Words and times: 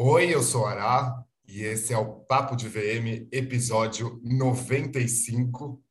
Oi, 0.00 0.32
eu 0.32 0.44
sou 0.44 0.64
Ará 0.64 1.24
e 1.44 1.64
esse 1.64 1.92
é 1.92 1.98
o 1.98 2.20
Papo 2.20 2.54
de 2.54 2.68
VM, 2.68 3.26
episódio 3.32 4.20
95. 4.22 5.82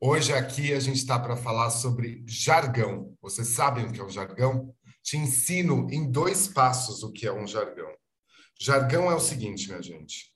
Hoje 0.00 0.32
aqui 0.32 0.72
a 0.72 0.78
gente 0.78 0.98
está 0.98 1.18
para 1.18 1.36
falar 1.36 1.70
sobre 1.70 2.22
jargão. 2.24 3.16
Vocês 3.20 3.48
sabem 3.48 3.84
o 3.84 3.90
que 3.90 4.00
é 4.00 4.04
um 4.04 4.08
jargão? 4.08 4.72
Te 5.02 5.16
ensino 5.16 5.88
em 5.90 6.08
dois 6.08 6.46
passos 6.46 7.02
o 7.02 7.10
que 7.10 7.26
é 7.26 7.32
um 7.32 7.48
jargão. 7.48 7.90
Jargão 8.60 9.10
é 9.10 9.14
o 9.16 9.20
seguinte, 9.20 9.66
minha 9.66 9.82
gente. 9.82 10.26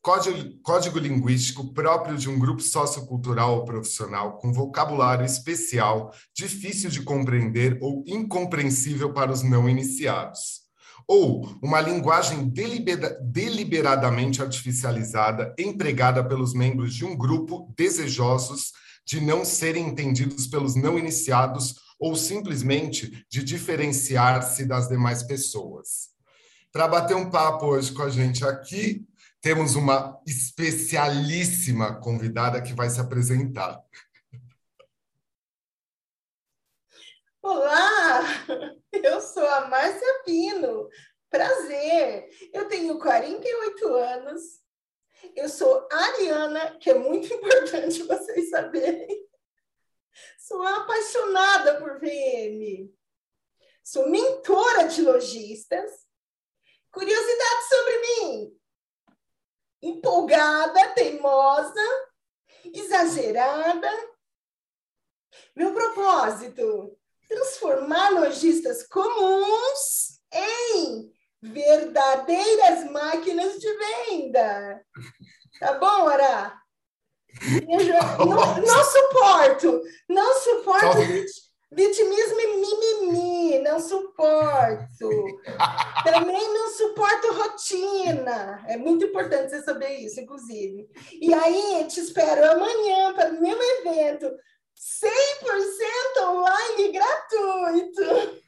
Código, 0.00 0.60
código 0.64 0.98
linguístico 0.98 1.72
próprio 1.72 2.18
de 2.18 2.28
um 2.28 2.36
grupo 2.36 2.62
sociocultural 2.62 3.58
ou 3.58 3.64
profissional 3.64 4.38
com 4.38 4.52
vocabulário 4.52 5.24
especial, 5.24 6.12
difícil 6.34 6.90
de 6.90 7.02
compreender 7.02 7.78
ou 7.80 8.02
incompreensível 8.08 9.12
para 9.12 9.30
os 9.30 9.44
não 9.44 9.68
iniciados 9.68 10.61
ou 11.06 11.58
uma 11.62 11.80
linguagem 11.80 12.48
delibera 12.48 13.18
deliberadamente 13.22 14.42
artificializada 14.42 15.54
empregada 15.58 16.22
pelos 16.24 16.54
membros 16.54 16.94
de 16.94 17.04
um 17.04 17.16
grupo 17.16 17.72
desejosos 17.76 18.72
de 19.04 19.20
não 19.20 19.44
serem 19.44 19.88
entendidos 19.88 20.46
pelos 20.46 20.74
não 20.74 20.98
iniciados 20.98 21.76
ou 21.98 22.16
simplesmente 22.16 23.24
de 23.30 23.42
diferenciar-se 23.44 24.64
das 24.64 24.88
demais 24.88 25.22
pessoas. 25.22 26.10
Para 26.72 26.88
bater 26.88 27.14
um 27.14 27.30
papo 27.30 27.66
hoje 27.66 27.92
com 27.92 28.02
a 28.02 28.10
gente 28.10 28.44
aqui, 28.44 29.06
temos 29.40 29.74
uma 29.74 30.20
especialíssima 30.26 31.96
convidada 31.96 32.62
que 32.62 32.72
vai 32.72 32.88
se 32.88 33.00
apresentar. 33.00 33.80
Olá, 37.42 38.22
eu 39.02 39.20
sou 39.20 39.46
a 39.46 39.68
Márcia 39.68 40.22
Pino. 40.24 40.88
Prazer. 41.30 42.28
Eu 42.52 42.68
tenho 42.68 42.98
48 42.98 43.94
anos. 43.94 44.42
Eu 45.34 45.48
sou 45.48 45.88
ariana, 45.90 46.78
que 46.78 46.90
é 46.90 46.94
muito 46.94 47.32
importante 47.32 48.02
vocês 48.02 48.50
saberem. 48.50 49.28
Sou 50.38 50.62
apaixonada 50.62 51.80
por 51.80 51.98
VM. 51.98 52.92
Sou 53.82 54.08
mentora 54.08 54.86
de 54.88 55.00
lojistas. 55.00 55.90
Curiosidade 56.90 57.68
sobre 57.68 57.98
mim. 57.98 58.60
Empolgada, 59.80 60.94
teimosa, 60.94 62.12
exagerada. 62.74 63.90
Meu 65.56 65.72
propósito 65.72 66.98
transformar 67.32 68.10
lojistas 68.10 68.86
comuns 68.86 70.20
em 70.32 71.10
verdadeiras 71.40 72.90
máquinas 72.90 73.58
de 73.58 73.68
venda. 74.08 74.80
Tá 75.58 75.74
bom, 75.74 76.08
Ara? 76.08 76.54
Não, 77.66 78.56
não 78.60 78.84
suporto, 78.84 79.82
não 80.08 80.34
suporto 80.40 80.98
vitimismo 81.74 82.38
e 82.38 82.46
mimimi, 82.56 83.58
não 83.60 83.80
suporto. 83.80 85.08
Também 86.04 86.54
não 86.54 86.68
suporto 86.70 87.32
rotina. 87.32 88.62
É 88.68 88.76
muito 88.76 89.06
importante 89.06 89.50
você 89.50 89.62
saber 89.62 89.96
isso, 89.96 90.20
inclusive. 90.20 90.86
E 91.20 91.32
aí, 91.32 91.86
te 91.88 92.00
espero 92.00 92.52
amanhã 92.52 93.14
para 93.14 93.30
o 93.30 93.40
meu 93.40 93.58
evento 93.58 94.30
100% 94.76 96.22
online 96.22 96.92
gratuito. 96.92 98.42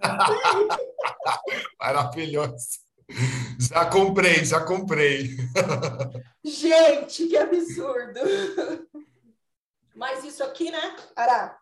Maravilhoso. 1.80 2.88
Já 3.58 3.86
comprei, 3.86 4.44
já 4.44 4.64
comprei. 4.64 5.36
Gente, 6.44 7.26
que 7.26 7.36
absurdo. 7.36 8.20
Mas 9.94 10.24
isso 10.24 10.44
aqui, 10.44 10.70
né, 10.70 10.96
Ará, 11.16 11.58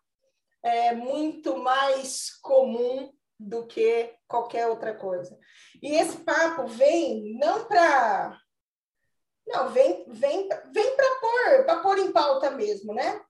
é 0.63 0.95
muito 0.95 1.57
mais 1.59 2.37
comum 2.43 3.13
do 3.39 3.67
que 3.67 4.13
qualquer 4.27 4.67
outra 4.67 4.95
coisa. 4.95 5.39
E 5.83 5.95
esse 5.95 6.19
papo 6.19 6.67
vem 6.67 7.39
não 7.39 7.65
para 7.67 8.39
não, 9.47 9.71
vem 9.71 10.05
vem 10.09 10.49
vem 10.73 10.97
para 10.97 11.21
pôr, 11.21 11.65
para 11.65 11.81
pôr 11.81 11.99
em 11.99 12.13
pauta 12.13 12.51
mesmo, 12.51 12.93
né? 12.93 13.21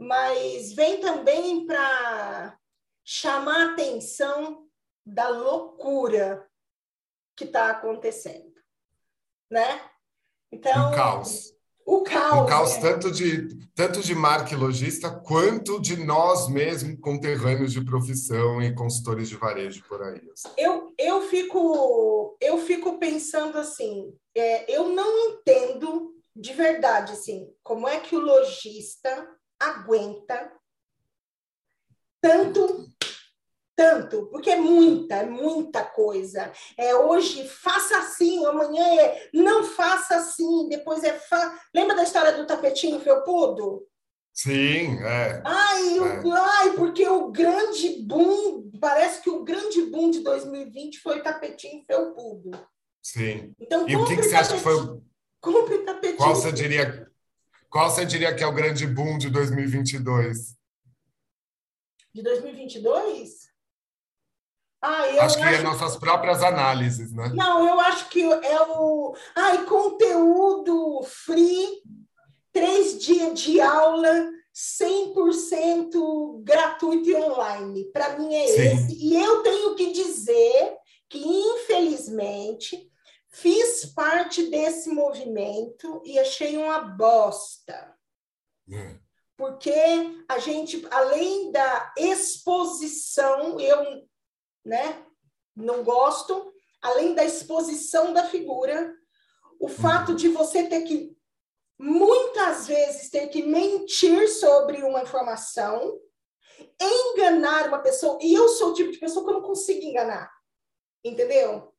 Mas 0.00 0.72
vem 0.72 0.98
também 0.98 1.66
para 1.66 2.58
chamar 3.04 3.68
a 3.68 3.72
atenção 3.72 4.66
da 5.04 5.28
loucura 5.28 6.48
que 7.36 7.44
está 7.44 7.70
acontecendo, 7.70 8.54
né? 9.50 9.82
Então, 10.50 10.90
o 10.90 10.94
caos. 10.94 11.52
O 11.84 12.02
caos. 12.02 12.40
O 12.40 12.46
caos 12.46 12.76
é. 12.76 12.80
tanto 12.80 13.10
de 13.10 13.68
tanto 13.74 14.00
de 14.00 14.14
marca 14.14 14.54
e 14.54 14.56
lojista 14.56 15.10
quanto 15.10 15.80
de 15.80 15.96
nós 16.02 16.48
mesmos 16.48 16.98
conterrâneos 17.00 17.72
de 17.72 17.84
profissão 17.84 18.62
e 18.62 18.74
consultores 18.74 19.28
de 19.28 19.36
varejo 19.36 19.84
por 19.86 20.02
aí. 20.02 20.20
Eu, 20.56 20.94
eu 20.96 21.22
fico 21.28 22.36
eu 22.40 22.58
fico 22.58 22.98
pensando 22.98 23.58
assim, 23.58 24.14
é, 24.34 24.74
eu 24.74 24.88
não 24.88 25.30
entendo 25.30 26.14
de 26.34 26.54
verdade 26.54 27.12
assim, 27.12 27.52
como 27.62 27.86
é 27.86 28.00
que 28.00 28.14
o 28.16 28.20
lojista 28.20 29.28
aguenta 29.60 30.50
tanto, 32.20 32.86
tanto, 33.76 34.26
porque 34.26 34.50
é 34.50 34.56
muita, 34.56 35.16
é 35.16 35.26
muita 35.26 35.84
coisa. 35.84 36.52
É 36.76 36.94
hoje 36.94 37.48
faça 37.48 37.98
assim, 37.98 38.44
amanhã 38.44 38.84
é 39.00 39.30
não 39.32 39.64
faça 39.64 40.16
assim, 40.16 40.68
depois 40.68 41.02
é 41.02 41.12
fa... 41.14 41.58
lembra 41.74 41.96
da 41.96 42.02
história 42.02 42.32
do 42.32 42.46
tapetinho 42.46 43.00
felpudo? 43.00 43.86
Sim, 44.32 44.98
é. 45.02 45.42
Ai, 45.44 45.98
é. 45.98 46.20
O, 46.20 46.32
ai, 46.32 46.72
porque 46.72 47.06
o 47.06 47.30
grande 47.30 48.02
boom, 48.02 48.70
parece 48.80 49.22
que 49.22 49.30
o 49.30 49.42
grande 49.44 49.82
boom 49.86 50.10
de 50.10 50.20
2020 50.20 51.00
foi 51.00 51.18
o 51.18 51.22
tapetinho 51.22 51.82
felpudo. 51.86 52.50
Sim. 53.02 53.54
Então, 53.58 53.88
e 53.88 53.96
o 53.96 54.06
que, 54.06 54.16
que 54.16 54.22
você 54.22 54.36
acha 54.36 54.54
que 54.54 54.60
foi 54.60 54.74
o... 54.74 55.02
Compre 55.40 55.78
tapetinho. 55.78 56.18
Qual 56.18 56.34
você 56.34 56.52
diria 56.52 57.09
qual 57.70 57.88
você 57.88 58.04
diria 58.04 58.34
que 58.34 58.42
é 58.42 58.46
o 58.46 58.52
grande 58.52 58.86
boom 58.86 59.16
de 59.16 59.30
2022? 59.30 60.56
De 62.12 62.22
2022? 62.22 63.48
Ah, 64.82 65.06
eu 65.08 65.22
acho 65.22 65.36
que 65.36 65.42
é 65.42 65.46
acho... 65.46 65.60
é 65.60 65.62
nossas 65.62 65.96
próprias 65.96 66.42
análises, 66.42 67.12
né? 67.12 67.30
Não, 67.34 67.68
eu 67.68 67.78
acho 67.80 68.08
que 68.08 68.22
é 68.22 68.60
o. 68.62 69.14
Ai, 69.36 69.64
conteúdo 69.66 71.02
free, 71.04 71.82
três 72.52 72.98
dias 72.98 73.38
de 73.38 73.60
aula, 73.60 74.30
100% 74.54 76.42
gratuito 76.42 77.08
e 77.08 77.14
online. 77.14 77.84
Para 77.92 78.18
mim 78.18 78.34
é 78.34 78.46
Sim. 78.46 78.62
esse. 78.62 78.94
E 78.94 79.22
eu 79.22 79.42
tenho 79.42 79.74
que 79.76 79.92
dizer 79.92 80.74
que, 81.08 81.18
infelizmente, 81.18 82.89
Fiz 83.30 83.86
parte 83.86 84.50
desse 84.50 84.90
movimento 84.90 86.02
e 86.04 86.18
achei 86.18 86.56
uma 86.56 86.80
bosta. 86.80 87.96
É. 88.70 88.98
Porque 89.36 89.72
a 90.28 90.38
gente, 90.38 90.86
além 90.90 91.50
da 91.52 91.94
exposição, 91.96 93.58
eu 93.58 94.06
né, 94.64 95.04
não 95.56 95.82
gosto, 95.84 96.52
além 96.82 97.14
da 97.14 97.24
exposição 97.24 98.12
da 98.12 98.24
figura, 98.24 98.94
o 99.58 99.68
fato 99.68 100.14
de 100.14 100.28
você 100.28 100.66
ter 100.66 100.82
que, 100.82 101.16
muitas 101.78 102.66
vezes, 102.66 103.10
ter 103.10 103.28
que 103.28 103.42
mentir 103.42 104.28
sobre 104.28 104.82
uma 104.82 105.02
informação, 105.02 105.98
enganar 106.80 107.68
uma 107.68 107.78
pessoa, 107.78 108.18
e 108.20 108.34
eu 108.34 108.48
sou 108.48 108.70
o 108.70 108.74
tipo 108.74 108.90
de 108.90 108.98
pessoa 108.98 109.24
que 109.24 109.30
eu 109.30 109.40
não 109.40 109.46
consigo 109.46 109.84
enganar, 109.84 110.30
entendeu? 111.04 111.69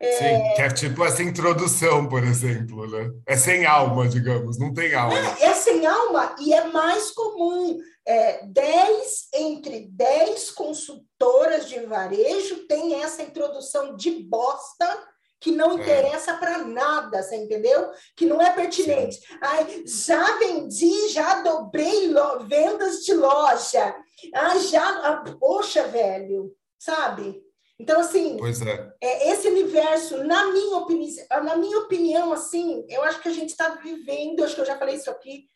É... 0.00 0.12
Sim, 0.12 0.54
que 0.54 0.62
é 0.62 0.68
tipo 0.70 1.04
essa 1.04 1.22
introdução, 1.22 2.08
por 2.08 2.22
exemplo, 2.22 2.86
né? 2.86 3.10
É 3.26 3.36
sem 3.36 3.66
alma, 3.66 4.08
digamos, 4.08 4.58
não 4.58 4.72
tem 4.72 4.94
alma. 4.94 5.18
É, 5.40 5.46
é 5.46 5.54
sem 5.54 5.84
alma 5.86 6.36
e 6.38 6.54
é 6.54 6.64
mais 6.68 7.10
comum. 7.10 7.78
É, 8.06 8.46
dez, 8.46 9.28
entre 9.34 9.88
10 9.90 10.52
consultoras 10.52 11.68
de 11.68 11.80
varejo 11.80 12.66
tem 12.66 13.02
essa 13.02 13.22
introdução 13.22 13.96
de 13.96 14.10
bosta 14.22 14.86
que 15.40 15.50
não 15.52 15.72
é. 15.72 15.74
interessa 15.74 16.32
é. 16.32 16.36
para 16.36 16.58
nada, 16.58 17.22
você 17.22 17.36
entendeu? 17.36 17.90
Que 18.16 18.24
não 18.24 18.40
é 18.40 18.50
pertinente. 18.52 19.20
Ai, 19.40 19.82
já 19.84 20.38
vendi, 20.38 21.08
já 21.08 21.42
dobrei 21.42 22.12
vendas 22.46 23.04
de 23.04 23.14
loja. 23.14 23.94
Ah, 24.34 24.58
já, 24.58 24.88
ah, 24.88 25.24
poxa, 25.38 25.86
velho, 25.86 26.52
sabe? 26.78 27.40
Então, 27.78 28.00
assim, 28.00 28.36
é. 29.00 29.06
é. 29.06 29.32
esse 29.32 29.48
universo, 29.48 30.24
na 30.24 30.52
minha, 30.52 30.76
opini 30.78 31.08
na 31.30 31.56
minha 31.56 31.78
opinião, 31.78 32.32
assim, 32.32 32.84
eu 32.88 33.04
acho 33.04 33.22
que 33.22 33.28
a 33.28 33.32
gente 33.32 33.50
está 33.50 33.76
vivendo, 33.76 34.42
acho 34.42 34.54
que 34.54 34.60
eu 34.60 34.66
já 34.66 34.76
falei 34.76 34.96
isso 34.96 35.10
aqui, 35.10 35.48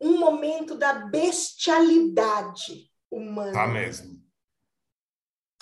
um 0.00 0.18
momento 0.18 0.76
da 0.76 0.92
bestialidade 0.92 2.90
humana. 3.10 3.52
Tá 3.52 3.66
mesmo. 3.66 4.25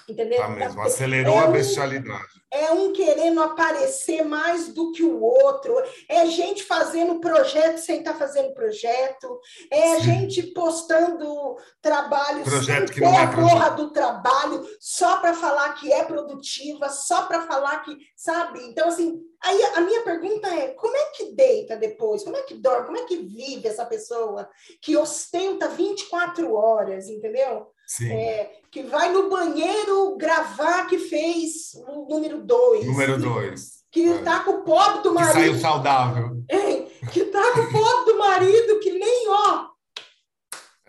Entendeu? 0.08 0.38
Tá 0.38 0.48
mesmo, 0.48 0.82
acelerou 0.82 1.36
é 1.36 1.44
a 1.44 1.46
bestialidade. 1.46 2.24
Um, 2.52 2.56
é 2.56 2.70
um 2.70 2.92
querendo 2.92 3.42
aparecer 3.42 4.22
mais 4.22 4.68
do 4.68 4.92
que 4.92 5.02
o 5.02 5.20
outro, 5.20 5.74
é 6.08 6.26
gente 6.26 6.62
fazendo 6.62 7.20
projeto 7.20 7.78
sem 7.78 7.98
estar 7.98 8.12
tá 8.12 8.18
fazendo 8.18 8.52
projeto, 8.54 9.40
é 9.70 9.96
Sim. 9.96 10.02
gente 10.02 10.42
postando 10.52 11.56
trabalho 11.82 12.44
projeto 12.44 12.88
sem 12.88 12.94
que 12.94 13.00
não 13.00 13.14
é 13.14 13.24
a 13.24 13.32
porra 13.32 13.70
do 13.70 13.90
trabalho, 13.90 14.64
só 14.78 15.16
para 15.16 15.34
falar 15.34 15.72
que 15.74 15.92
é 15.92 16.04
produtiva, 16.04 16.88
só 16.90 17.22
para 17.22 17.42
falar 17.46 17.82
que, 17.82 17.96
sabe? 18.14 18.60
Então, 18.66 18.88
assim, 18.88 19.20
aí 19.42 19.62
a 19.74 19.80
minha 19.80 20.02
pergunta 20.02 20.48
é: 20.48 20.68
como 20.68 20.96
é 20.96 21.04
que 21.06 21.32
deita 21.32 21.76
depois? 21.76 22.22
Como 22.22 22.36
é 22.36 22.42
que 22.42 22.54
dorme? 22.54 22.86
Como 22.86 22.98
é 22.98 23.04
que 23.04 23.16
vive 23.16 23.66
essa 23.66 23.86
pessoa 23.86 24.48
que 24.80 24.96
ostenta 24.96 25.68
24 25.68 26.54
horas, 26.54 27.08
entendeu? 27.08 27.73
É, 28.10 28.60
que 28.70 28.82
vai 28.82 29.12
no 29.12 29.28
banheiro 29.28 30.16
gravar 30.16 30.86
que 30.86 30.98
fez 30.98 31.74
o 31.86 32.08
número 32.08 32.42
dois. 32.42 32.86
Número 32.86 33.18
dois. 33.18 33.84
Que 33.90 34.08
é. 34.08 34.22
tá 34.22 34.40
com 34.40 34.50
o 34.52 34.62
pobre 34.62 35.02
do 35.02 35.14
marido. 35.14 35.34
Que 35.34 35.40
saiu 35.40 35.60
saudável. 35.60 36.44
É, 36.50 36.82
que 37.10 37.26
tá 37.26 37.52
com 37.52 37.60
o 37.60 37.72
pobre 37.72 38.12
do 38.12 38.18
marido 38.18 38.80
que 38.80 38.92
nem 38.92 39.28
ó. 39.28 39.66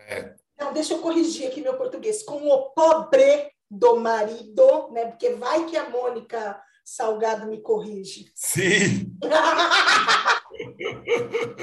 É. 0.07 0.33
Não, 0.59 0.73
deixa 0.73 0.93
eu 0.93 0.99
corrigir 0.99 1.47
aqui 1.47 1.61
meu 1.61 1.77
português. 1.77 2.23
Com 2.23 2.47
o 2.47 2.71
pobre 2.71 3.51
do 3.69 3.97
marido, 3.97 4.89
né? 4.91 5.05
Porque 5.05 5.29
vai 5.31 5.65
que 5.65 5.77
a 5.77 5.89
Mônica 5.89 6.59
Salgado 6.83 7.47
me 7.47 7.61
corrige. 7.61 8.31
Sim. 8.35 9.11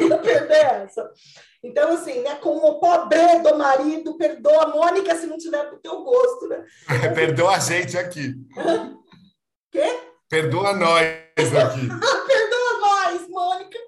Não 0.09 0.19
perder 0.19 0.65
essa. 0.65 1.11
Então, 1.63 1.93
assim, 1.93 2.21
né, 2.21 2.35
com 2.37 2.57
o 2.57 2.81
pobre 2.81 3.39
do 3.39 3.57
marido, 3.57 4.17
perdoa 4.17 4.65
a 4.65 4.69
Mônica 4.69 5.15
se 5.17 5.27
não 5.27 5.39
tiver 5.39 5.65
pro 5.69 5.79
teu 5.79 6.03
gosto, 6.03 6.49
né? 6.49 6.65
perdoa 7.15 7.57
a 7.57 7.59
gente 7.61 7.97
aqui. 7.97 8.35
Quê? 9.71 10.01
Perdoa 10.29 10.75
nós 10.75 11.05
aqui. 11.39 11.89
perdoa 12.27 12.81
nós, 12.81 13.29
Mônica. 13.29 13.79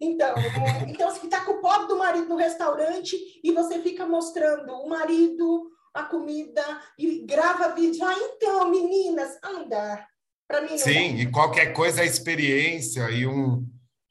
Então, 0.00 0.34
é, 0.36 0.90
então 0.90 1.10
você 1.10 1.24
está 1.24 1.40
com 1.44 1.52
o 1.52 1.60
pobre 1.60 1.88
do 1.88 1.96
marido 1.96 2.28
no 2.28 2.36
restaurante 2.36 3.16
e 3.42 3.50
você 3.52 3.80
fica 3.80 4.04
mostrando 4.06 4.70
o 4.72 4.88
marido, 4.88 5.70
a 5.94 6.02
comida, 6.02 6.62
e 6.98 7.24
grava 7.24 7.74
vídeo. 7.74 8.04
Ah, 8.04 8.14
então, 8.14 8.70
meninas, 8.70 9.38
anda. 9.42 10.06
Para 10.46 10.60
mim 10.60 10.78
Sim, 10.78 11.16
e 11.16 11.30
qualquer 11.30 11.72
coisa 11.72 12.02
é 12.02 12.06
experiência 12.06 13.10
e 13.10 13.26
um 13.26 13.66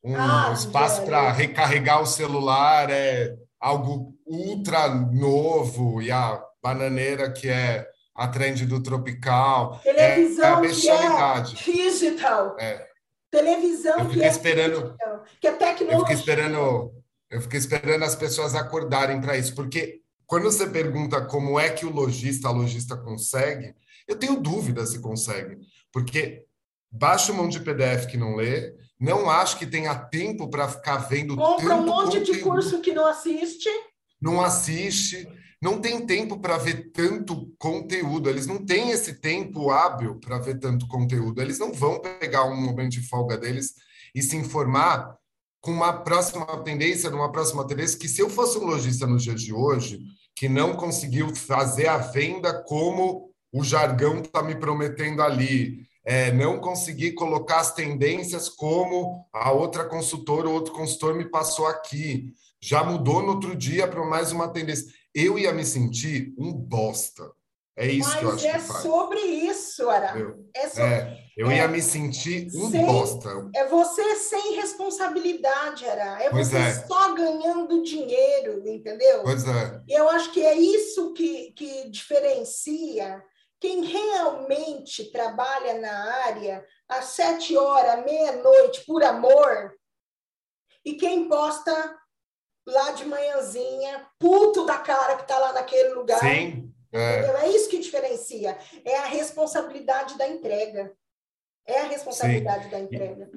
um 0.06 0.16
ah, 0.16 0.54
espaço 0.54 1.04
para 1.04 1.32
recarregar 1.32 2.00
o 2.00 2.06
celular 2.06 2.92
é 2.92 3.36
algo 3.60 4.16
ultra 4.24 4.88
novo 4.88 6.00
e 6.00 6.12
a 6.12 6.40
bananeira 6.62 7.32
que 7.32 7.50
é 7.50 7.88
a 8.14 8.28
trend 8.28 8.68
do 8.68 8.84
tropical 8.84 9.80
televisão 9.80 10.64
é, 10.64 10.68
é 10.68 10.70
é 10.70 11.42
digital. 11.42 12.56
É. 12.60 12.88
televisão 13.32 13.98
eu 13.98 14.10
que 14.10 14.24
é 14.24 14.28
esperando 14.28 14.82
digital, 14.84 15.24
que 15.42 15.48
é 15.48 15.52
tecnologia 15.54 15.96
eu 15.96 16.00
fiquei 16.02 16.16
esperando 16.16 16.94
eu 17.32 17.42
fiquei 17.42 17.60
esperando 17.60 18.04
as 18.04 18.16
pessoas 18.16 18.54
acordarem 18.54 19.20
para 19.20 19.36
isso 19.36 19.56
porque 19.56 20.02
quando 20.28 20.44
você 20.44 20.68
pergunta 20.68 21.26
como 21.26 21.60
é 21.60 21.72
que 21.72 21.84
o 21.84 21.92
lojista 21.92 22.48
a 22.48 22.52
lojista 22.52 22.96
consegue 22.96 23.74
eu 24.08 24.16
tenho 24.16 24.40
dúvida 24.40 24.86
se 24.86 25.00
consegue 25.00 25.58
porque 25.92 26.46
baixa 26.92 27.32
um 27.32 27.38
monte 27.38 27.54
de 27.54 27.62
PDF 27.62 28.06
que 28.06 28.18
não 28.18 28.36
lê 28.36 28.85
não 29.00 29.30
acho 29.30 29.58
que 29.58 29.66
tenha 29.66 29.96
tempo 29.96 30.50
para 30.50 30.68
ficar 30.68 30.98
vendo 30.98 31.36
Compra 31.36 31.76
um 31.76 31.86
monte 31.86 32.20
conteúdo. 32.20 32.32
de 32.32 32.40
curso 32.40 32.82
que 32.82 32.94
não 32.94 33.08
assiste. 33.08 33.70
Não 34.22 34.42
assiste, 34.42 35.28
não 35.62 35.80
tem 35.80 36.06
tempo 36.06 36.40
para 36.40 36.58
ver 36.58 36.92
tanto 36.92 37.54
conteúdo. 37.58 38.30
Eles 38.30 38.48
não 38.48 38.66
têm 38.66 38.92
esse 38.92 39.20
tempo 39.20 39.70
hábil 39.70 40.20
para 40.20 40.40
ver 40.40 40.60
tanto 40.60 40.88
conteúdo. 40.88 41.42
Eles 41.42 41.60
não 41.60 41.74
vão 41.74 42.00
pegar 42.00 42.46
um 42.46 42.56
momento 42.56 42.92
de 42.92 43.08
folga 43.08 43.38
deles 43.38 43.74
e 44.14 44.22
se 44.22 44.38
informar 44.38 45.16
com 45.60 45.72
uma 45.72 45.92
próxima 45.92 46.46
tendência, 46.64 47.10
numa 47.10 47.32
próxima 47.32 47.66
tendência, 47.68 47.98
que 47.98 48.08
se 48.08 48.22
eu 48.22 48.30
fosse 48.30 48.58
um 48.58 48.66
lojista 48.66 49.08
nos 49.08 49.24
dias 49.24 49.42
de 49.42 49.52
hoje, 49.52 50.00
que 50.36 50.48
não 50.48 50.76
conseguiu 50.76 51.36
fazer 51.36 51.88
a 51.88 51.98
venda 51.98 52.64
como 52.64 53.32
o 53.52 53.64
jargão 53.64 54.20
está 54.20 54.44
me 54.44 54.54
prometendo 54.54 55.24
ali, 55.24 55.84
é, 56.06 56.32
não 56.32 56.60
conseguir 56.60 57.14
colocar 57.14 57.60
as 57.60 57.74
tendências 57.74 58.48
como 58.48 59.28
a 59.34 59.52
outra 59.52 59.84
consultora, 59.86 60.48
outro 60.48 60.72
consultor 60.72 61.16
me 61.16 61.26
passou 61.26 61.66
aqui. 61.66 62.32
Já 62.62 62.84
mudou 62.84 63.24
no 63.24 63.30
outro 63.30 63.56
dia 63.56 63.88
para 63.88 64.06
mais 64.06 64.32
uma 64.32 64.48
tendência. 64.48 64.86
Eu 65.14 65.40
ia 65.40 65.52
me 65.52 65.66
sentir 65.66 66.34
um 66.38 66.54
bosta. 66.54 67.24
É 67.78 67.88
isso 67.88 68.08
Mas 68.08 68.20
que 68.20 68.26
eu 68.26 68.32
acho 68.32 68.48
é 68.48 68.60
sobre 68.60 69.20
isso, 69.20 69.90
Ara. 69.90 70.18
Eu, 70.18 70.46
é, 70.56 70.70
sobre, 70.70 70.84
é, 70.84 71.18
eu 71.36 71.52
é, 71.52 71.58
ia 71.58 71.68
me 71.68 71.82
sentir 71.82 72.48
um 72.56 72.72
sem, 72.72 72.86
bosta. 72.86 73.50
É 73.54 73.66
você 73.66 74.16
sem 74.16 74.56
responsabilidade, 74.56 75.86
Ara. 75.86 76.24
É 76.24 76.30
pois 76.30 76.48
você 76.48 76.58
é. 76.58 76.74
só 76.88 77.14
ganhando 77.14 77.84
dinheiro, 77.84 78.66
entendeu? 78.66 79.24
Pois 79.24 79.46
é. 79.46 79.82
E 79.90 79.94
eu 79.94 80.08
acho 80.08 80.32
que 80.32 80.42
é 80.42 80.56
isso 80.56 81.12
que, 81.14 81.52
que 81.52 81.90
diferencia 81.90 83.22
quem 83.60 83.84
realmente 83.84 85.12
trabalha 85.12 85.80
na 85.80 86.26
área 86.26 86.66
às 86.88 87.06
sete 87.06 87.58
horas, 87.58 88.04
meia-noite, 88.06 88.86
por 88.86 89.04
amor, 89.04 89.74
e 90.84 90.94
quem 90.94 91.28
posta 91.28 91.98
lá 92.68 92.92
de 92.92 93.06
manhãzinha, 93.06 94.08
puto 94.20 94.66
da 94.66 94.78
cara 94.78 95.16
que 95.16 95.24
está 95.24 95.38
lá 95.38 95.54
naquele 95.54 95.90
lugar. 95.90 96.20
Sim. 96.20 96.72
É. 96.92 97.46
é 97.46 97.50
isso 97.50 97.70
que 97.70 97.80
diferencia. 97.80 98.58
É 98.86 98.98
a 98.98 99.06
responsabilidade 99.06 100.18
da 100.18 100.28
entrega. 100.28 100.94
É 101.68 101.82
a 101.82 101.88
responsabilidade 101.88 102.66
Sim. 102.66 102.70
da 102.70 102.80
entrega. 102.80 103.30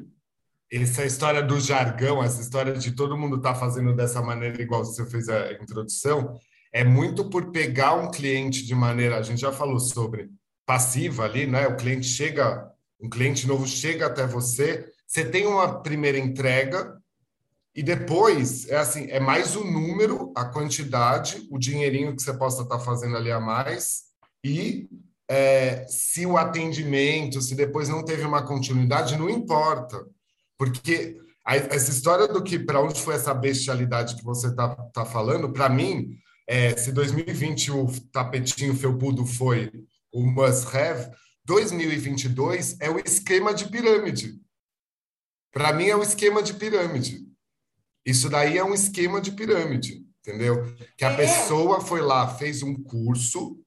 Essa 0.71 1.05
história 1.05 1.43
do 1.43 1.59
jargão, 1.59 2.23
essa 2.23 2.41
história 2.43 2.75
de 2.75 2.95
todo 2.95 3.17
mundo 3.17 3.37
estar 3.37 3.55
tá 3.55 3.59
fazendo 3.59 3.97
dessa 3.97 4.21
maneira, 4.21 4.61
igual 4.61 4.85
você 4.85 5.05
fez 5.07 5.29
a 5.29 5.53
introdução, 5.55 6.39
é 6.73 6.85
muito 6.85 7.29
por 7.29 7.51
pegar 7.51 7.95
um 7.95 8.11
cliente 8.11 8.65
de 8.65 8.75
maneira, 8.75 9.19
a 9.19 9.23
gente 9.23 9.41
já 9.41 9.53
falou 9.53 9.81
sobre 9.81 10.31
passiva 10.67 11.25
ali, 11.25 11.47
né? 11.47 11.67
O 11.67 11.77
cliente 11.77 12.07
chega, 12.07 12.71
um 13.01 13.09
cliente 13.09 13.47
novo 13.47 13.67
chega 13.67 14.07
até 14.07 14.27
você, 14.27 14.93
você 15.07 15.25
tem 15.25 15.47
uma 15.47 15.81
primeira 15.83 16.19
entrega 16.19 16.97
e 17.75 17.83
depois 17.83 18.69
é 18.69 18.77
assim, 18.77 19.07
é 19.11 19.19
mais 19.19 19.57
o 19.57 19.65
número, 19.65 20.33
a 20.37 20.45
quantidade, 20.45 21.47
o 21.51 21.59
dinheirinho 21.59 22.15
que 22.15 22.23
você 22.23 22.35
possa 22.35 22.63
estar 22.63 22.79
fazendo 22.81 23.17
ali 23.17 23.31
a 23.31 23.41
mais 23.41 24.09
e 24.45 24.89
é, 25.31 25.87
se 25.89 26.27
o 26.27 26.37
atendimento, 26.37 27.41
se 27.41 27.55
depois 27.55 27.89
não 27.89 28.05
teve 28.05 28.25
uma 28.25 28.43
continuidade, 28.43 29.17
não 29.17 29.29
importa, 29.29 30.05
porque 30.59 31.19
a, 31.45 31.57
essa 31.57 31.91
história 31.91 32.29
do 32.29 32.43
que 32.43 32.59
para 32.59 32.81
onde 32.81 33.01
foi 33.01 33.15
essa 33.15 33.33
bestialidade 33.33 34.17
que 34.17 34.25
você 34.25 34.49
está 34.49 34.69
tá 34.93 35.05
falando, 35.07 35.51
para 35.51 35.69
mim 35.69 36.19
é, 36.49 36.75
se 36.75 36.91
2020 36.93 37.71
o 37.73 37.87
tapetinho 38.11 38.75
felpudo 38.75 39.27
foi 39.27 39.71
o 40.11 40.25
must 40.25 40.75
have, 40.75 41.15
2022 41.45 42.81
é 42.81 42.91
o 42.91 42.99
esquema 42.99 43.53
de 43.53 43.69
pirâmide. 43.69 44.41
Para 45.53 45.75
mim 45.75 45.89
é 45.89 45.97
o 45.97 46.03
esquema 46.03 46.43
de 46.43 46.55
pirâmide. 46.55 47.29
Isso 48.05 48.31
daí 48.31 48.57
é 48.57 48.65
um 48.65 48.73
esquema 48.73 49.21
de 49.21 49.33
pirâmide, 49.33 50.07
entendeu? 50.21 50.75
Que 50.97 51.05
a 51.05 51.11
é. 51.11 51.17
pessoa 51.17 51.83
foi 51.83 52.01
lá, 52.01 52.27
fez 52.27 52.63
um 52.63 52.75
curso, 52.83 53.63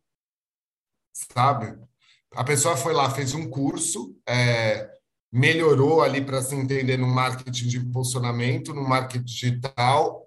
sabe? 1.14 1.80
A 2.34 2.44
pessoa 2.44 2.76
foi 2.76 2.94
lá, 2.94 3.12
fez 3.12 3.36
um 3.36 3.48
curso, 3.48 4.16
é, 4.28 4.90
melhorou 5.32 6.02
ali 6.02 6.26
para 6.26 6.42
se 6.42 6.56
entender 6.56 6.98
no 6.98 7.08
marketing 7.08 7.68
de 7.68 7.78
impulsionamento, 7.78 8.74
no 8.74 8.88
marketing 8.88 9.24
digital, 9.24 10.21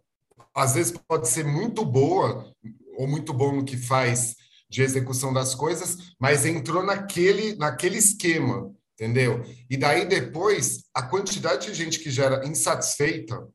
às 0.54 0.74
vezes 0.74 0.94
pode 1.08 1.28
ser 1.28 1.44
muito 1.44 1.84
boa 1.84 2.52
ou 2.96 3.08
muito 3.08 3.32
bom 3.32 3.52
no 3.52 3.64
que 3.64 3.76
faz 3.76 4.36
de 4.70 4.82
execução 4.82 5.32
das 5.32 5.54
coisas, 5.54 6.14
mas 6.18 6.44
entrou 6.44 6.82
naquele, 6.82 7.56
naquele 7.56 7.98
esquema, 7.98 8.70
entendeu? 8.94 9.44
E 9.68 9.76
daí 9.76 10.06
depois, 10.06 10.84
a 10.94 11.02
quantidade 11.02 11.66
de 11.66 11.74
gente 11.74 11.98
que 12.00 12.10
gera 12.10 12.46
insatisfeita, 12.46 13.46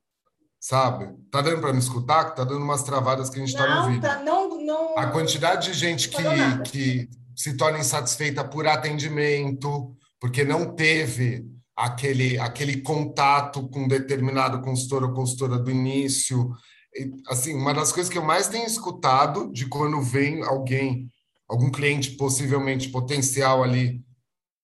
sabe? 0.59 1.13
Tá 1.31 1.41
dando 1.41 1.61
para 1.61 1.73
me 1.73 1.79
escutar? 1.79 2.31
Tá 2.31 2.43
dando 2.43 2.63
umas 2.63 2.83
travadas 2.83 3.29
que 3.29 3.37
a 3.37 3.39
gente 3.39 3.55
está 3.55 3.81
no 3.81 3.87
vídeo. 3.87 4.01
Tá, 4.01 4.21
não, 4.23 4.61
não. 4.61 4.97
A 4.97 5.07
quantidade 5.07 5.71
de 5.71 5.73
gente 5.73 6.09
que, 6.09 6.23
que 6.65 7.09
se 7.35 7.55
torna 7.55 7.79
insatisfeita 7.79 8.43
por 8.43 8.67
atendimento, 8.67 9.95
porque 10.19 10.43
não 10.43 10.75
teve 10.75 11.45
aquele, 11.75 12.37
aquele 12.37 12.81
contato 12.81 13.67
com 13.69 13.87
determinado 13.87 14.61
consultor 14.61 15.03
ou 15.03 15.13
consultora 15.13 15.57
do 15.57 15.71
início, 15.71 16.51
assim, 17.27 17.55
uma 17.55 17.73
das 17.73 17.91
coisas 17.91 18.11
que 18.11 18.17
eu 18.17 18.23
mais 18.23 18.47
tenho 18.47 18.65
escutado 18.65 19.51
de 19.51 19.67
quando 19.67 20.01
vem 20.01 20.43
alguém, 20.43 21.09
algum 21.47 21.71
cliente 21.71 22.11
possivelmente 22.11 22.89
potencial 22.89 23.63
ali, 23.63 24.03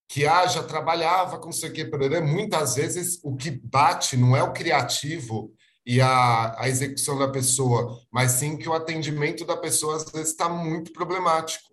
que 0.07 0.25
ah, 0.25 0.45
já 0.45 0.63
trabalhava 0.63 1.39
com 1.39 1.49
isso 1.49 1.65
aqui, 1.65 1.83
muitas 2.21 2.75
vezes 2.75 3.19
o 3.23 3.35
que 3.35 3.49
bate 3.49 4.15
não 4.15 4.35
é 4.35 4.43
o 4.43 4.53
criativo 4.53 5.51
e 5.85 6.01
a, 6.01 6.55
a 6.59 6.67
execução 6.67 7.17
da 7.17 7.27
pessoa, 7.27 7.99
mas 8.11 8.31
sim 8.31 8.57
que 8.57 8.67
o 8.67 8.73
atendimento 8.73 9.45
da 9.45 9.55
pessoa 9.55 9.97
às 9.97 10.05
vezes 10.05 10.29
está 10.29 10.49
muito 10.49 10.91
problemático. 10.91 11.63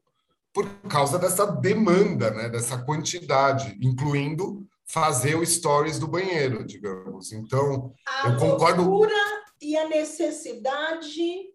por 0.52 0.68
causa 0.86 1.18
dessa 1.18 1.46
demanda, 1.46 2.30
né, 2.30 2.48
dessa 2.48 2.76
quantidade, 2.76 3.78
incluindo 3.80 4.66
fazer 4.86 5.34
o 5.34 5.46
stories 5.46 5.98
do 5.98 6.06
banheiro, 6.06 6.62
digamos. 6.62 7.32
Então, 7.32 7.94
a 8.06 8.28
eu 8.28 8.36
concordo. 8.36 9.04
A 9.04 9.41
e 9.62 9.76
a 9.76 9.88
necessidade 9.88 11.52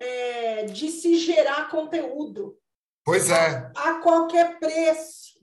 é, 0.00 0.64
de 0.64 0.90
se 0.90 1.18
gerar 1.18 1.70
conteúdo. 1.70 2.56
Pois 3.04 3.30
é. 3.30 3.70
A, 3.76 3.94
qualquer 3.94 4.58
preço. 4.58 5.38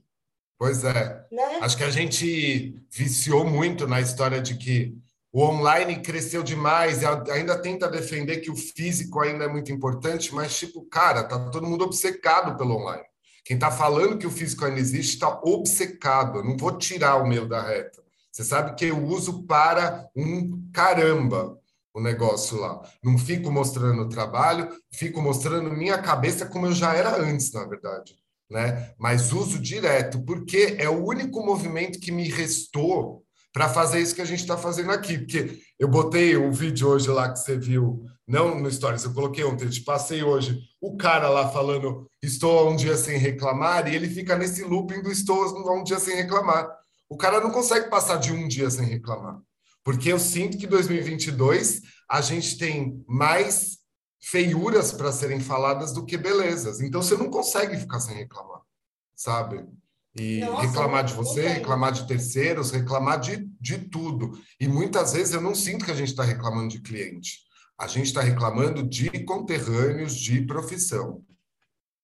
Pois 0.58 0.84
é. 0.84 1.26
Né? 1.32 1.58
Acho 1.60 1.76
que 1.76 1.84
a 1.84 1.90
gente 1.90 2.74
viciou 2.90 3.44
muito 3.44 3.86
na 3.86 4.00
história 4.00 4.40
de 4.40 4.56
que 4.56 4.94
o 5.32 5.42
online 5.42 6.00
cresceu 6.00 6.42
demais, 6.42 7.02
e 7.02 7.06
ainda 7.32 7.60
tenta 7.60 7.88
defender 7.88 8.38
que 8.38 8.50
o 8.50 8.56
físico 8.56 9.20
ainda 9.20 9.44
é 9.44 9.48
muito 9.48 9.70
importante, 9.70 10.34
mas, 10.34 10.58
tipo, 10.58 10.82
cara, 10.86 11.22
tá 11.22 11.50
todo 11.50 11.66
mundo 11.66 11.84
obcecado 11.84 12.56
pelo 12.56 12.76
online. 12.76 13.04
Quem 13.44 13.56
está 13.56 13.70
falando 13.70 14.18
que 14.18 14.26
o 14.26 14.30
físico 14.30 14.64
ainda 14.64 14.80
existe 14.80 15.14
está 15.14 15.40
obcecado. 15.42 16.38
Eu 16.38 16.44
não 16.44 16.56
vou 16.56 16.76
tirar 16.76 17.16
o 17.16 17.26
meu 17.26 17.46
da 17.46 17.62
reta. 17.62 18.02
Você 18.30 18.44
sabe 18.44 18.74
que 18.74 18.86
eu 18.86 19.02
uso 19.04 19.44
para 19.44 20.08
um 20.14 20.70
caramba 20.72 21.57
o 21.98 22.02
negócio 22.02 22.58
lá. 22.58 22.80
Não 23.02 23.18
fico 23.18 23.50
mostrando 23.50 24.02
o 24.02 24.08
trabalho, 24.08 24.68
fico 24.92 25.20
mostrando 25.20 25.70
minha 25.70 25.98
cabeça 25.98 26.46
como 26.46 26.66
eu 26.66 26.72
já 26.72 26.94
era 26.94 27.20
antes, 27.20 27.52
na 27.52 27.64
verdade. 27.66 28.14
Né? 28.50 28.94
Mas 28.98 29.32
uso 29.32 29.58
direto, 29.58 30.22
porque 30.24 30.76
é 30.78 30.88
o 30.88 31.04
único 31.04 31.44
movimento 31.44 32.00
que 32.00 32.10
me 32.10 32.28
restou 32.28 33.22
para 33.52 33.68
fazer 33.68 34.00
isso 34.00 34.14
que 34.14 34.22
a 34.22 34.26
gente 34.26 34.40
está 34.40 34.56
fazendo 34.56 34.90
aqui. 34.92 35.18
Porque 35.18 35.60
eu 35.78 35.88
botei 35.88 36.36
o 36.36 36.52
vídeo 36.52 36.88
hoje 36.88 37.08
lá 37.08 37.30
que 37.30 37.38
você 37.38 37.58
viu, 37.58 38.04
não 38.26 38.58
no 38.58 38.70
Stories, 38.70 39.04
eu 39.04 39.12
coloquei 39.12 39.44
ontem, 39.44 39.64
eu 39.64 39.70
te 39.70 39.82
passei 39.82 40.22
hoje 40.22 40.60
o 40.80 40.96
cara 40.96 41.28
lá 41.28 41.48
falando 41.48 42.08
estou 42.22 42.58
há 42.58 42.70
um 42.70 42.76
dia 42.76 42.96
sem 42.96 43.18
reclamar, 43.18 43.88
e 43.88 43.96
ele 43.96 44.08
fica 44.08 44.36
nesse 44.36 44.62
looping 44.62 45.02
do 45.02 45.10
estou 45.10 45.42
há 45.42 45.72
um 45.72 45.82
dia 45.82 45.98
sem 45.98 46.14
reclamar. 46.14 46.68
O 47.08 47.16
cara 47.16 47.40
não 47.40 47.50
consegue 47.50 47.88
passar 47.88 48.16
de 48.16 48.32
um 48.32 48.46
dia 48.46 48.70
sem 48.70 48.86
reclamar. 48.86 49.40
Porque 49.88 50.12
eu 50.12 50.18
sinto 50.18 50.58
que 50.58 50.66
2022 50.66 51.80
a 52.10 52.20
gente 52.20 52.58
tem 52.58 53.02
mais 53.08 53.78
feiuras 54.20 54.92
para 54.92 55.10
serem 55.10 55.40
faladas 55.40 55.94
do 55.94 56.04
que 56.04 56.18
belezas. 56.18 56.82
Então 56.82 57.00
você 57.00 57.16
não 57.16 57.30
consegue 57.30 57.74
ficar 57.74 57.98
sem 57.98 58.14
reclamar, 58.14 58.60
sabe? 59.16 59.64
E 60.14 60.40
Nossa, 60.40 60.66
reclamar 60.66 61.04
de 61.04 61.14
você, 61.14 61.48
reclamar 61.48 61.92
de 61.92 62.06
terceiros, 62.06 62.70
reclamar 62.70 63.18
de, 63.18 63.48
de 63.58 63.78
tudo. 63.78 64.38
E 64.60 64.68
muitas 64.68 65.14
vezes 65.14 65.32
eu 65.32 65.40
não 65.40 65.54
sinto 65.54 65.86
que 65.86 65.90
a 65.90 65.96
gente 65.96 66.08
está 66.08 66.22
reclamando 66.22 66.68
de 66.68 66.82
cliente. 66.82 67.38
A 67.78 67.86
gente 67.86 68.08
está 68.08 68.20
reclamando 68.20 68.86
de 68.86 69.08
conterrâneos 69.24 70.14
de 70.14 70.42
profissão. 70.42 71.24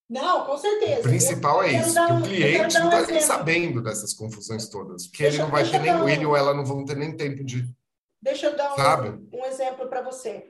Não, 0.09 0.45
com 0.45 0.57
certeza. 0.59 1.01
O 1.01 1.03
principal 1.03 1.65
eu, 1.65 1.69
é 1.69 1.81
isso, 1.81 1.95
que 1.95 2.13
um, 2.13 2.19
o 2.19 2.23
cliente 2.23 2.79
não 2.79 3.01
está 3.01 3.15
um 3.15 3.21
sabendo 3.21 3.83
dessas 3.83 4.13
confusões 4.13 4.69
todas. 4.69 5.07
Porque 5.07 5.23
deixa, 5.23 5.37
ele 5.37 5.43
não 5.45 5.51
vai 5.51 5.69
ter 5.69 5.79
nem, 5.79 5.95
um... 5.95 6.09
ele 6.09 6.27
ou 6.27 6.37
ela 6.37 6.53
não 6.53 6.65
vão 6.65 6.85
ter 6.85 6.97
nem 6.97 7.17
tempo 7.17 7.43
de. 7.43 7.65
Deixa 8.21 8.47
eu 8.47 8.57
dar 8.57 8.75
um, 8.75 9.29
um 9.33 9.45
exemplo 9.47 9.89
para 9.89 10.03
você. 10.03 10.47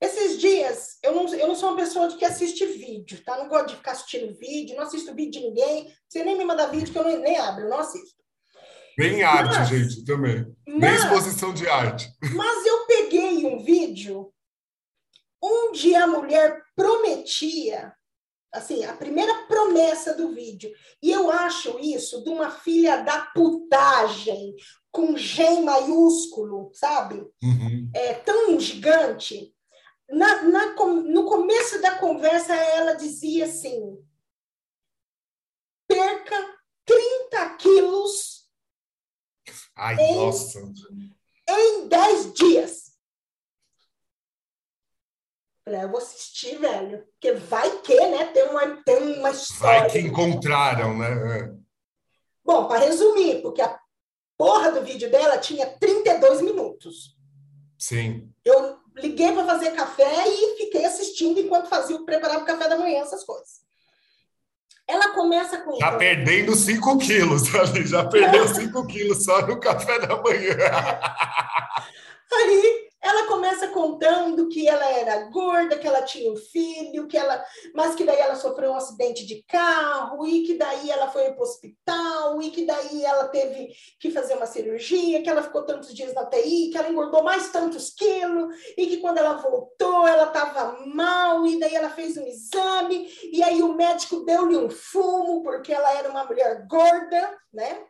Esses 0.00 0.38
dias, 0.38 0.98
eu 1.02 1.14
não, 1.14 1.26
eu 1.34 1.48
não 1.48 1.54
sou 1.54 1.70
uma 1.70 1.78
pessoa 1.78 2.14
que 2.14 2.24
assiste 2.24 2.66
vídeo, 2.66 3.22
tá? 3.24 3.38
Não 3.38 3.48
gosto 3.48 3.68
de 3.68 3.76
ficar 3.76 3.92
assistindo 3.92 4.36
vídeo, 4.38 4.76
não 4.76 4.84
assisto 4.84 5.14
vídeo 5.14 5.40
de 5.40 5.48
ninguém. 5.48 5.90
Você 6.06 6.22
nem 6.22 6.36
me 6.36 6.44
manda 6.44 6.68
vídeo 6.68 6.92
que 6.92 6.98
eu 6.98 7.04
não, 7.04 7.18
nem 7.18 7.38
abro, 7.38 7.64
eu 7.64 7.70
não 7.70 7.78
assisto. 7.78 8.16
Nem 8.98 9.22
arte, 9.22 9.58
mas, 9.58 9.68
gente, 9.68 10.04
também. 10.04 10.46
Mas, 10.66 10.78
nem 10.78 10.94
exposição 10.94 11.52
de 11.52 11.68
arte. 11.68 12.10
Mas 12.34 12.66
eu 12.66 12.86
peguei 12.86 13.44
um 13.46 13.62
vídeo 13.62 14.32
onde 15.42 15.94
a 15.94 16.06
mulher 16.06 16.62
prometia, 16.74 17.94
assim, 18.56 18.84
a 18.84 18.94
primeira 18.94 19.46
promessa 19.46 20.14
do 20.14 20.32
vídeo. 20.32 20.72
E 21.02 21.10
eu 21.10 21.30
acho 21.30 21.78
isso 21.78 22.22
de 22.22 22.30
uma 22.30 22.50
filha 22.50 22.98
da 23.02 23.20
putagem, 23.26 24.54
com 24.90 25.16
G 25.16 25.60
maiúsculo, 25.60 26.70
sabe? 26.72 27.16
Uhum. 27.42 27.90
É 27.94 28.14
tão 28.14 28.58
gigante 28.58 29.54
na, 30.08 30.42
na, 30.44 30.74
no 30.74 31.24
começo 31.26 31.80
da 31.80 31.98
conversa, 31.98 32.54
ela 32.54 32.94
dizia 32.94 33.46
assim: 33.46 33.98
perca 35.88 36.56
30 36.84 37.56
quilos 37.56 38.48
Ai, 39.74 39.96
em, 39.96 40.14
nossa. 40.14 40.60
em 41.48 41.88
10 41.88 42.32
dias. 42.34 42.85
Falei, 45.66 45.82
eu 45.82 45.88
vou 45.88 45.98
assistir, 45.98 46.56
velho, 46.58 47.04
porque 47.10 47.32
vai 47.32 47.68
que, 47.78 47.98
né? 48.06 48.26
Tem 48.26 48.44
uma, 48.44 48.66
tem 48.84 49.18
uma 49.18 49.30
história. 49.30 49.80
Vai 49.80 49.90
que 49.90 49.98
encontraram, 49.98 50.96
né? 50.96 51.08
É. 51.08 51.50
Bom, 52.44 52.68
para 52.68 52.84
resumir, 52.84 53.42
porque 53.42 53.60
a 53.60 53.76
porra 54.38 54.70
do 54.70 54.84
vídeo 54.84 55.10
dela 55.10 55.38
tinha 55.38 55.66
32 55.66 56.40
minutos. 56.42 57.16
Sim. 57.76 58.30
Eu 58.44 58.78
liguei 58.94 59.32
para 59.32 59.44
fazer 59.44 59.72
café 59.72 60.28
e 60.28 60.56
fiquei 60.56 60.84
assistindo 60.84 61.40
enquanto 61.40 61.68
fazia 61.68 62.00
preparava 62.04 62.44
o 62.44 62.46
café 62.46 62.68
da 62.68 62.78
manhã, 62.78 63.00
essas 63.00 63.24
coisas. 63.24 63.66
Ela 64.86 65.08
começa 65.14 65.58
com. 65.62 65.76
Já 65.80 65.96
perdendo 65.96 66.54
5 66.54 66.98
quilos 66.98 67.42
ali, 67.56 67.84
já 67.84 68.04
perdeu 68.06 68.46
5 68.46 68.86
quilos 68.86 69.24
só 69.24 69.44
no 69.44 69.58
café 69.58 69.98
da 69.98 70.22
manhã. 70.22 70.54
Aí 72.32 72.85
ela 73.06 73.26
começa 73.26 73.68
contando 73.68 74.48
que 74.48 74.68
ela 74.68 74.84
era 74.90 75.30
gorda, 75.30 75.78
que 75.78 75.86
ela 75.86 76.02
tinha 76.02 76.30
um 76.30 76.36
filho, 76.36 77.06
que 77.06 77.16
ela, 77.16 77.42
mas 77.74 77.94
que 77.94 78.04
daí 78.04 78.18
ela 78.18 78.34
sofreu 78.34 78.72
um 78.72 78.76
acidente 78.76 79.24
de 79.24 79.44
carro 79.44 80.26
e 80.26 80.42
que 80.42 80.54
daí 80.54 80.90
ela 80.90 81.08
foi 81.08 81.30
para 81.30 81.38
o 81.38 81.42
hospital 81.42 82.42
e 82.42 82.50
que 82.50 82.66
daí 82.66 83.04
ela 83.04 83.28
teve 83.28 83.68
que 84.00 84.10
fazer 84.10 84.34
uma 84.34 84.46
cirurgia, 84.46 85.22
que 85.22 85.30
ela 85.30 85.42
ficou 85.42 85.64
tantos 85.64 85.94
dias 85.94 86.12
na 86.14 86.26
TI, 86.26 86.70
que 86.70 86.76
ela 86.76 86.90
engordou 86.90 87.22
mais 87.22 87.50
tantos 87.50 87.90
quilos 87.90 88.54
e 88.76 88.86
que 88.86 88.96
quando 88.98 89.18
ela 89.18 89.34
voltou 89.34 90.06
ela 90.06 90.24
estava 90.24 90.84
mal 90.86 91.46
e 91.46 91.58
daí 91.58 91.74
ela 91.74 91.90
fez 91.90 92.16
um 92.16 92.26
exame 92.26 93.08
e 93.32 93.42
aí 93.42 93.62
o 93.62 93.74
médico 93.74 94.24
deu-lhe 94.24 94.56
um 94.56 94.68
fumo 94.68 95.42
porque 95.42 95.72
ela 95.72 95.92
era 95.92 96.10
uma 96.10 96.24
mulher 96.24 96.66
gorda, 96.66 97.38
né? 97.52 97.84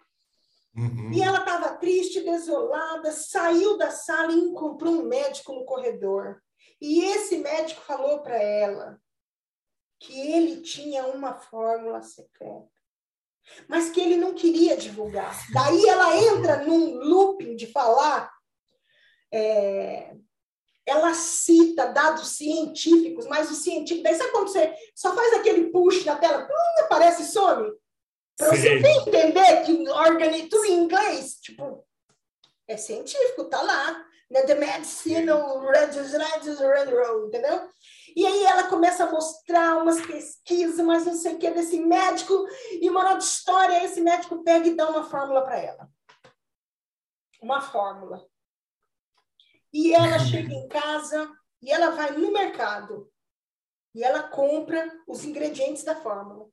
Uhum. 0.76 1.10
E 1.12 1.22
ela 1.22 1.38
estava 1.38 1.76
triste, 1.76 2.20
desolada, 2.20 3.10
saiu 3.10 3.78
da 3.78 3.90
sala 3.90 4.32
e 4.32 4.36
encontrou 4.36 4.92
um 4.92 5.04
médico 5.04 5.52
no 5.52 5.64
corredor. 5.64 6.42
E 6.80 7.02
esse 7.04 7.38
médico 7.38 7.80
falou 7.80 8.20
para 8.20 8.36
ela 8.36 9.00
que 9.98 10.20
ele 10.32 10.60
tinha 10.60 11.06
uma 11.06 11.34
fórmula 11.34 12.02
secreta, 12.02 12.68
mas 13.66 13.88
que 13.88 14.00
ele 14.00 14.16
não 14.16 14.34
queria 14.34 14.76
divulgar. 14.76 15.34
Daí 15.54 15.88
ela 15.88 16.16
entra 16.16 16.62
num 16.64 16.96
looping 16.96 17.56
de 17.56 17.66
falar. 17.66 18.30
É, 19.32 20.14
ela 20.84 21.14
cita 21.14 21.86
dados 21.86 22.28
científicos, 22.36 23.26
mas 23.26 23.50
o 23.50 23.54
científico. 23.54 24.04
Daí 24.04 24.14
sabe 24.14 24.30
quando 24.30 24.48
você 24.48 24.74
só 24.94 25.14
faz 25.14 25.32
aquele 25.34 25.70
push 25.70 26.04
na 26.04 26.16
tela, 26.16 26.44
hum, 26.44 26.84
aparece 26.84 27.22
e 27.22 27.26
some? 27.26 27.72
Para 28.36 28.50
você 28.50 28.78
entender 28.78 29.64
que 29.64 29.88
organismo, 29.88 30.48
tudo 30.50 30.64
em 30.66 30.84
inglês, 30.84 31.36
tipo, 31.40 31.86
é 32.68 32.76
científico, 32.76 33.44
tá 33.44 33.62
lá. 33.62 34.06
Né? 34.30 34.42
The 34.42 34.54
Medicinal 34.56 35.60
Road, 35.60 35.98
entendeu? 37.28 37.70
E 38.14 38.26
aí 38.26 38.44
ela 38.44 38.64
começa 38.68 39.04
a 39.04 39.12
mostrar 39.12 39.78
umas 39.80 40.04
pesquisas, 40.04 40.84
mas 40.84 41.06
não 41.06 41.14
sei 41.14 41.34
o 41.34 41.38
que, 41.38 41.50
desse 41.50 41.78
médico, 41.78 42.46
e 42.72 42.90
moral 42.90 43.18
de 43.18 43.24
história, 43.24 43.84
esse 43.84 44.00
médico 44.00 44.42
pega 44.42 44.66
e 44.66 44.74
dá 44.74 44.90
uma 44.90 45.04
fórmula 45.04 45.42
para 45.42 45.58
ela. 45.58 45.88
Uma 47.40 47.60
fórmula. 47.60 48.26
E 49.72 49.94
ela 49.94 50.18
chega 50.26 50.52
em 50.52 50.66
casa 50.68 51.30
e 51.62 51.70
ela 51.70 51.90
vai 51.90 52.10
no 52.12 52.32
mercado 52.32 53.10
e 53.94 54.02
ela 54.02 54.24
compra 54.24 54.92
os 55.06 55.24
ingredientes 55.24 55.84
da 55.84 55.94
fórmula. 55.94 56.48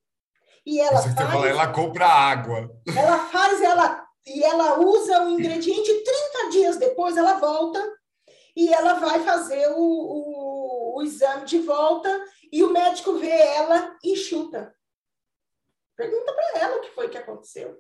E 0.66 0.80
ela 0.80 1.02
Você 1.02 1.14
faz, 1.14 1.46
ela 1.46 1.68
compra 1.68 2.08
água. 2.08 2.70
Ela 2.96 3.20
faz, 3.26 3.62
ela 3.62 4.04
e 4.26 4.44
ela 4.44 4.80
usa 4.80 5.24
o 5.24 5.30
ingrediente 5.30 6.04
30 6.04 6.50
dias 6.50 6.78
depois 6.78 7.18
ela 7.18 7.34
volta 7.34 7.80
e 8.56 8.74
ela 8.74 8.94
vai 8.94 9.20
fazer 9.22 9.68
o, 9.72 9.78
o, 9.78 10.98
o 10.98 11.02
exame 11.04 11.46
de 11.46 11.60
volta 11.60 12.10
e 12.52 12.64
o 12.64 12.72
médico 12.72 13.14
vê 13.18 13.32
ela 13.32 13.98
e 14.04 14.16
chuta. 14.16 14.74
Pergunta 15.96 16.34
para 16.34 16.60
ela 16.60 16.78
o 16.78 16.82
que 16.82 16.92
foi 16.92 17.10
que 17.10 17.18
aconteceu. 17.18 17.78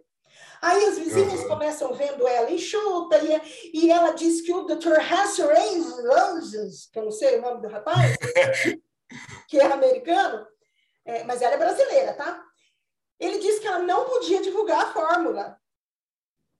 Aí 0.61 0.85
as 0.85 0.97
vizinhas 0.97 1.41
uhum. 1.41 1.47
começam 1.47 1.93
vendo 1.93 2.27
ela 2.27 2.49
enxuta, 2.49 3.19
e, 3.19 3.81
e 3.85 3.91
ela 3.91 4.11
diz 4.11 4.41
que 4.41 4.53
o 4.53 4.63
Dr. 4.63 4.99
Hasser 4.99 5.47
Roses, 5.47 6.89
que 6.91 6.97
eu 6.97 7.03
não 7.03 7.11
sei 7.11 7.37
o 7.37 7.41
nome 7.41 7.61
do 7.61 7.67
rapaz, 7.67 8.15
que 9.47 9.59
é 9.59 9.65
americano, 9.65 10.47
é, 11.05 11.23
mas 11.23 11.41
ela 11.41 11.55
é 11.55 11.57
brasileira, 11.57 12.13
tá? 12.13 12.43
Ele 13.23 13.39
disse 13.39 13.61
que 13.61 13.67
ela 13.67 13.79
não 13.79 14.05
podia 14.05 14.41
divulgar 14.41 14.81
a 14.81 14.91
fórmula, 14.93 15.57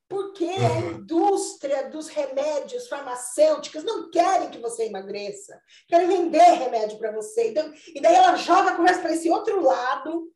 porque 0.07 0.45
a 0.45 0.79
indústria 0.91 1.89
dos 1.89 2.07
remédios 2.07 2.87
farmacêuticos 2.87 3.83
não 3.83 4.09
querem 4.09 4.49
que 4.49 4.59
você 4.59 4.85
emagreça, 4.85 5.59
querem 5.87 6.07
vender 6.07 6.39
remédio 6.39 6.97
para 6.99 7.11
você. 7.11 7.49
Então, 7.49 7.73
e 7.87 7.99
daí 7.99 8.15
ela 8.15 8.35
joga 8.35 8.71
a 8.71 8.75
conversa 8.75 9.01
para 9.01 9.13
esse 9.13 9.29
outro 9.29 9.61
lado, 9.61 10.31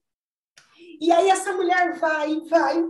E 0.99 1.11
aí 1.11 1.29
essa 1.29 1.53
mulher 1.53 1.99
vai, 1.99 2.39
vai, 2.49 2.83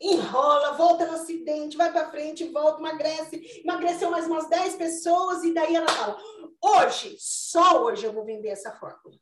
enrola, 0.00 0.72
volta 0.72 1.06
no 1.06 1.14
acidente, 1.14 1.76
vai 1.76 1.90
para 1.90 2.10
frente, 2.10 2.48
volta, 2.48 2.80
emagrece, 2.80 3.62
emagreceu 3.64 4.10
mais 4.10 4.26
umas 4.26 4.48
10 4.48 4.76
pessoas, 4.76 5.42
e 5.44 5.54
daí 5.54 5.74
ela 5.74 5.88
fala: 5.88 6.18
hoje, 6.60 7.16
só 7.18 7.82
hoje 7.84 8.04
eu 8.04 8.12
vou 8.12 8.24
vender 8.24 8.48
essa 8.48 8.72
fórmula. 8.72 9.16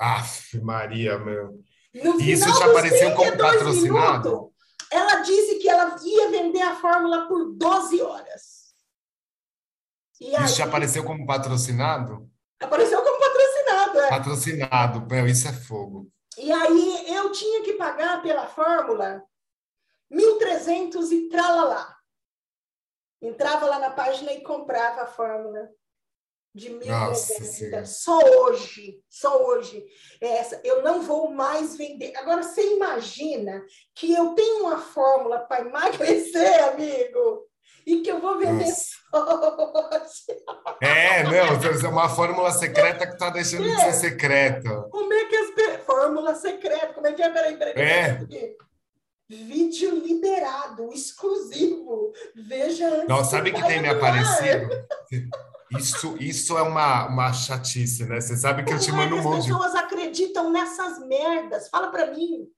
Aff, 0.00 0.58
Maria, 0.60 1.18
meu. 1.18 1.62
No 1.94 2.20
Isso 2.20 2.48
já 2.58 2.66
apareceu 2.66 3.14
como 3.14 3.36
patrocinado? 3.36 4.30
Minutos, 4.30 4.54
ela 4.90 5.20
disse 5.20 5.58
que 5.58 5.68
ela 5.68 5.96
ia 6.02 6.30
vender 6.30 6.62
a 6.62 6.76
fórmula 6.76 7.28
por 7.28 7.52
12 7.52 8.02
horas. 8.02 8.74
E 10.20 10.28
isso 10.30 10.40
aí, 10.40 10.48
já 10.48 10.64
apareceu 10.64 11.04
como 11.04 11.26
patrocinado? 11.26 12.30
Apareceu 12.60 13.02
como 13.02 13.18
patrocinado, 13.18 14.00
é. 14.00 14.08
Patrocinado, 14.08 15.06
meu, 15.06 15.26
isso 15.26 15.48
é 15.48 15.52
fogo. 15.52 16.10
E 16.38 16.50
aí 16.50 17.14
eu 17.14 17.30
tinha 17.32 17.62
que 17.62 17.74
pagar 17.74 18.22
pela 18.22 18.46
fórmula 18.46 19.22
1.300 20.10 21.10
e 21.12 21.28
tralalá. 21.28 21.96
Entrava 23.20 23.66
lá 23.66 23.78
na 23.78 23.90
página 23.90 24.32
e 24.32 24.42
comprava 24.42 25.02
a 25.02 25.06
fórmula 25.06 25.68
de 26.54 26.70
1.300. 26.70 27.84
Só 27.86 28.18
hoje, 28.18 29.00
só 29.08 29.44
hoje. 29.44 29.84
Essa, 30.20 30.60
eu 30.62 30.82
não 30.82 31.02
vou 31.02 31.30
mais 31.30 31.76
vender. 31.76 32.14
Agora, 32.16 32.42
você 32.42 32.74
imagina 32.74 33.64
que 33.94 34.12
eu 34.12 34.34
tenho 34.34 34.60
uma 34.62 34.78
fórmula 34.78 35.40
para 35.40 35.66
emagrecer, 35.66 36.64
amigo? 36.64 37.48
e 37.86 38.00
que 38.00 38.10
eu 38.10 38.18
vou 38.18 38.38
vender 38.38 38.64
hoje. 38.64 38.94
É, 40.80 41.22
não, 41.22 41.32
é 41.34 41.88
uma 41.88 42.08
fórmula 42.08 42.50
secreta 42.50 43.06
que 43.06 43.12
está 43.12 43.28
deixando 43.28 43.68
é. 43.68 43.74
de 43.74 43.80
ser 43.82 43.92
secreta. 43.92 44.88
Como 44.90 45.12
é 45.12 45.24
que 45.26 45.36
as 45.36 45.54
fórmula 45.84 46.34
secreta, 46.34 46.92
como 46.92 47.06
é 47.06 47.12
que 47.12 47.22
é? 47.22 47.30
Peraí, 47.30 47.56
peraí, 47.56 47.74
peraí. 47.74 47.88
É. 47.88 48.54
Vídeo 49.28 49.94
liberado, 50.04 50.90
exclusivo. 50.92 52.12
Veja 52.34 52.88
antes. 52.88 53.08
Não, 53.08 53.24
sabe 53.24 53.52
que 53.52 53.62
tem 53.66 53.80
me 53.80 53.88
aparecido? 53.88 54.68
Isso, 55.70 56.16
isso 56.20 56.58
é 56.58 56.62
uma, 56.62 57.06
uma 57.06 57.32
chatice, 57.32 58.04
né? 58.04 58.20
Você 58.20 58.36
sabe 58.36 58.64
que 58.64 58.72
eu 58.72 58.78
te 58.78 58.92
mando 58.92 59.16
é 59.16 59.20
um 59.20 59.22
monte. 59.22 59.38
As 59.38 59.46
pessoas 59.46 59.74
acreditam 59.74 60.52
nessas 60.52 60.98
merdas. 61.06 61.68
Fala 61.68 61.90
para 61.90 62.12
mim 62.12 62.48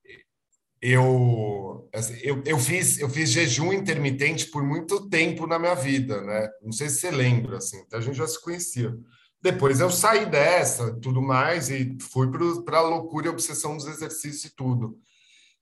eu, 0.80 1.88
assim, 1.92 2.16
eu, 2.22 2.42
eu, 2.44 2.58
fiz, 2.58 2.98
eu 2.98 3.08
fiz 3.08 3.30
jejum 3.30 3.72
intermitente 3.72 4.46
por 4.46 4.62
muito 4.62 5.08
tempo 5.08 5.46
na 5.46 5.58
minha 5.58 5.74
vida, 5.74 6.20
né? 6.22 6.48
Não 6.62 6.72
sei 6.72 6.88
se 6.88 7.00
você 7.00 7.10
lembra, 7.10 7.56
assim, 7.56 7.82
a 7.92 8.00
gente 8.00 8.16
já 8.16 8.26
se 8.26 8.40
conhecia. 8.40 8.94
Depois 9.42 9.80
eu 9.80 9.90
saí 9.90 10.26
dessa, 10.26 10.94
tudo 11.00 11.22
mais, 11.22 11.70
e 11.70 11.96
fui 12.00 12.30
para 12.64 12.78
a 12.78 12.82
loucura 12.82 13.26
e 13.26 13.30
obsessão 13.30 13.76
dos 13.76 13.86
exercícios 13.86 14.44
e 14.44 14.54
tudo. 14.54 14.98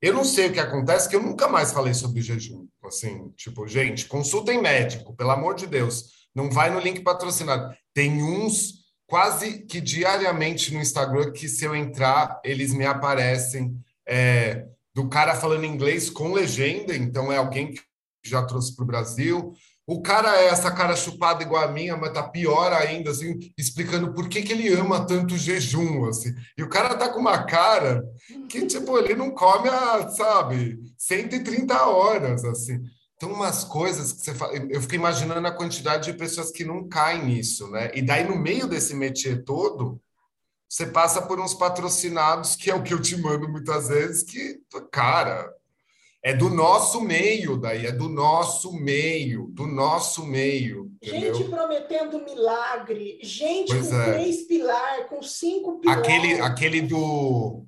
Eu 0.01 0.13
não 0.13 0.25
sei 0.25 0.49
o 0.49 0.53
que 0.53 0.61
acontece, 0.61 1.09
que 1.09 1.17
eu 1.17 1.23
nunca 1.23 1.49
mais 1.49 1.73
falei 1.73 1.95
sobre 1.95 2.21
jejum. 2.21 2.67
Assim, 2.85 3.31
tipo, 3.37 3.67
gente, 3.67 4.07
consultem 4.07 4.61
médico, 4.61 5.17
pelo 5.17 5.31
amor 5.31 5.55
de 5.55 5.67
Deus. 5.67 6.24
Não 6.35 6.51
vai 6.51 6.71
no 6.71 6.81
link 6.81 7.01
patrocinado. 7.03 7.75
Tem 7.93 8.23
uns 8.23 8.85
quase 9.07 9.61
que 9.67 9.81
diariamente 9.81 10.73
no 10.73 10.81
Instagram 10.81 11.31
que 11.33 11.49
se 11.49 11.65
eu 11.65 11.75
entrar, 11.75 12.41
eles 12.45 12.73
me 12.73 12.85
aparecem. 12.85 13.79
É, 14.07 14.67
do 14.95 15.09
cara 15.09 15.35
falando 15.35 15.65
inglês 15.65 16.09
com 16.09 16.33
legenda, 16.33 16.95
então 16.95 17.33
é 17.33 17.37
alguém 17.37 17.73
que 17.73 17.83
já 18.25 18.45
trouxe 18.45 18.75
para 18.75 18.85
o 18.85 18.87
Brasil. 18.87 19.53
O 19.87 20.01
cara 20.01 20.41
é 20.41 20.47
essa 20.47 20.71
cara 20.71 20.97
chupada 20.97 21.43
igual 21.43 21.63
a 21.63 21.71
minha, 21.71 21.95
mas 21.97 22.13
tá 22.13 22.23
pior 22.23 22.73
ainda, 22.73 23.11
assim, 23.11 23.39
explicando 23.59 24.15
por 24.15 24.29
que, 24.29 24.41
que 24.41 24.53
ele 24.53 24.73
ama 24.73 25.05
tanto 25.07 25.37
jejum, 25.37 26.07
assim. 26.09 26.33
E 26.57 26.63
o 26.63 26.69
cara 26.69 26.95
tá 26.95 27.11
com 27.11 27.21
uma 27.21 27.45
cara 27.45 28.03
que, 28.49 28.67
tipo, 28.67 28.97
ele 28.97 29.15
não 29.15 29.31
come 29.31 29.69
há, 29.69 30.09
sabe, 30.09 30.79
130 30.97 31.87
horas, 31.87 32.45
assim. 32.45 32.81
Então, 33.25 33.35
umas 33.35 33.65
coisas 33.65 34.13
que 34.13 34.21
você 34.21 34.35
fala... 34.35 34.55
Eu 34.55 34.81
fico 34.83 34.95
imaginando 34.95 35.49
a 35.49 35.53
quantidade 35.53 36.13
de 36.13 36.19
pessoas 36.19 36.51
que 36.51 36.63
não 36.63 36.87
caem 36.87 37.25
nisso, 37.25 37.71
né? 37.71 37.91
E 37.95 38.03
daí, 38.03 38.29
no 38.29 38.37
meio 38.37 38.67
desse 38.67 38.95
métier 38.95 39.43
todo, 39.45 39.99
você 40.69 40.87
passa 40.87 41.23
por 41.23 41.41
uns 41.41 41.55
patrocinados, 41.55 42.55
que 42.55 42.71
é 42.71 42.75
o 42.75 42.83
que 42.83 42.93
eu 42.93 43.01
te 43.01 43.17
mando 43.17 43.49
muitas 43.49 43.89
vezes, 43.89 44.23
que, 44.23 44.61
cara, 44.93 45.51
é 46.23 46.35
do 46.35 46.51
nosso 46.51 47.01
meio, 47.01 47.57
daí, 47.57 47.87
é 47.87 47.93
do 47.93 48.11
nosso 48.11 48.73
meio, 48.75 49.47
do 49.53 49.67
nosso 49.67 50.27
meio. 50.27 50.93
Entendeu? 51.03 51.35
Gente 51.35 51.49
prometendo 51.49 52.23
milagre, 52.23 53.19
gente 53.23 53.69
pois 53.69 53.89
com 53.89 54.01
é. 54.01 54.13
três 54.13 54.43
pilares, 54.43 55.07
com 55.09 55.23
cinco 55.23 55.79
pilares. 55.81 56.03
Aquele, 56.03 56.41
aquele 56.41 56.83
do. 56.83 57.65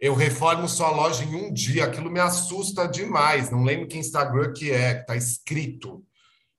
Eu 0.00 0.14
reformo 0.14 0.66
sua 0.66 0.90
loja 0.90 1.24
em 1.24 1.34
um 1.34 1.52
dia, 1.52 1.84
aquilo 1.84 2.10
me 2.10 2.20
assusta 2.20 2.88
demais. 2.88 3.50
Não 3.50 3.62
lembro 3.62 3.86
que 3.86 3.98
Instagram 3.98 4.52
que 4.54 4.70
é, 4.70 4.94
que 4.94 5.00
está 5.02 5.14
escrito 5.14 6.02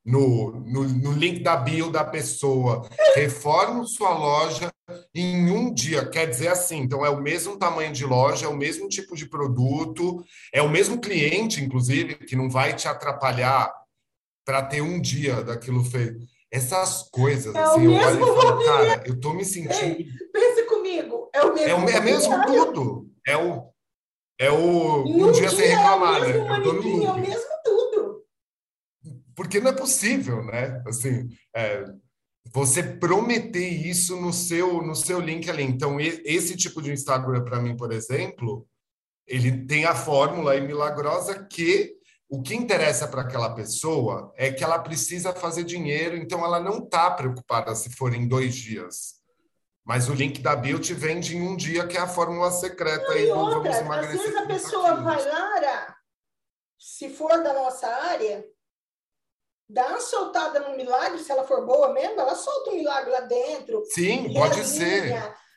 no, 0.05 0.51
no, 0.51 0.83
no, 0.83 1.11
link 1.11 1.41
da 1.41 1.55
bio 1.55 1.89
da 1.89 2.03
pessoa. 2.03 2.87
Reformo 3.15 3.87
sua 3.87 4.15
loja 4.15 4.71
em 5.15 5.49
um 5.49 5.73
dia. 5.73 6.07
Quer 6.07 6.29
dizer 6.29 6.49
assim, 6.49 6.81
então 6.81 7.03
é 7.03 7.09
o 7.09 7.19
mesmo 7.19 7.57
tamanho 7.57 7.91
de 7.91 8.05
loja, 8.05 8.45
é 8.45 8.49
o 8.49 8.55
mesmo 8.55 8.87
tipo 8.87 9.15
de 9.15 9.27
produto, 9.27 10.23
é 10.53 10.61
o 10.61 10.69
mesmo 10.69 11.01
cliente, 11.01 11.63
inclusive, 11.63 12.15
que 12.15 12.35
não 12.35 12.47
vai 12.47 12.75
te 12.75 12.87
atrapalhar 12.87 13.73
para 14.45 14.61
ter 14.63 14.81
um 14.81 15.01
dia 15.01 15.43
daquilo 15.43 15.83
feito. 15.83 16.19
Essas 16.51 17.09
coisas, 17.09 17.55
é 17.55 17.59
assim, 17.59 17.85
eu 17.85 17.93
olho 17.93 18.17
e 18.17 18.41
falo, 18.41 18.65
cara, 18.65 19.03
eu 19.07 19.19
tô 19.19 19.33
me 19.33 19.45
sentindo. 19.45 19.97
Ei, 19.97 20.05
pense 20.31 20.63
comigo, 20.63 21.29
é 21.33 21.41
o 21.41 21.53
mesmo. 21.53 21.69
É, 21.69 21.75
o, 21.75 21.89
é 21.89 22.01
mesmo 22.01 22.45
tudo. 22.45 23.10
É 23.27 23.37
o. 23.37 23.71
É 24.39 24.49
o. 24.49 25.03
Um, 25.05 25.27
um 25.27 25.31
dia, 25.31 25.47
dia 25.47 25.49
sem 25.49 25.67
reclamar, 25.67 26.23
é 26.23 26.27
né? 26.27 26.57
Eu 26.57 26.63
tô 26.63 26.73
no 26.73 27.05
é 27.05 27.11
o 27.11 27.15
mesmo 27.19 27.51
porque 29.41 29.59
não 29.59 29.71
é 29.71 29.73
possível, 29.73 30.43
né? 30.43 30.83
Assim, 30.85 31.29
é, 31.55 31.83
você 32.53 32.83
prometer 32.83 33.67
isso 33.67 34.15
no 34.19 34.33
seu 34.33 34.81
no 34.83 34.95
seu 34.95 35.19
link 35.19 35.49
ali. 35.49 35.63
Então, 35.63 35.99
esse 35.99 36.55
tipo 36.55 36.81
de 36.81 36.91
Instagram 36.91 37.43
para 37.43 37.59
mim, 37.59 37.75
por 37.75 37.91
exemplo, 37.91 38.67
ele 39.25 39.65
tem 39.65 39.85
a 39.85 39.95
fórmula 39.95 40.59
milagrosa 40.59 41.45
que 41.45 41.95
o 42.29 42.41
que 42.41 42.55
interessa 42.55 43.07
para 43.07 43.23
aquela 43.23 43.53
pessoa 43.53 44.31
é 44.37 44.51
que 44.51 44.63
ela 44.63 44.79
precisa 44.79 45.33
fazer 45.33 45.63
dinheiro, 45.63 46.15
então 46.15 46.45
ela 46.45 46.59
não 46.59 46.77
está 46.77 47.11
preocupada 47.11 47.75
se 47.75 47.89
for 47.89 48.13
em 48.13 48.27
dois 48.27 48.55
dias. 48.55 49.20
Mas 49.91 50.07
o 50.07 50.13
link 50.13 50.39
da 50.39 50.55
Bio 50.55 50.79
te 50.79 50.93
vende 50.93 51.35
em 51.35 51.41
um 51.41 51.53
dia, 51.53 51.85
que 51.85 51.97
é 51.97 51.99
a 51.99 52.07
fórmula 52.07 52.49
secreta. 52.49 53.09
Não, 53.09 53.17
e 53.17 53.29
outra, 53.29 53.71
às 53.71 54.07
vezes 54.07 54.35
a 54.37 54.45
pessoa 54.45 54.95
vai 54.95 55.21
lá, 55.25 55.97
se 56.79 57.09
for 57.09 57.43
da 57.43 57.51
nossa 57.51 57.87
área, 57.87 58.41
dá 59.69 59.87
uma 59.87 59.99
soltada 59.99 60.61
no 60.61 60.77
milagre, 60.77 61.19
se 61.19 61.29
ela 61.29 61.43
for 61.43 61.65
boa 61.65 61.91
mesmo, 61.91 62.21
ela 62.21 62.35
solta 62.35 62.69
um 62.69 62.75
milagre 62.75 63.11
lá 63.11 63.19
dentro. 63.19 63.83
Sim, 63.83 64.33
pode 64.33 64.63
ser. 64.63 65.13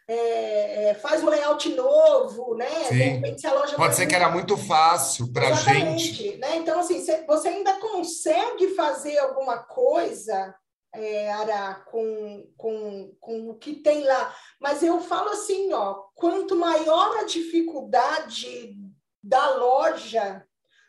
É, 0.08 0.88
é, 0.88 0.94
faz 0.94 1.22
um 1.22 1.28
layout 1.28 1.68
novo, 1.72 2.56
né? 2.56 2.84
Sim. 2.88 2.94
Repente, 2.96 3.46
pode 3.76 3.94
ser 3.94 4.08
que 4.08 4.16
era 4.16 4.30
muito 4.30 4.56
fácil 4.56 5.32
para 5.32 5.46
a 5.46 5.52
gente. 5.52 6.38
Né? 6.38 6.56
Então, 6.56 6.80
assim, 6.80 7.00
você 7.24 7.48
ainda 7.48 7.74
consegue 7.74 8.74
fazer 8.74 9.16
alguma 9.18 9.58
coisa, 9.58 10.52
é, 10.94 11.32
Ara, 11.32 11.74
com, 11.86 12.48
com, 12.56 13.14
com 13.20 13.50
o 13.50 13.54
que 13.54 13.74
tem 13.74 14.04
lá. 14.04 14.34
Mas 14.60 14.82
eu 14.82 15.00
falo 15.00 15.30
assim, 15.30 15.72
ó, 15.72 16.04
quanto 16.14 16.56
maior 16.56 17.18
a 17.18 17.24
dificuldade 17.24 18.76
da 19.22 19.56
loja, 19.56 20.46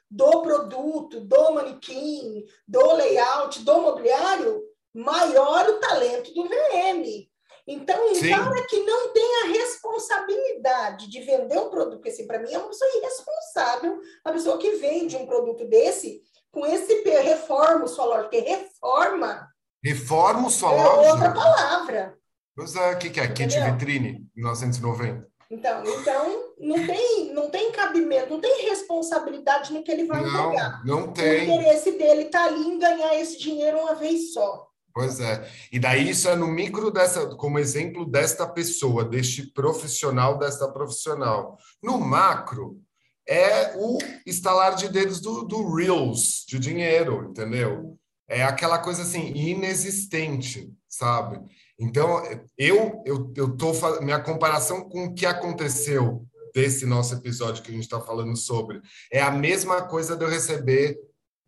do 0.09 0.41
produto, 0.41 1.19
do 1.21 1.51
manequim, 1.53 2.45
do 2.67 2.93
layout, 2.93 3.63
do 3.63 3.81
mobiliário, 3.81 4.63
maior 4.93 5.67
o 5.69 5.79
talento 5.79 6.33
do 6.33 6.43
VM. 6.43 7.27
Então, 7.67 8.11
um 8.11 8.15
Sim. 8.15 8.29
cara 8.29 8.65
que 8.67 8.79
não 8.81 9.11
tem 9.11 9.35
a 9.41 9.47
responsabilidade 9.47 11.09
de 11.09 11.19
vender 11.21 11.57
um 11.57 11.69
produto, 11.69 11.95
porque 11.95 12.09
assim, 12.09 12.27
para 12.27 12.39
mim 12.39 12.53
é 12.53 12.59
uma 12.59 12.67
pessoa 12.67 12.89
irresponsável, 12.97 13.99
a 14.23 14.31
pessoa 14.31 14.57
que 14.59 14.71
vende 14.71 15.17
um 15.17 15.25
produto 15.25 15.65
desse, 15.65 16.21
com 16.51 16.65
esse 16.65 17.01
reforma 17.01 17.87
sua 17.87 18.05
loja, 18.05 18.23
porque 18.23 18.39
reforma. 18.39 19.49
Reforma 19.85 20.49
sua 20.49 20.73
é 20.73 20.83
loja? 20.83 21.07
É 21.07 21.11
outra 21.11 21.31
palavra. 21.31 22.17
Pois 22.55 22.75
é, 22.75 22.91
o 22.91 22.97
que, 22.97 23.11
que 23.11 23.19
é? 23.19 23.27
Kit 23.27 23.59
vitrine, 23.59 24.25
1990. 24.35 25.27
Então, 25.51 25.83
então 25.85 26.53
não 26.59 26.87
tem, 26.87 27.33
não 27.35 27.49
tem 27.51 27.71
cabimento, 27.71 28.31
não 28.31 28.41
tem 28.41 28.67
responsabilidade 28.67 29.71
no 29.71 29.83
que 29.83 29.91
ele 29.91 30.05
vai 30.05 30.23
não, 30.23 30.47
entregar. 30.47 30.83
Não 30.83 31.13
tem. 31.13 31.51
O 31.51 31.53
interesse 31.53 31.91
dele 31.91 32.23
está 32.23 32.45
ali 32.45 32.61
em 32.61 32.79
ganhar 32.79 33.13
esse 33.13 33.37
dinheiro 33.37 33.77
uma 33.77 33.93
vez 33.93 34.33
só. 34.33 34.67
Pois 34.91 35.19
é. 35.19 35.47
E 35.71 35.77
daí 35.77 36.09
isso 36.09 36.27
é 36.29 36.35
no 36.35 36.47
micro 36.47 36.89
dessa, 36.89 37.35
como 37.35 37.59
exemplo 37.59 38.09
desta 38.09 38.47
pessoa, 38.47 39.05
deste 39.05 39.45
profissional, 39.51 40.39
desta 40.39 40.67
profissional. 40.67 41.59
No 41.83 41.99
macro, 41.99 42.81
é 43.27 43.75
o 43.77 43.99
estalar 44.25 44.75
de 44.75 44.89
dedos 44.89 45.19
do, 45.19 45.43
do 45.43 45.75
Reels, 45.75 46.43
de 46.47 46.57
dinheiro, 46.57 47.27
entendeu? 47.29 47.99
É 48.27 48.43
aquela 48.43 48.79
coisa 48.79 49.03
assim, 49.03 49.31
inexistente, 49.35 50.71
sabe? 50.87 51.39
Então, 51.79 52.23
eu 52.57 53.03
eu 53.05 53.33
eu 53.35 53.55
tô 53.55 53.71
minha 54.01 54.19
comparação 54.19 54.89
com 54.89 55.05
o 55.05 55.13
que 55.13 55.25
aconteceu 55.25 56.25
desse 56.53 56.85
nosso 56.85 57.13
episódio 57.13 57.61
que 57.61 57.69
a 57.69 57.73
gente 57.73 57.83
está 57.83 57.99
falando 57.99 58.35
sobre. 58.37 58.81
É 59.11 59.21
a 59.21 59.29
mesma 59.29 59.81
coisa 59.83 60.15
de 60.15 60.23
eu 60.23 60.29
receber 60.29 60.97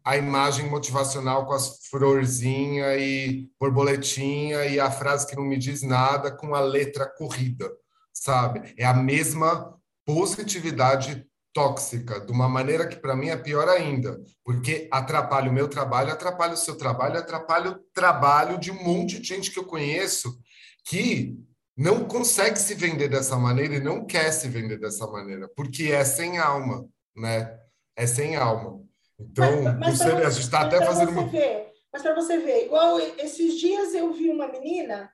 a 0.03 0.17
imagem 0.17 0.69
motivacional 0.69 1.45
com 1.45 1.53
as 1.53 1.85
florzinhas 1.89 3.01
e 3.01 3.49
borboletinha 3.59 4.65
e 4.65 4.79
a 4.79 4.91
frase 4.91 5.27
que 5.27 5.35
não 5.35 5.43
me 5.43 5.57
diz 5.57 5.81
nada 5.81 6.31
com 6.31 6.53
a 6.53 6.59
letra 6.59 7.05
corrida, 7.05 7.69
sabe? 8.13 8.73
É 8.77 8.85
a 8.85 8.93
mesma 8.93 9.77
positividade 10.05 11.25
tóxica, 11.57 12.19
de 12.19 12.31
uma 12.31 12.47
maneira 12.47 12.87
que 12.87 12.97
para 12.97 13.15
mim 13.15 13.29
é 13.29 13.35
pior 13.35 13.67
ainda, 13.67 14.21
porque 14.45 14.87
atrapalha 14.91 15.49
o 15.49 15.53
meu 15.53 15.67
trabalho, 15.67 16.11
atrapalha 16.11 16.53
o 16.53 16.57
seu 16.57 16.77
trabalho, 16.77 17.17
atrapalha 17.17 17.71
o 17.71 17.79
trabalho 17.95 18.59
de 18.59 18.69
um 18.69 18.83
monte 18.83 19.19
de 19.19 19.27
gente 19.27 19.49
que 19.49 19.57
eu 19.57 19.65
conheço 19.65 20.37
que 20.85 21.35
não 21.75 22.05
consegue 22.05 22.59
se 22.59 22.75
vender 22.75 23.07
dessa 23.07 23.37
maneira 23.37 23.73
e 23.73 23.83
não 23.83 24.05
quer 24.05 24.31
se 24.31 24.47
vender 24.47 24.79
dessa 24.79 25.07
maneira, 25.07 25.49
porque 25.55 25.91
é 25.91 26.05
sem 26.05 26.37
alma, 26.37 26.87
né? 27.15 27.59
É 27.95 28.05
sem 28.05 28.35
alma. 28.35 28.79
Então, 29.19 29.63
mas, 29.63 29.79
mas 29.79 29.97
você, 29.97 30.11
a 30.11 30.29
gente 30.29 30.43
está 30.43 30.61
até 30.61 30.85
fazendo 30.85 31.09
uma... 31.09 31.27
Ver, 31.27 31.71
mas 31.91 32.03
para 32.03 32.13
você 32.13 32.37
ver, 32.37 32.65
igual 32.65 32.99
esses 32.99 33.59
dias 33.59 33.95
eu 33.95 34.13
vi 34.13 34.29
uma 34.29 34.47
menina, 34.47 35.11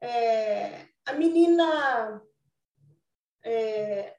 é, 0.00 0.86
a 1.04 1.12
menina 1.12 2.22
é, 3.44 4.14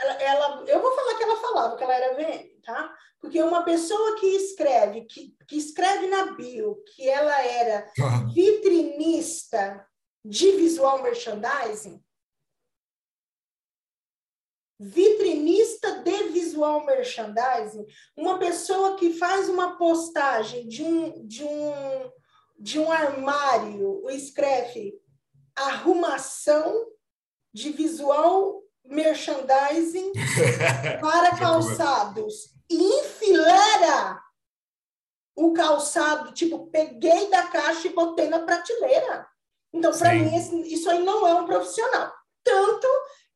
ela, 0.00 0.12
ela, 0.22 0.64
eu 0.66 0.80
vou 0.80 0.94
falar 0.94 1.14
que 1.16 1.22
ela 1.22 1.40
falava 1.40 1.76
que 1.76 1.84
ela 1.84 1.94
era 1.94 2.14
VM, 2.14 2.60
tá? 2.62 2.94
Porque 3.20 3.42
uma 3.42 3.62
pessoa 3.64 4.18
que 4.18 4.26
escreve, 4.26 5.06
que, 5.06 5.34
que 5.48 5.56
escreve 5.56 6.06
na 6.08 6.32
bio 6.32 6.82
que 6.94 7.08
ela 7.08 7.40
era 7.42 7.90
tá. 7.96 8.24
vitrinista 8.32 9.86
de 10.24 10.52
visual 10.52 11.02
merchandising, 11.02 12.02
vitrinista 14.78 16.02
de 16.02 16.24
visual 16.30 16.84
merchandising, 16.84 17.86
uma 18.16 18.38
pessoa 18.38 18.96
que 18.96 19.14
faz 19.14 19.48
uma 19.48 19.78
postagem 19.78 20.66
de 20.66 20.82
um, 20.82 21.26
de 21.26 21.44
um, 21.44 22.12
de 22.58 22.78
um 22.78 22.90
armário, 22.90 24.08
escreve 24.10 25.00
arrumação 25.54 26.90
de 27.52 27.70
visual 27.70 28.63
merchandising 28.84 30.12
para 31.00 31.36
calçados 31.36 32.50
e 32.70 32.76
enfileira 32.76 34.20
o 35.36 35.52
calçado, 35.52 36.32
tipo, 36.32 36.66
peguei 36.70 37.28
da 37.28 37.44
caixa 37.44 37.88
e 37.88 37.92
botei 37.92 38.28
na 38.28 38.40
prateleira. 38.40 39.26
Então, 39.72 39.90
para 39.98 40.14
mim, 40.14 40.36
isso 40.66 40.88
aí 40.88 41.02
não 41.02 41.26
é 41.26 41.34
um 41.34 41.46
profissional. 41.46 42.12
Tanto 42.44 42.86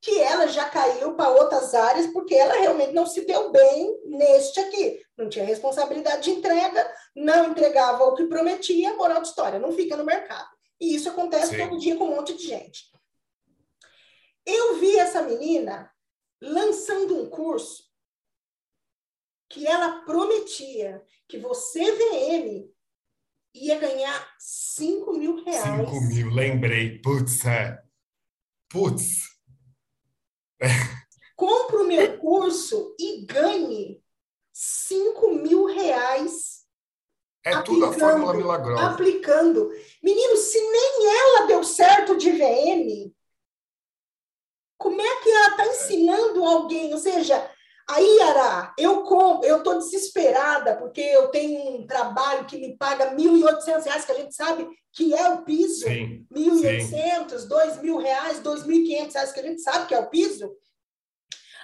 que 0.00 0.20
ela 0.20 0.46
já 0.46 0.68
caiu 0.68 1.14
para 1.14 1.30
outras 1.30 1.74
áreas, 1.74 2.06
porque 2.12 2.34
ela 2.34 2.54
realmente 2.54 2.92
não 2.92 3.04
se 3.04 3.22
deu 3.22 3.50
bem 3.50 3.98
neste 4.04 4.60
aqui. 4.60 5.00
Não 5.16 5.28
tinha 5.28 5.44
responsabilidade 5.44 6.22
de 6.22 6.30
entrega, 6.30 6.88
não 7.16 7.50
entregava 7.50 8.04
o 8.04 8.14
que 8.14 8.26
prometia, 8.26 8.94
moral 8.94 9.20
de 9.20 9.28
história, 9.28 9.58
não 9.58 9.72
fica 9.72 9.96
no 9.96 10.04
mercado. 10.04 10.48
E 10.80 10.94
isso 10.94 11.08
acontece 11.08 11.56
Sim. 11.56 11.58
todo 11.58 11.78
dia 11.78 11.96
com 11.96 12.04
um 12.04 12.14
monte 12.14 12.34
de 12.34 12.46
gente. 12.46 12.84
Eu 14.50 14.80
vi 14.80 14.96
essa 14.96 15.20
menina 15.20 15.92
lançando 16.40 17.22
um 17.22 17.28
curso 17.28 17.86
que 19.50 19.66
ela 19.66 20.00
prometia 20.06 21.04
que 21.28 21.38
você, 21.38 21.84
VM, 21.92 22.66
ia 23.54 23.78
ganhar 23.78 24.34
5 24.38 25.12
mil 25.18 25.44
reais. 25.44 25.90
5 25.90 26.00
mil, 26.08 26.30
lembrei. 26.30 26.98
Putz, 27.00 27.44
é. 27.44 27.82
Putz. 28.70 29.28
Compre 31.36 31.76
o 31.76 31.86
meu 31.86 32.18
curso 32.18 32.96
e 32.98 33.26
ganhe 33.26 34.02
5 34.52 35.34
mil 35.34 35.66
reais. 35.66 36.66
É 37.44 37.60
tudo 37.62 37.84
a 37.84 37.92
fórmula 37.92 38.32
milagrosa. 38.32 38.88
Aplicando. 38.88 39.70
Menino, 40.02 40.36
se 40.36 40.58
nem 40.58 41.06
ela 41.06 41.46
deu 41.46 41.62
certo 41.62 42.16
de 42.16 42.32
VM, 42.32 43.14
como 44.78 45.00
é 45.00 45.16
que 45.22 45.28
ela 45.28 45.48
está 45.48 45.66
ensinando 45.66 46.44
alguém? 46.44 46.94
Ou 46.94 47.00
seja, 47.00 47.50
aí, 47.88 48.20
Ara, 48.22 48.72
eu 48.78 49.04
eu 49.42 49.58
estou 49.58 49.78
desesperada 49.78 50.76
porque 50.76 51.00
eu 51.00 51.28
tenho 51.28 51.76
um 51.76 51.86
trabalho 51.86 52.46
que 52.46 52.58
me 52.58 52.76
paga 52.76 53.10
R$ 53.10 53.16
1.800, 53.16 54.06
que 54.06 54.12
a 54.12 54.14
gente 54.14 54.34
sabe 54.34 54.68
que 54.92 55.12
é 55.12 55.28
o 55.30 55.42
piso. 55.42 55.86
R$ 55.86 56.24
1.800, 56.32 56.92
R$ 56.92 57.48
2.000, 57.48 57.82
R$ 57.82 58.40
2.500, 58.40 59.32
que 59.32 59.40
a 59.40 59.42
gente 59.42 59.60
sabe 59.60 59.86
que 59.86 59.94
é 59.94 59.98
o 59.98 60.08
piso. 60.08 60.50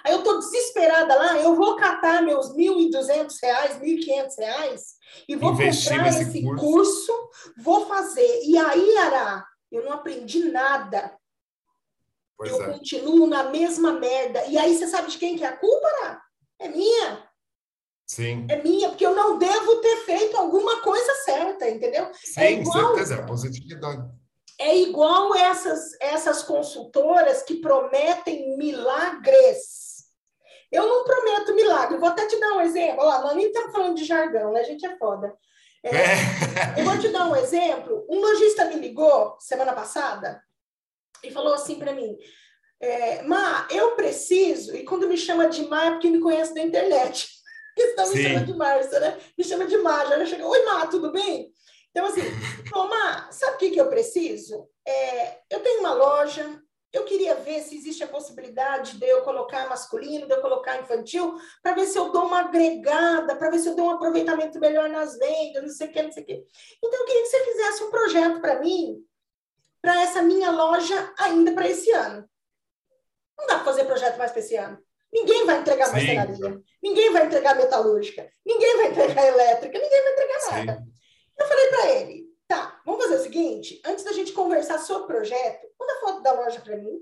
Aí 0.05 0.13
eu 0.13 0.19
estou 0.19 0.39
desesperada 0.39 1.15
lá, 1.15 1.39
eu 1.39 1.55
vou 1.55 1.77
catar 1.77 2.23
meus 2.23 2.51
R$ 2.51 2.63
1.200, 2.63 3.33
R$ 3.43 3.81
1.500 3.81 4.81
e 5.27 5.37
vou 5.37 5.53
Investir 5.53 5.93
comprar 5.93 6.09
esse 6.09 6.43
curso. 6.43 6.63
curso, 6.63 7.31
vou 7.59 7.87
fazer. 7.87 8.43
E 8.45 8.59
aí, 8.59 8.99
Ara, 8.99 9.47
eu 9.73 9.83
não 9.85 9.93
aprendi 9.93 10.51
nada. 10.51 11.17
Pois 12.37 12.51
eu 12.51 12.63
é. 12.63 12.73
continuo 12.73 13.27
na 13.27 13.45
mesma 13.45 13.93
merda. 13.93 14.45
E 14.47 14.59
aí 14.59 14.77
você 14.77 14.87
sabe 14.87 15.11
de 15.11 15.19
quem 15.19 15.37
que 15.37 15.45
é 15.45 15.49
a 15.49 15.57
culpa, 15.57 15.89
né? 16.03 16.19
É 16.61 16.69
minha. 16.69 17.29
Sim. 18.07 18.47
É 18.51 18.63
minha, 18.63 18.89
porque 18.91 19.07
eu 19.07 19.15
não 19.15 19.39
devo 19.39 19.77
ter 19.77 19.97
feito 20.05 20.37
alguma 20.37 20.83
coisa 20.83 21.15
certa, 21.25 21.69
entendeu? 21.69 22.11
Sim, 22.13 22.41
é 22.41 22.53
igual, 22.53 22.89
certeza, 22.89 23.15
é 23.15 23.27
positividade. 23.27 24.11
É 24.59 24.77
igual 24.77 25.35
essas, 25.35 25.93
essas 26.01 26.43
consultoras 26.43 27.43
que 27.43 27.57
prometem 27.57 28.57
milagres. 28.57 30.05
Eu 30.71 30.87
não 30.87 31.05
prometo 31.05 31.55
milagre. 31.55 31.99
Vou 31.99 32.09
até 32.09 32.27
te 32.27 32.39
dar 32.39 32.55
um 32.55 32.61
exemplo. 32.61 33.01
Olha 33.01 33.17
lá, 33.17 33.23
nós 33.23 33.37
nem 33.37 33.47
estamos 33.47 33.73
falando 33.73 33.97
de 33.97 34.05
jargão, 34.05 34.53
né? 34.53 34.61
A 34.61 34.65
gente 34.65 34.85
é 34.85 34.97
foda. 34.97 35.35
É, 35.83 35.89
é. 35.89 36.81
Eu 36.81 36.85
vou 36.85 36.99
te 36.99 37.09
dar 37.09 37.27
um 37.27 37.37
exemplo. 37.37 38.05
Um 38.09 38.21
lojista 38.21 38.65
me 38.67 38.75
ligou 38.75 39.37
semana 39.39 39.73
passada 39.73 40.43
e 41.25 41.33
falou 41.33 41.55
assim 41.55 41.77
para 41.77 41.93
mim: 41.93 42.17
é, 42.81 43.23
Má, 43.23 43.67
eu 43.71 43.93
preciso, 43.93 44.77
e 44.77 44.85
quando 44.85 45.09
me 45.09 45.17
chama 45.17 45.49
de 45.49 45.67
Má 45.67 45.87
é 45.87 45.91
porque 45.93 46.11
me 46.11 46.21
conhece 46.21 46.55
da 46.55 46.63
internet. 46.63 47.29
Então 47.77 48.09
me 48.09 48.23
chama 48.23 48.47
de 48.47 48.55
Márcia, 48.55 49.01
né? 49.01 49.19
Me 49.37 49.43
chama 49.43 49.67
de 49.67 49.77
Má, 49.79 50.05
já 50.05 50.25
chega, 50.25 50.47
oi 50.47 50.65
Má, 50.65 50.87
tudo 50.87 51.11
bem? 51.11 51.53
Então, 51.91 52.07
assim, 52.07 52.21
falou, 52.71 52.89
Má, 52.89 53.33
sabe 53.33 53.57
o 53.57 53.59
que, 53.59 53.71
que 53.71 53.81
eu 53.81 53.89
preciso? 53.89 54.69
É, 54.87 55.39
eu 55.51 55.59
tenho 55.59 55.81
uma 55.81 55.93
loja, 55.93 56.63
eu 56.93 57.05
queria 57.05 57.35
ver 57.35 57.61
se 57.63 57.77
existe 57.77 58.05
a 58.05 58.09
possibilidade 58.09 58.97
de 58.97 59.05
eu 59.05 59.23
colocar 59.23 59.69
masculino, 59.69 60.27
de 60.27 60.33
eu 60.33 60.41
colocar 60.41 60.81
infantil, 60.81 61.35
para 61.61 61.75
ver 61.75 61.87
se 61.87 61.99
eu 61.99 62.13
dou 62.13 62.27
uma 62.27 62.43
agregada, 62.43 63.35
para 63.35 63.51
ver 63.51 63.59
se 63.59 63.69
eu 63.69 63.75
dou 63.75 63.87
um 63.87 63.91
aproveitamento 63.91 64.61
melhor 64.61 64.89
nas 64.89 65.19
vendas, 65.19 65.63
não 65.63 65.71
sei 65.71 65.89
o 65.89 65.93
que, 65.93 66.03
não 66.03 66.13
sei 66.13 66.23
o 66.23 66.27
que. 66.27 66.45
Então, 66.85 67.01
eu 67.01 67.07
queria 67.07 67.23
que 67.23 67.29
você 67.29 67.45
fizesse 67.45 67.83
um 67.83 67.91
projeto 67.91 68.41
para 68.41 68.61
mim, 68.61 69.05
para 69.85 70.01
essa 70.01 70.23
minha 70.23 70.51
loja 70.51 71.13
ainda 71.19 71.53
para 71.53 71.69
esse 71.69 71.91
ano. 71.91 72.27
Não 73.39 73.47
dá 73.47 73.57
para 73.57 73.65
fazer 73.65 73.85
projeto 73.85 74.17
mais 74.17 74.31
para 74.31 74.41
esse 74.41 74.57
ano. 74.57 74.79
Ninguém 75.13 75.45
vai 75.45 75.61
entregar 75.61 75.93
mais 75.93 76.05
ninguém 76.83 77.13
vai 77.13 77.27
entregar 77.27 77.55
metalúrgica, 77.55 78.27
ninguém 78.47 78.77
vai 78.79 78.87
entregar 78.87 79.27
elétrica, 79.27 79.79
ninguém 79.79 80.03
vai 80.03 80.13
entregar 80.13 80.41
Sim. 80.41 80.51
nada. 80.53 80.87
Eu 81.39 81.47
falei 81.47 81.67
para 81.67 81.91
ele, 81.91 82.25
tá, 82.49 82.81
vamos 82.87 83.03
fazer 83.05 83.17
o 83.17 83.23
seguinte, 83.23 83.83
antes 83.85 84.05
da 84.05 84.13
gente 84.13 84.33
conversar 84.33 84.79
sobre 84.79 85.05
o 85.05 85.07
projeto, 85.07 85.67
manda 85.79 86.01
foto 86.01 86.23
da 86.23 86.33
loja 86.33 86.61
para 86.63 86.79
mim, 86.79 86.99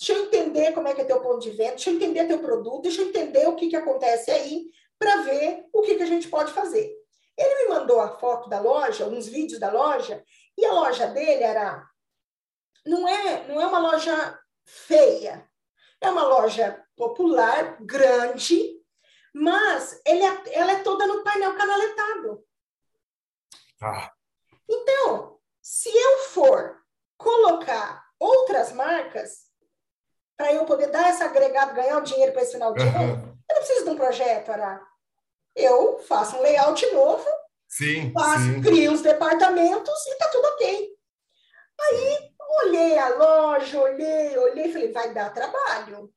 deixa 0.00 0.14
eu 0.14 0.24
entender 0.24 0.72
como 0.72 0.88
é 0.88 0.94
que 0.94 1.02
é 1.02 1.04
teu 1.04 1.20
ponto 1.20 1.38
de 1.38 1.50
venda, 1.50 1.76
deixa 1.76 1.90
eu 1.90 1.94
entender 1.94 2.26
teu 2.26 2.40
produto, 2.40 2.82
deixa 2.82 3.02
eu 3.02 3.08
entender 3.08 3.46
o 3.46 3.54
que, 3.54 3.68
que 3.68 3.76
acontece 3.76 4.32
aí, 4.32 4.66
para 4.98 5.22
ver 5.22 5.64
o 5.72 5.80
que, 5.82 5.94
que 5.94 6.02
a 6.02 6.06
gente 6.06 6.26
pode 6.26 6.52
fazer. 6.52 6.92
Ele 7.38 7.62
me 7.62 7.68
mandou 7.68 8.00
a 8.00 8.18
foto 8.18 8.48
da 8.48 8.60
loja, 8.60 9.06
uns 9.06 9.28
vídeos 9.28 9.60
da 9.60 9.70
loja, 9.70 10.24
e 10.58 10.64
a 10.66 10.72
loja 10.72 11.06
dele 11.06 11.44
era 11.44 11.88
não 12.84 13.06
é, 13.06 13.46
não 13.46 13.60
é 13.60 13.66
uma 13.66 13.78
loja 13.78 14.38
feia. 14.64 15.48
É 16.00 16.10
uma 16.10 16.24
loja 16.24 16.84
popular, 16.96 17.76
grande, 17.80 18.80
mas 19.32 20.00
ele 20.04 20.24
é, 20.24 20.58
ela 20.58 20.72
é 20.72 20.82
toda 20.82 21.06
no 21.06 21.22
painel 21.22 21.56
canaletado. 21.56 22.44
Ah. 23.80 24.12
Então, 24.68 25.38
se 25.62 25.88
eu 25.88 26.18
for 26.30 26.80
colocar 27.16 28.04
outras 28.18 28.72
marcas 28.72 29.48
para 30.36 30.52
eu 30.52 30.64
poder 30.64 30.88
dar 30.88 31.10
esse 31.10 31.22
agregado, 31.22 31.74
ganhar 31.74 31.98
o 31.98 32.04
dinheiro 32.04 32.32
para 32.32 32.42
esse 32.42 32.52
final 32.52 32.72
de 32.72 32.82
ano, 32.82 32.98
uhum. 32.98 33.38
eu 33.48 33.54
não 33.54 33.62
preciso 33.62 33.84
de 33.84 33.90
um 33.90 33.96
projeto, 33.96 34.50
Ará. 34.50 34.84
Eu 35.54 35.98
faço 36.00 36.36
um 36.36 36.40
layout 36.40 36.84
novo, 36.92 37.28
Sim, 37.78 38.12
faço, 38.12 38.42
sim. 38.42 38.60
crio 38.60 38.92
os 38.92 39.02
departamentos 39.02 40.06
e 40.08 40.14
tá 40.16 40.28
tudo 40.30 40.44
ok. 40.48 40.98
Aí 41.80 42.32
olhei 42.64 42.98
a 42.98 43.08
loja, 43.10 43.80
olhei, 43.80 44.36
olhei, 44.36 44.72
falei, 44.72 44.90
vai 44.90 45.14
dar 45.14 45.32
trabalho. 45.32 46.12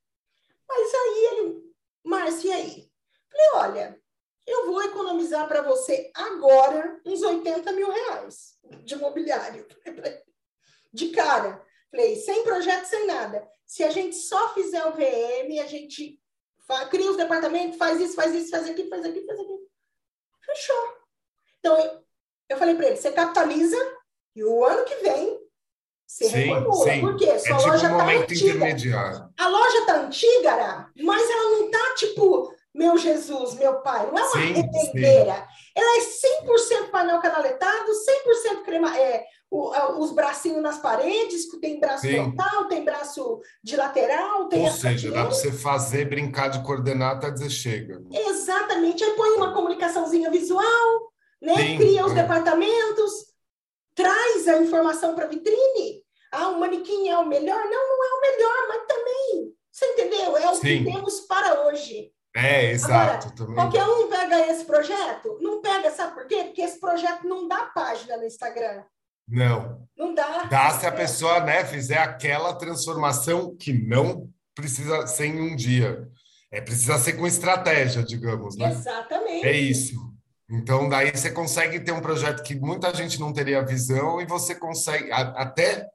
Mas 0.68 0.92
aí 0.92 1.30
ele, 1.32 1.62
Márcia, 2.04 2.48
e 2.48 2.52
aí? 2.52 2.92
Falei, 3.30 3.50
olha, 3.54 4.02
eu 4.48 4.66
vou 4.66 4.82
economizar 4.82 5.48
para 5.48 5.62
você 5.62 6.10
agora 6.16 7.00
uns 7.06 7.22
80 7.22 7.72
mil 7.74 7.92
reais 7.92 8.58
de 8.84 8.96
mobiliário. 8.96 9.68
De 10.94 11.08
cara. 11.12 11.66
Falei, 11.90 12.18
sem 12.18 12.44
projeto, 12.44 12.84
sem 12.84 13.08
nada. 13.08 13.48
Se 13.66 13.82
a 13.82 13.90
gente 13.90 14.14
só 14.14 14.54
fizer 14.54 14.84
o 14.88 14.92
VM, 14.92 15.62
a 15.64 15.68
gente 15.68 16.20
cria 16.90 17.10
os 17.10 17.16
departamentos, 17.16 17.78
faz 17.78 18.02
isso, 18.02 18.14
faz 18.14 18.34
isso, 18.34 18.50
faz 18.50 18.68
aquilo, 18.68 18.90
faz 18.90 19.06
aquilo, 19.06 19.26
faz 19.26 19.40
aquilo. 19.40 19.70
Fechou. 20.44 21.01
Então, 21.62 21.80
eu, 21.80 22.04
eu 22.50 22.58
falei 22.58 22.76
para 22.76 22.88
ele, 22.88 22.98
você 22.98 23.12
capitaliza 23.12 23.78
e 24.36 24.44
o 24.44 24.66
ano 24.66 24.84
que 24.84 24.96
vem 24.96 25.40
você 26.12 26.26
sim, 26.26 26.38
reformula. 26.38 26.92
Sim. 26.92 27.02
Por 27.02 27.16
quê? 27.16 27.40
Sua 27.40 27.56
é 27.56 27.58
tipo 27.58 27.70
loja 27.70 27.94
um 27.94 27.98
tá 27.98 28.06
antiga. 28.06 29.30
A 29.40 29.48
loja 29.48 29.86
tá 29.86 29.96
antiga, 30.02 30.92
mas 31.02 31.30
ela 31.30 31.50
não 31.52 31.72
tá, 31.72 31.96
tipo, 31.96 32.54
meu 32.74 32.98
Jesus, 32.98 33.56
meu 33.56 33.76
pai. 33.76 34.10
Não 34.12 34.18
é 34.18 34.24
uma 34.24 34.42
retendeira. 34.42 35.48
Ela 35.74 35.98
é 35.98 36.84
100% 36.84 36.90
painel 36.92 37.22
canaletado, 37.22 37.92
100% 37.92 38.64
crema, 38.66 38.98
é, 38.98 39.24
o, 39.50 40.00
os 40.00 40.12
bracinhos 40.12 40.62
nas 40.62 40.80
paredes, 40.80 41.48
tem 41.62 41.80
braço 41.80 42.02
Sim. 42.02 42.16
frontal, 42.16 42.68
tem 42.68 42.84
braço 42.84 43.40
de 43.64 43.78
lateral, 43.78 44.50
tem 44.50 44.64
Ou 44.64 44.72
seja, 44.72 45.12
dá 45.12 45.26
para 45.26 45.32
você 45.34 45.52
fazer, 45.52 46.10
brincar 46.10 46.50
de 46.50 46.62
coordenada 46.64 47.20
até 47.20 47.32
dizer 47.32 47.50
chega. 47.50 48.02
Exatamente. 48.12 49.02
Aí 49.02 49.12
põe 49.12 49.32
uma 49.32 49.54
comunicaçãozinha 49.54 50.30
visual, 50.30 51.11
né? 51.42 51.56
Sim, 51.56 51.78
cria 51.78 52.06
os 52.06 52.12
é. 52.12 52.16
departamentos, 52.16 53.12
traz 53.96 54.48
a 54.48 54.58
informação 54.58 55.16
para 55.16 55.26
a 55.26 55.28
vitrine. 55.28 56.04
Ah, 56.32 56.50
o 56.50 56.60
manequim 56.60 57.10
é 57.10 57.18
o 57.18 57.28
melhor? 57.28 57.64
Não, 57.66 57.70
não 57.70 58.04
é 58.06 58.14
o 58.14 58.22
melhor, 58.22 58.68
mas 58.70 58.88
também, 58.88 59.54
você 59.72 59.86
entendeu? 59.86 60.38
É 60.38 60.50
o 60.50 60.56
Sim. 60.56 60.86
que 60.86 60.92
temos 60.92 61.22
para 61.22 61.66
hoje. 61.66 62.12
É, 62.34 62.72
exato. 62.72 63.28
Agora, 63.28 63.56
qualquer 63.56 63.84
um 63.86 64.08
pega 64.08 64.48
esse 64.50 64.64
projeto? 64.64 65.38
Não 65.42 65.62
pega, 65.62 65.92
sabe 65.92 66.14
por 66.14 66.26
quê? 66.28 66.46
Porque 66.46 66.62
esse 66.62 66.80
projeto 66.80 67.28
não 67.28 67.48
dá 67.48 67.66
página 67.66 68.16
no 68.16 68.26
Instagram. 68.26 68.84
Não. 69.28 69.88
Não 69.98 70.14
dá. 70.14 70.44
Dá 70.44 70.70
se 70.72 70.86
a 70.86 70.92
pessoa 70.92 71.42
né, 71.42 71.66
fizer 71.66 71.98
aquela 71.98 72.54
transformação 72.54 73.56
que 73.58 73.74
não 73.74 74.30
precisa 74.56 75.06
ser 75.08 75.26
em 75.26 75.42
um 75.42 75.56
dia. 75.56 76.08
É 76.50 76.62
precisa 76.62 76.98
ser 76.98 77.14
com 77.14 77.28
estratégia, 77.28 78.04
digamos, 78.04 78.58
né? 78.58 78.72
Exatamente. 78.72 79.46
É 79.46 79.58
isso. 79.58 79.96
Então, 80.52 80.90
daí 80.90 81.12
você 81.12 81.32
consegue 81.32 81.80
ter 81.80 81.94
um 81.94 82.02
projeto 82.02 82.44
que 82.44 82.56
muita 82.56 82.94
gente 82.94 83.20
não 83.20 83.32
teria 83.32 83.66
visão 83.66 84.20
e 84.20 84.26
você 84.26 84.54
consegue 84.54 85.12
até 85.12 85.88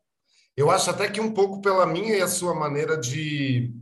eu 0.57 0.71
acho 0.71 0.89
até 0.89 1.11
que 1.11 1.21
um 1.21 1.35
pouco 1.35 1.61
pela 1.61 1.85
minha 1.85 2.17
e 2.17 2.23
a 2.23 2.29
sua 2.29 2.55
maneira 2.55 2.97
de 2.97 3.75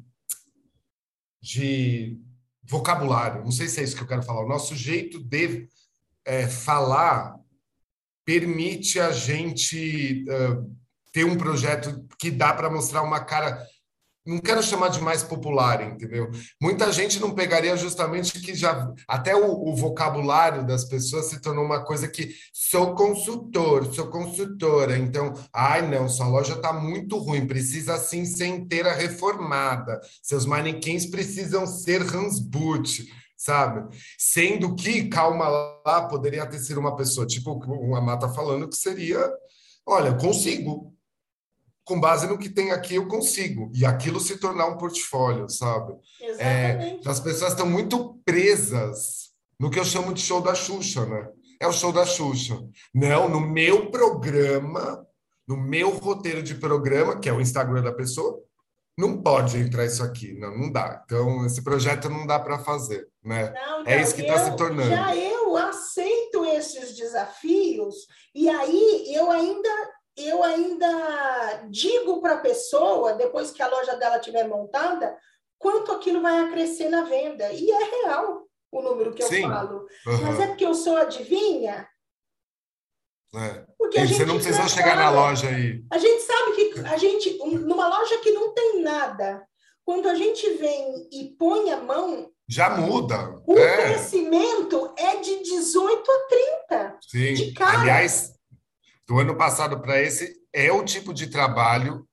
de 1.40 2.18
vocabulário. 2.64 3.44
Não 3.44 3.52
sei 3.52 3.68
se 3.68 3.78
é 3.78 3.84
isso 3.84 3.94
que 3.94 4.02
eu 4.02 4.06
quero 4.06 4.22
falar. 4.22 4.44
O 4.44 4.48
nosso 4.48 4.74
jeito 4.74 5.22
de 5.22 5.68
é, 6.24 6.48
falar 6.48 7.38
permite 8.24 8.98
a 8.98 9.12
gente 9.12 10.24
uh, 10.28 10.74
ter 11.12 11.24
um 11.24 11.37
projeto 11.37 12.08
que 12.18 12.30
dá 12.30 12.52
para 12.54 12.70
mostrar 12.70 13.02
uma 13.02 13.22
cara. 13.22 13.62
Não 14.26 14.38
quero 14.38 14.62
chamar 14.62 14.88
de 14.88 15.00
mais 15.02 15.22
popular, 15.22 15.82
entendeu? 15.82 16.30
Muita 16.60 16.90
gente 16.90 17.20
não 17.20 17.34
pegaria 17.34 17.76
justamente 17.76 18.40
que 18.40 18.54
já 18.54 18.90
até 19.06 19.37
o, 19.37 19.68
o 19.68 19.76
vocabulário 19.76 20.66
das 20.66 20.84
pessoas 20.84 21.26
se 21.26 21.42
tornou 21.42 21.64
uma 21.64 21.84
coisa 21.84 22.08
que 22.08 22.34
sou 22.52 22.94
consultor, 22.94 23.92
sou 23.94 24.06
consultora, 24.06 24.96
então, 24.96 25.34
ai 25.52 25.87
não, 25.87 26.08
sua 26.08 26.26
loja 26.26 26.54
está 26.54 26.72
muito 26.72 27.18
ruim, 27.18 27.46
precisa 27.46 27.98
sim 27.98 28.24
ser 28.24 28.46
inteira 28.46 28.94
reformada, 28.94 30.00
seus 30.22 30.46
manequins 30.46 31.04
precisam 31.04 31.66
ser 31.66 32.00
Hansboot 32.02 33.06
sabe? 33.37 33.94
Sendo 34.18 34.74
que, 34.74 35.08
calma 35.08 35.48
lá, 35.48 36.08
poderia 36.08 36.46
ter 36.46 36.58
sido 36.58 36.80
uma 36.80 36.96
pessoa, 36.96 37.26
tipo 37.26 37.60
o 37.66 37.94
Amá 37.94 38.16
tá 38.16 38.28
falando, 38.28 38.68
que 38.68 38.76
seria, 38.76 39.30
olha, 39.87 40.14
consigo. 40.14 40.93
Com 41.85 42.01
base 42.01 42.27
no 42.27 42.38
que 42.38 42.49
tem 42.49 42.70
aqui, 42.70 42.94
eu 42.94 43.07
consigo. 43.07 43.70
E 43.75 43.85
aquilo 43.85 44.18
se 44.18 44.38
tornar 44.38 44.66
um 44.66 44.79
portfólio, 44.79 45.49
sabe? 45.49 45.94
Exatamente. 46.20 47.07
É, 47.07 47.11
as 47.11 47.20
pessoas 47.20 47.53
estão 47.53 47.66
muito 47.66 48.18
presas 48.25 49.31
no 49.61 49.70
que 49.70 49.79
eu 49.79 49.85
chamo 49.85 50.12
de 50.14 50.20
show 50.20 50.40
da 50.40 50.55
Xuxa, 50.55 51.05
né? 51.07 51.29
É 51.61 51.66
o 51.66 51.73
show 51.73 51.92
da 51.92 52.07
Xuxa. 52.07 52.59
Não, 52.92 53.29
no 53.29 53.40
meu 53.40 53.90
programa, 53.90 55.07
no 55.47 55.57
meu 55.57 55.90
roteiro 55.90 56.42
de 56.42 56.55
programa, 56.55 57.18
que 57.18 57.29
é 57.29 57.33
o 57.33 57.40
Instagram 57.40 57.83
da 57.83 57.92
pessoa, 57.92 58.42
não 58.97 59.20
pode 59.20 59.59
entrar 59.59 59.85
isso 59.85 60.03
aqui, 60.03 60.33
não, 60.35 60.57
não 60.57 60.70
dá. 60.70 61.03
Então, 61.05 61.44
esse 61.44 61.62
projeto 61.62 62.09
não 62.09 62.27
dá 62.27 62.38
para 62.38 62.59
fazer, 62.59 63.09
né? 63.23 63.53
Não, 63.53 63.87
é 63.87 64.01
isso 64.01 64.14
que 64.14 64.23
está 64.23 64.44
se 64.44 64.57
tornando. 64.57 64.88
Já 64.90 65.16
eu 65.16 65.57
aceito 65.57 66.44
esses 66.44 66.97
desafios 66.97 67.94
e 68.35 68.49
aí 68.49 69.12
eu 69.14 69.31
ainda 69.31 69.68
eu 70.16 70.42
ainda 70.42 71.64
digo 71.68 72.20
para 72.20 72.35
a 72.35 72.40
pessoa, 72.40 73.14
depois 73.14 73.50
que 73.50 73.62
a 73.62 73.68
loja 73.68 73.96
dela 73.96 74.18
estiver 74.18 74.46
montada, 74.46 75.16
quanto 75.59 75.92
aquilo 75.92 76.22
vai 76.22 76.38
acrescer 76.40 76.88
na 76.88 77.03
venda. 77.03 77.53
E 77.53 77.70
é 77.70 77.85
real 77.85 78.44
o 78.70 78.83
número 78.83 79.12
que 79.12 79.22
Sim. 79.22 79.42
eu 79.42 79.48
falo. 79.48 79.87
Uhum. 80.07 80.22
Mas 80.22 80.40
é 80.40 80.46
porque 80.48 80.66
eu 80.66 80.74
sou 80.74 80.96
adivinha? 80.96 81.88
É. 83.35 83.64
Porque 83.79 83.98
a 83.98 84.05
gente 84.05 84.16
você 84.16 84.27
não 84.27 84.37
precisa 84.37 84.68
chegar 84.68 84.96
na 84.96 85.11
loja 85.11 85.48
aí. 85.48 85.85
A 85.90 85.98
gente 85.98 86.22
sabe 86.22 86.53
que 86.53 86.81
a 86.81 86.96
gente, 86.96 87.38
numa 87.38 87.88
loja 87.88 88.18
que 88.18 88.31
não 88.31 88.53
tem 88.53 88.83
nada, 88.83 89.44
quando 89.85 90.09
a 90.09 90.14
gente 90.14 90.48
vem 90.55 91.09
e 91.12 91.35
põe 91.38 91.70
a 91.70 91.81
mão. 91.81 92.31
Já 92.48 92.70
muda. 92.70 93.42
O 93.46 93.59
é. 93.59 93.77
crescimento 93.77 94.92
é 94.96 95.16
de 95.16 95.42
18 95.42 96.11
a 96.11 96.18
30. 96.68 96.98
Sim. 97.00 97.35
De 97.35 97.53
cara. 97.53 97.81
Aliás, 97.81 98.34
do 99.07 99.19
ano 99.19 99.37
passado 99.37 99.81
para 99.81 100.01
esse, 100.01 100.35
é 100.53 100.73
o 100.73 100.85
tipo 100.85 101.12
de 101.12 101.27
trabalho 101.27 102.07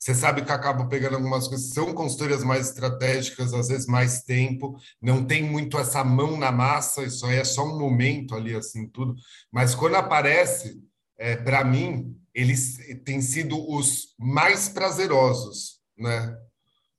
você 0.00 0.14
sabe 0.14 0.42
que 0.42 0.50
acaba 0.50 0.86
pegando 0.86 1.16
algumas 1.16 1.46
coisas, 1.46 1.74
são 1.74 1.92
consultorias 1.92 2.42
mais 2.42 2.68
estratégicas, 2.68 3.52
às 3.52 3.68
vezes 3.68 3.86
mais 3.86 4.22
tempo, 4.22 4.74
não 5.00 5.22
tem 5.22 5.42
muito 5.42 5.78
essa 5.78 6.02
mão 6.02 6.38
na 6.38 6.50
massa, 6.50 7.02
isso 7.02 7.26
aí 7.26 7.36
é 7.36 7.44
só 7.44 7.66
um 7.66 7.78
momento 7.78 8.34
ali, 8.34 8.54
assim, 8.54 8.88
tudo. 8.88 9.14
Mas 9.52 9.74
quando 9.74 9.96
aparece, 9.96 10.82
é, 11.18 11.36
para 11.36 11.62
mim, 11.62 12.16
eles 12.32 12.78
têm 13.04 13.20
sido 13.20 13.62
os 13.70 14.14
mais 14.18 14.70
prazerosos, 14.70 15.80
né? 15.98 16.34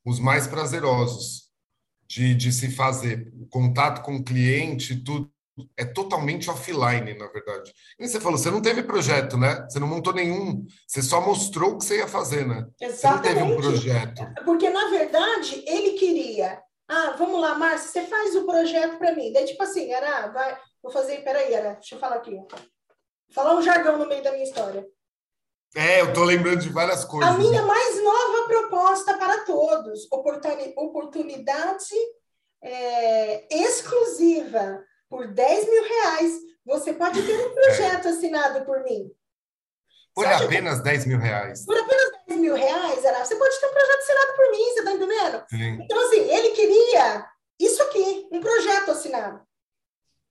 Os 0.06 0.20
mais 0.20 0.46
prazerosos 0.46 1.50
de, 2.08 2.36
de 2.36 2.52
se 2.52 2.70
fazer. 2.70 3.34
O 3.34 3.48
contato 3.48 4.04
com 4.04 4.18
o 4.18 4.24
cliente, 4.24 5.04
tudo 5.04 5.32
é 5.78 5.86
totalmente 5.86 6.50
offline, 6.50 7.14
na 7.18 7.28
verdade. 7.28 7.74
E 8.00 8.08
você 8.08 8.20
falou, 8.20 8.38
você 8.38 8.52
não 8.52 8.62
teve 8.62 8.84
projeto, 8.84 9.38
né? 9.38 9.66
Você 9.70 9.80
não 9.80 9.88
montou 9.88 10.14
nenhum, 10.14 10.66
você 10.88 11.02
só 11.02 11.22
mostrou 11.22 11.72
o 11.72 11.78
que 11.78 11.86
você 11.86 11.98
ia 11.98 12.08
fazer, 12.08 12.48
né? 12.48 12.66
Exatamente. 12.80 13.00
Você 13.00 13.08
não 13.08 13.22
teve 13.22 13.44
um 13.44 13.62
projeto. 13.62 14.34
Porque, 14.46 14.70
na 14.70 14.90
verdade, 14.90 15.64
ele 15.68 15.92
queria. 15.98 16.62
Ah, 16.88 17.16
vamos 17.18 17.40
lá, 17.40 17.56
Márcia, 17.56 17.90
você 17.90 18.10
faz 18.10 18.36
o 18.36 18.46
projeto 18.46 18.98
para 18.98 19.16
mim. 19.16 19.32
Daí, 19.32 19.46
tipo 19.46 19.64
assim, 19.64 19.92
era, 19.92 20.28
vai, 20.28 20.58
vou 20.84 20.92
fazer, 20.92 21.24
peraí, 21.24 21.54
era, 21.54 21.74
deixa 21.74 21.96
eu 21.96 22.00
falar 22.00 22.18
aqui. 22.18 22.36
Vou 22.36 22.48
falar 23.34 23.56
um 23.56 23.62
jargão 23.62 23.98
no 23.98 24.08
meio 24.08 24.24
da 24.24 24.32
minha 24.32 24.44
história. 24.44 24.86
É, 25.76 26.02
eu 26.02 26.12
tô 26.12 26.26
lembrando 26.26 26.60
de 26.60 26.70
várias 26.70 27.06
coisas. 27.06 27.34
A 27.34 27.38
minha 27.38 27.62
mais 27.62 28.04
nova 28.04 28.48
proposta 28.48 29.18
para 29.18 29.46
todos, 29.46 30.06
oportunidade 30.12 31.96
é, 32.62 33.48
exclusiva 33.56 34.84
por 35.12 35.28
10 35.28 35.70
mil 35.70 35.84
reais, 35.84 36.40
você 36.66 36.94
pode 36.94 37.22
ter 37.22 37.46
um 37.46 37.54
projeto 37.54 38.08
assinado 38.08 38.66
por 38.66 38.82
mim. 38.82 39.12
Por 40.16 40.26
você 40.26 40.46
apenas 40.46 40.78
que... 40.78 40.84
10 40.86 41.06
mil 41.06 41.20
reais. 41.20 41.66
Por 41.66 41.78
apenas 41.78 42.12
10 42.30 42.40
mil 42.40 42.56
reais, 42.56 43.04
era, 43.04 43.26
você 43.26 43.36
pode 43.36 43.60
ter 43.60 43.68
um 43.68 43.74
projeto 43.74 44.00
assinado 44.00 44.34
por 44.38 44.52
mim, 44.52 44.64
você 44.64 44.84
tá 44.84 44.92
entendendo? 44.94 45.46
Sim. 45.50 45.80
Então, 45.84 46.08
assim, 46.08 46.22
ele 46.22 46.52
queria 46.52 47.30
isso 47.60 47.84
aqui, 47.84 48.30
um 48.32 48.40
projeto 48.40 48.92
assinado. 48.92 49.46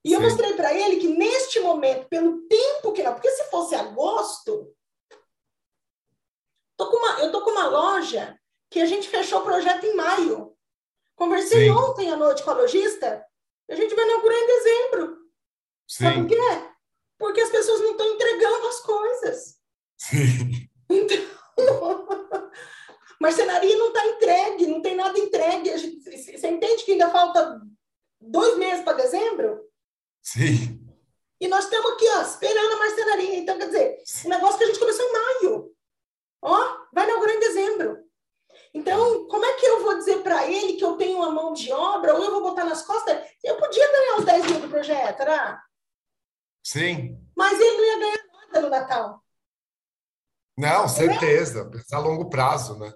E 0.03 0.09
Sim. 0.09 0.15
eu 0.15 0.21
mostrei 0.21 0.53
para 0.55 0.73
ele 0.73 0.95
que 0.95 1.07
neste 1.09 1.59
momento, 1.59 2.09
pelo 2.09 2.41
tempo 2.47 2.91
que 2.91 3.03
não, 3.03 3.13
porque 3.13 3.29
se 3.29 3.43
fosse 3.51 3.75
agosto, 3.75 4.75
tô 6.75 6.89
uma, 6.97 7.19
eu 7.19 7.31
tô 7.31 7.43
com 7.43 7.51
uma 7.51 7.67
loja 7.67 8.35
que 8.71 8.81
a 8.81 8.87
gente 8.87 9.07
fechou 9.07 9.41
o 9.41 9.43
projeto 9.43 9.85
em 9.85 9.95
maio. 9.95 10.57
Conversei 11.15 11.65
Sim. 11.65 11.69
ontem 11.69 12.11
à 12.11 12.17
noite 12.17 12.41
com 12.41 12.49
a 12.49 12.55
lojista, 12.55 13.23
a 13.71 13.75
gente 13.75 13.95
vai 13.95 14.05
inaugurar 14.05 14.37
em 14.37 14.47
dezembro. 14.47 15.17
Sim. 15.87 16.03
Sabe 16.03 16.21
por 16.21 16.27
quê? 16.27 16.71
Porque 17.17 17.41
as 17.41 17.49
pessoas 17.49 17.79
não 17.79 17.91
estão 17.91 18.07
entregando 18.07 18.67
as 18.67 18.79
coisas. 18.81 19.55
Sim. 19.97 20.69
Então, 20.89 22.07
marcenaria 23.21 23.77
não 23.77 23.87
está 23.87 24.05
entregue, 24.07 24.67
não 24.67 24.81
tem 24.81 24.95
nada 24.95 25.17
entregue. 25.17 25.77
Gente, 25.77 26.37
você 26.37 26.47
entende 26.49 26.83
que 26.83 26.91
ainda 26.91 27.09
falta 27.09 27.61
dois 28.19 28.57
meses 28.57 28.83
para 28.83 28.97
dezembro? 28.97 29.61
Sim. 30.21 30.79
E 31.39 31.47
nós 31.47 31.63
estamos 31.63 31.93
aqui, 31.93 32.07
ó, 32.09 32.21
esperando 32.23 32.73
a 32.73 32.77
marcenaria. 32.77 33.37
Então, 33.37 33.57
quer 33.57 33.67
dizer, 33.67 34.03
o 34.25 34.29
negócio 34.29 34.57
que 34.57 34.63
a 34.65 34.67
gente 34.67 34.79
começou 34.79 35.05
em 35.05 35.13
maio. 35.13 35.75
Ó, 36.41 36.85
vai 36.93 37.05
inaugurar 37.05 37.35
em 37.35 37.39
dezembro. 37.39 38.03
Então, 38.73 39.27
como 39.27 39.45
é 39.45 39.53
que 39.53 39.65
eu 39.65 39.83
vou 39.83 39.97
dizer 39.97 40.23
para 40.23 40.49
ele 40.49 40.73
que 40.73 40.83
eu 40.83 40.95
tenho 40.95 41.17
uma 41.17 41.31
mão 41.31 41.53
de 41.53 41.71
obra 41.71 42.13
ou 42.13 42.23
eu 42.23 42.31
vou 42.31 42.41
botar 42.41 42.63
nas 42.63 42.81
costas? 42.81 43.19
Eu 43.43 43.57
podia 43.57 43.91
ganhar 43.91 44.17
os 44.17 44.25
10 44.25 44.45
mil 44.45 44.59
do 44.61 44.69
projeto, 44.69 45.21
era? 45.21 45.61
Sim. 46.63 47.19
Mas 47.35 47.59
ele 47.59 47.77
não 47.77 47.85
ia 47.85 47.99
ganhar 47.99 48.23
nada 48.33 48.61
no 48.61 48.69
Natal. 48.69 49.23
Não, 50.57 50.87
certeza. 50.87 51.69
Pensar 51.69 51.97
a 51.97 52.01
longo 52.01 52.29
prazo, 52.29 52.77
né? 52.77 52.93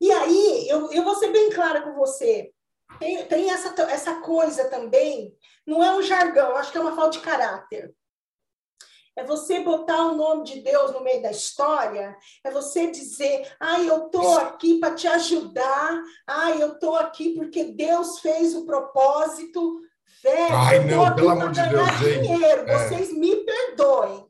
E 0.00 0.10
aí, 0.10 0.66
eu, 0.68 0.90
eu 0.92 1.04
vou 1.04 1.14
ser 1.14 1.30
bem 1.30 1.50
clara 1.50 1.82
com 1.82 1.94
você. 1.94 2.50
Tem, 2.98 3.26
tem 3.26 3.50
essa, 3.50 3.74
essa 3.82 4.20
coisa 4.20 4.68
também, 4.68 5.36
não 5.66 5.84
é 5.84 5.94
um 5.94 6.02
jargão, 6.02 6.56
acho 6.56 6.72
que 6.72 6.78
é 6.78 6.80
uma 6.80 6.96
falta 6.96 7.18
de 7.18 7.20
caráter. 7.20 7.94
É 9.16 9.24
você 9.24 9.60
botar 9.60 10.06
o 10.06 10.16
nome 10.16 10.44
de 10.44 10.60
Deus 10.60 10.92
no 10.92 11.02
meio 11.02 11.20
da 11.20 11.30
história, 11.30 12.16
é 12.44 12.50
você 12.50 12.90
dizer, 12.90 13.52
ai, 13.58 13.88
eu 13.88 14.08
tô 14.08 14.38
aqui 14.38 14.78
para 14.78 14.94
te 14.94 15.06
ajudar, 15.08 16.00
ai, 16.26 16.62
eu 16.62 16.78
tô 16.78 16.94
aqui 16.94 17.34
porque 17.34 17.64
Deus 17.64 18.20
fez 18.20 18.54
o 18.54 18.64
propósito. 18.64 19.80
Velho, 20.22 20.54
ai, 20.54 20.84
não, 20.84 21.14
pelo 21.14 21.30
amor 21.30 21.50
de 21.50 21.62
Deus, 21.68 21.98
dinheiro, 21.98 22.68
é. 22.68 22.78
vocês 22.78 23.12
me 23.12 23.36
perdoem. 23.36 24.26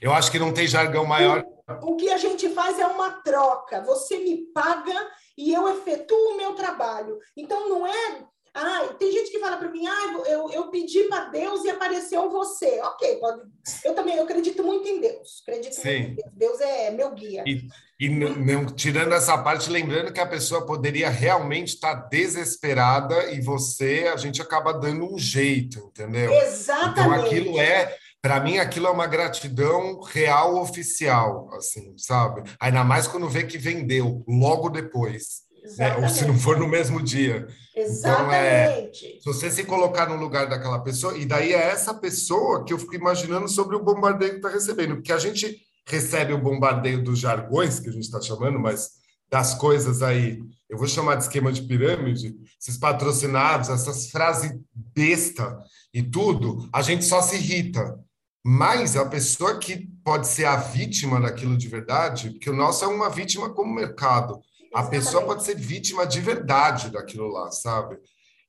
Eu 0.00 0.12
acho 0.12 0.30
que 0.30 0.38
não 0.38 0.52
tem 0.52 0.66
jargão 0.66 1.04
maior. 1.04 1.44
O 1.82 1.96
que 1.96 2.10
a 2.10 2.18
gente 2.18 2.48
faz 2.50 2.78
é 2.78 2.86
uma 2.86 3.10
troca. 3.22 3.82
Você 3.82 4.18
me 4.18 4.46
paga 4.52 4.94
e 5.36 5.52
eu 5.52 5.68
efetuo 5.68 6.34
o 6.34 6.36
meu 6.36 6.54
trabalho. 6.54 7.18
Então, 7.36 7.68
não 7.68 7.86
é 7.86 8.26
ah, 8.58 8.94
tem 8.98 9.12
gente 9.12 9.30
que 9.30 9.38
fala 9.38 9.58
para 9.58 9.70
mim, 9.70 9.86
ah, 9.86 10.22
eu, 10.26 10.50
eu 10.50 10.70
pedi 10.70 11.04
para 11.04 11.26
Deus 11.26 11.62
e 11.64 11.70
apareceu 11.70 12.30
você. 12.30 12.80
Ok, 12.80 13.16
pode. 13.16 13.42
Eu 13.84 13.94
também 13.94 14.16
eu 14.16 14.24
acredito 14.24 14.64
muito 14.64 14.88
em 14.88 14.98
Deus. 14.98 15.42
Acredito 15.46 15.74
Sim. 15.74 15.98
muito 15.98 16.12
em 16.12 16.14
Deus. 16.14 16.32
Deus 16.32 16.60
é 16.60 16.90
meu 16.90 17.12
guia. 17.12 17.44
E, 17.46 17.68
e 18.00 18.08
não, 18.08 18.64
tirando 18.64 19.12
essa 19.12 19.36
parte, 19.36 19.70
lembrando 19.70 20.10
que 20.10 20.20
a 20.20 20.26
pessoa 20.26 20.64
poderia 20.64 21.10
realmente 21.10 21.74
estar 21.74 21.94
desesperada 22.08 23.30
e 23.30 23.42
você, 23.42 24.10
a 24.12 24.16
gente 24.16 24.40
acaba 24.40 24.72
dando 24.72 25.04
um 25.04 25.18
jeito, 25.18 25.90
entendeu? 25.90 26.32
Exatamente. 26.32 27.00
Então 27.00 27.12
aquilo 27.12 27.60
é 27.60 27.94
para 28.22 28.40
mim 28.40 28.58
aquilo 28.58 28.88
é 28.88 28.90
uma 28.90 29.06
gratidão 29.06 30.00
real 30.00 30.56
oficial, 30.56 31.48
assim, 31.52 31.94
sabe? 31.96 32.42
Ainda 32.58 32.82
mais 32.82 33.06
quando 33.06 33.28
vê 33.28 33.44
que 33.44 33.58
vendeu 33.58 34.24
logo 34.26 34.68
depois. 34.68 35.45
Né? 35.78 35.96
Ou 35.96 36.08
se 36.08 36.24
não 36.24 36.38
for 36.38 36.58
no 36.58 36.68
mesmo 36.68 37.02
dia. 37.02 37.46
Exatamente. 37.74 38.00
Então, 38.08 38.32
é, 38.32 38.90
se 38.92 39.24
você 39.24 39.50
se 39.50 39.64
colocar 39.64 40.08
no 40.08 40.16
lugar 40.16 40.48
daquela 40.48 40.78
pessoa, 40.80 41.16
e 41.16 41.24
daí 41.24 41.52
é 41.52 41.70
essa 41.70 41.92
pessoa 41.94 42.64
que 42.64 42.72
eu 42.72 42.78
fico 42.78 42.94
imaginando 42.94 43.48
sobre 43.48 43.76
o 43.76 43.82
bombardeio 43.82 44.32
que 44.32 44.36
está 44.38 44.48
recebendo, 44.48 44.96
porque 44.96 45.12
a 45.12 45.18
gente 45.18 45.60
recebe 45.86 46.32
o 46.32 46.38
bombardeio 46.38 47.02
dos 47.02 47.18
jargões, 47.18 47.78
que 47.78 47.88
a 47.88 47.92
gente 47.92 48.04
está 48.04 48.20
chamando, 48.20 48.58
mas 48.58 48.90
das 49.30 49.54
coisas 49.54 50.02
aí, 50.02 50.38
eu 50.68 50.78
vou 50.78 50.86
chamar 50.86 51.16
de 51.16 51.24
esquema 51.24 51.52
de 51.52 51.62
pirâmide, 51.62 52.34
esses 52.60 52.76
patrocinados, 52.76 53.68
essas 53.68 54.10
frases 54.10 54.52
besta 54.74 55.58
e 55.92 56.02
tudo, 56.02 56.68
a 56.72 56.82
gente 56.82 57.04
só 57.04 57.20
se 57.22 57.36
irrita. 57.36 57.98
Mas 58.44 58.96
a 58.96 59.04
pessoa 59.04 59.58
que 59.58 59.88
pode 60.04 60.28
ser 60.28 60.44
a 60.44 60.56
vítima 60.56 61.20
daquilo 61.20 61.56
de 61.56 61.66
verdade, 61.66 62.30
porque 62.30 62.48
o 62.48 62.56
nosso 62.56 62.84
é 62.84 62.88
uma 62.88 63.10
vítima 63.10 63.52
como 63.52 63.74
mercado. 63.74 64.40
A 64.74 64.84
pessoa 64.84 65.24
pode 65.24 65.44
ser 65.44 65.56
vítima 65.56 66.06
de 66.06 66.20
verdade 66.20 66.90
daquilo 66.90 67.28
lá, 67.28 67.50
sabe? 67.50 67.98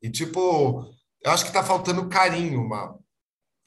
E, 0.02 0.10
tipo, 0.10 0.86
eu 1.24 1.32
acho 1.32 1.46
que 1.46 1.54
tá 1.54 1.64
faltando 1.64 2.08
carinho, 2.10 2.62
uma 2.62 2.98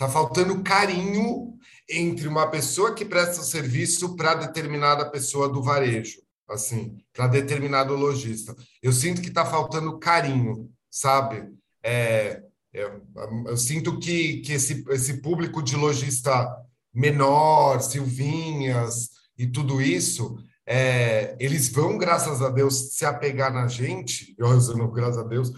Tá 0.00 0.08
faltando 0.08 0.62
carinho 0.62 1.58
entre 1.86 2.26
uma 2.26 2.50
pessoa 2.50 2.94
que 2.94 3.04
presta 3.04 3.42
serviço 3.42 4.16
para 4.16 4.32
determinada 4.32 5.10
pessoa 5.10 5.46
do 5.46 5.62
varejo, 5.62 6.22
assim, 6.48 6.96
para 7.12 7.26
determinado 7.26 7.94
lojista. 7.94 8.56
Eu 8.82 8.94
sinto 8.94 9.20
que 9.20 9.28
está 9.28 9.44
faltando 9.44 9.98
carinho, 9.98 10.70
sabe? 10.90 11.52
É, 11.84 12.42
é, 12.72 12.98
eu 13.46 13.58
sinto 13.58 13.98
que, 13.98 14.38
que 14.40 14.54
esse, 14.54 14.82
esse 14.88 15.20
público 15.20 15.62
de 15.62 15.76
lojista 15.76 16.48
menor, 16.94 17.82
Silvinhas 17.82 19.10
e 19.36 19.46
tudo 19.46 19.82
isso, 19.82 20.34
é, 20.72 21.34
eles 21.40 21.68
vão, 21.68 21.98
graças 21.98 22.40
a 22.40 22.48
Deus, 22.48 22.94
se 22.94 23.04
apegar 23.04 23.52
na 23.52 23.66
gente, 23.66 24.36
eu 24.38 24.46
usando 24.46 24.86
graças 24.88 25.18
a 25.18 25.24
Deus, 25.24 25.52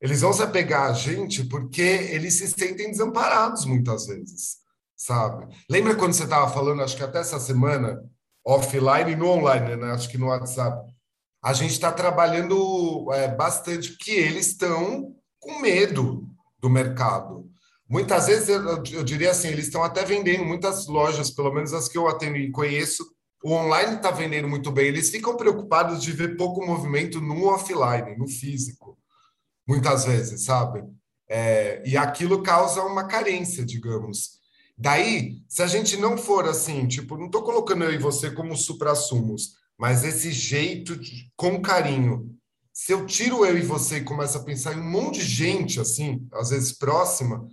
eles 0.00 0.22
vão 0.22 0.32
se 0.32 0.42
apegar 0.42 0.90
a 0.90 0.92
gente 0.92 1.44
porque 1.44 1.80
eles 1.80 2.34
se 2.34 2.48
sentem 2.48 2.90
desamparados 2.90 3.64
muitas 3.64 4.06
vezes, 4.08 4.56
sabe? 4.96 5.54
Lembra 5.70 5.94
quando 5.94 6.14
você 6.14 6.24
estava 6.24 6.52
falando, 6.52 6.82
acho 6.82 6.96
que 6.96 7.04
até 7.04 7.20
essa 7.20 7.38
semana, 7.38 8.02
offline 8.44 9.12
e 9.12 9.16
no 9.16 9.28
online, 9.28 9.76
né? 9.76 9.92
Acho 9.92 10.08
que 10.08 10.18
no 10.18 10.26
WhatsApp. 10.26 10.92
A 11.40 11.52
gente 11.52 11.70
está 11.70 11.92
trabalhando 11.92 13.06
é, 13.12 13.28
bastante 13.28 13.92
porque 13.92 14.10
eles 14.10 14.48
estão 14.48 15.14
com 15.38 15.60
medo 15.60 16.28
do 16.58 16.68
mercado. 16.68 17.48
Muitas 17.88 18.26
vezes, 18.26 18.48
eu, 18.48 18.82
eu 18.92 19.04
diria 19.04 19.30
assim, 19.30 19.46
eles 19.46 19.66
estão 19.66 19.84
até 19.84 20.04
vendendo 20.04 20.44
muitas 20.44 20.88
lojas, 20.88 21.30
pelo 21.30 21.54
menos 21.54 21.72
as 21.72 21.88
que 21.88 21.96
eu 21.96 22.08
atendo 22.08 22.36
e 22.36 22.50
conheço, 22.50 23.14
o 23.42 23.52
online 23.52 23.96
está 23.96 24.10
vendendo 24.10 24.48
muito 24.48 24.70
bem, 24.70 24.86
eles 24.86 25.10
ficam 25.10 25.36
preocupados 25.36 26.02
de 26.02 26.12
ver 26.12 26.36
pouco 26.36 26.64
movimento 26.64 27.20
no 27.20 27.46
offline, 27.46 28.16
no 28.16 28.26
físico, 28.26 28.98
muitas 29.66 30.04
vezes, 30.04 30.44
sabe? 30.44 30.82
É, 31.28 31.82
e 31.86 31.96
aquilo 31.96 32.42
causa 32.42 32.82
uma 32.82 33.04
carência, 33.04 33.64
digamos. 33.64 34.36
Daí, 34.78 35.42
se 35.48 35.62
a 35.62 35.66
gente 35.66 35.96
não 35.96 36.16
for 36.16 36.46
assim, 36.46 36.86
tipo, 36.86 37.16
não 37.16 37.26
estou 37.26 37.42
colocando 37.42 37.84
eu 37.84 37.92
e 37.92 37.98
você 37.98 38.30
como 38.30 38.56
supra-sumos, 38.56 39.54
mas 39.78 40.04
esse 40.04 40.30
jeito 40.30 40.96
de, 40.96 41.30
com 41.36 41.60
carinho. 41.60 42.34
Se 42.72 42.92
eu 42.92 43.06
tiro 43.06 43.44
eu 43.44 43.56
e 43.56 43.62
você 43.62 43.98
e 43.98 44.04
começo 44.04 44.36
a 44.36 44.44
pensar 44.44 44.74
em 44.74 44.80
um 44.80 44.90
monte 44.90 45.20
de 45.20 45.24
gente, 45.24 45.80
assim, 45.80 46.26
às 46.32 46.50
vezes 46.50 46.72
próxima, 46.72 47.48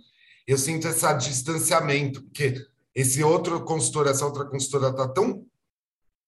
eu 0.46 0.58
sinto 0.58 0.86
esse 0.86 1.12
distanciamento, 1.14 2.22
porque 2.24 2.54
esse 2.94 3.22
outro 3.22 3.64
consultor, 3.64 4.06
essa 4.06 4.26
outra 4.26 4.44
consultora 4.44 4.90
está 4.90 5.08
tão 5.08 5.46